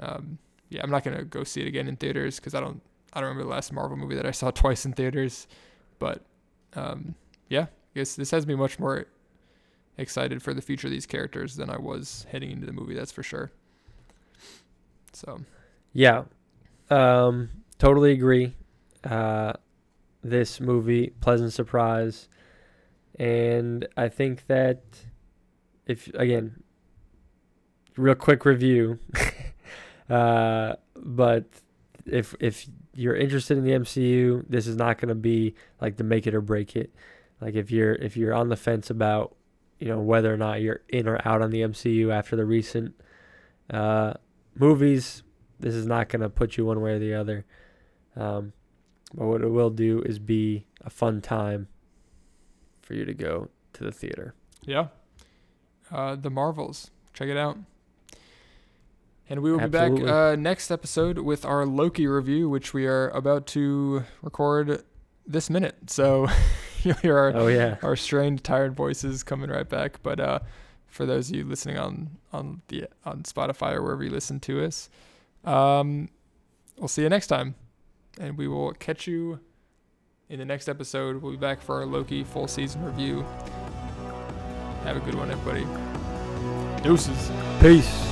um, 0.00 0.38
yeah, 0.68 0.82
I'm 0.82 0.90
not 0.90 1.04
gonna 1.04 1.24
go 1.24 1.44
see 1.44 1.60
it 1.60 1.66
again 1.66 1.88
in 1.88 1.96
theaters 1.96 2.36
because 2.36 2.54
I 2.54 2.60
don't 2.60 2.80
I 3.12 3.20
don't 3.20 3.28
remember 3.28 3.44
the 3.44 3.54
last 3.54 3.72
Marvel 3.72 3.96
movie 3.96 4.16
that 4.16 4.26
I 4.26 4.30
saw 4.30 4.50
twice 4.52 4.84
in 4.84 4.92
theaters. 4.92 5.46
But 5.98 6.22
um, 6.74 7.14
yeah, 7.48 7.62
I 7.64 7.94
guess 7.94 8.16
this 8.16 8.30
has 8.30 8.46
me 8.46 8.54
much 8.54 8.78
more 8.78 9.06
excited 9.98 10.42
for 10.42 10.54
the 10.54 10.62
future 10.62 10.86
of 10.86 10.90
these 10.92 11.06
characters 11.06 11.56
than 11.56 11.68
I 11.68 11.78
was 11.78 12.26
heading 12.30 12.50
into 12.50 12.66
the 12.66 12.72
movie. 12.72 12.94
That's 12.94 13.12
for 13.12 13.22
sure. 13.22 13.52
So 15.12 15.40
Yeah, 15.92 16.24
um, 16.90 17.50
totally 17.78 18.12
agree. 18.12 18.54
Uh, 19.04 19.52
this 20.22 20.60
movie, 20.60 21.12
pleasant 21.20 21.52
surprise, 21.52 22.28
and 23.18 23.86
I 23.96 24.08
think 24.08 24.46
that 24.46 24.82
if 25.86 26.08
again, 26.14 26.62
real 27.96 28.14
quick 28.14 28.44
review, 28.44 28.98
uh, 30.10 30.74
but 30.96 31.44
if 32.06 32.34
if 32.40 32.66
you're 32.94 33.16
interested 33.16 33.58
in 33.58 33.64
the 33.64 33.72
MCU, 33.72 34.44
this 34.48 34.66
is 34.66 34.76
not 34.76 34.98
going 34.98 35.08
to 35.08 35.14
be 35.14 35.54
like 35.80 35.96
the 35.96 36.04
make 36.04 36.26
it 36.26 36.34
or 36.34 36.40
break 36.40 36.76
it. 36.76 36.92
Like 37.40 37.54
if 37.54 37.70
you're 37.70 37.94
if 37.94 38.16
you're 38.16 38.34
on 38.34 38.48
the 38.48 38.56
fence 38.56 38.90
about 38.90 39.36
you 39.78 39.88
know 39.88 40.00
whether 40.00 40.32
or 40.32 40.36
not 40.36 40.60
you're 40.60 40.82
in 40.88 41.08
or 41.08 41.20
out 41.26 41.42
on 41.42 41.50
the 41.50 41.62
MCU 41.62 42.12
after 42.12 42.36
the 42.36 42.44
recent 42.44 42.94
uh, 43.70 44.14
movies, 44.54 45.22
this 45.60 45.74
is 45.74 45.86
not 45.86 46.08
going 46.08 46.22
to 46.22 46.28
put 46.28 46.56
you 46.56 46.66
one 46.66 46.80
way 46.80 46.92
or 46.92 46.98
the 46.98 47.14
other. 47.14 47.44
Um, 48.16 48.52
but 49.14 49.26
what 49.26 49.42
it 49.42 49.48
will 49.48 49.70
do 49.70 50.02
is 50.02 50.18
be 50.18 50.66
a 50.82 50.90
fun 50.90 51.20
time 51.20 51.68
for 52.82 52.94
you 52.94 53.04
to 53.04 53.14
go 53.14 53.48
to 53.74 53.84
the 53.84 53.92
theater. 53.92 54.34
yeah, 54.64 54.88
uh, 55.90 56.16
the 56.16 56.30
Marvels, 56.30 56.90
check 57.14 57.28
it 57.28 57.36
out. 57.36 57.56
And 59.30 59.40
we 59.40 59.50
will 59.50 59.60
Absolutely. 59.60 60.00
be 60.00 60.06
back 60.06 60.12
uh, 60.12 60.36
next 60.36 60.70
episode 60.70 61.18
with 61.18 61.44
our 61.46 61.64
Loki 61.64 62.06
review, 62.06 62.48
which 62.50 62.74
we 62.74 62.86
are 62.86 63.08
about 63.10 63.46
to 63.48 64.04
record 64.20 64.82
this 65.26 65.48
minute. 65.48 65.76
So 65.90 66.28
you'll 66.82 66.96
hear 66.96 67.16
our, 67.16 67.32
Oh 67.34 67.46
yeah, 67.46 67.76
our 67.82 67.96
strained, 67.96 68.44
tired 68.44 68.74
voices 68.74 69.22
coming 69.22 69.48
right 69.48 69.68
back. 69.68 70.02
But 70.02 70.20
uh, 70.20 70.40
for 70.86 71.06
those 71.06 71.30
of 71.30 71.36
you 71.36 71.44
listening 71.44 71.78
on 71.78 72.18
on 72.32 72.60
the 72.68 72.86
on 73.06 73.22
Spotify 73.22 73.72
or 73.74 73.82
wherever 73.82 74.04
you 74.04 74.10
listen 74.10 74.38
to 74.40 74.64
us, 74.64 74.90
um, 75.44 76.10
we'll 76.76 76.88
see 76.88 77.02
you 77.02 77.08
next 77.08 77.28
time, 77.28 77.54
and 78.20 78.36
we 78.36 78.48
will 78.48 78.72
catch 78.72 79.06
you 79.06 79.40
in 80.32 80.38
the 80.38 80.44
next 80.46 80.66
episode. 80.66 81.20
We'll 81.20 81.32
be 81.32 81.38
back 81.38 81.60
for 81.60 81.76
our 81.76 81.86
Loki 81.86 82.24
full 82.24 82.48
season 82.48 82.82
review. 82.82 83.20
Have 84.84 84.96
a 84.96 85.00
good 85.00 85.14
one, 85.14 85.30
everybody. 85.30 85.66
Deuces. 86.82 87.30
peace. 87.60 88.11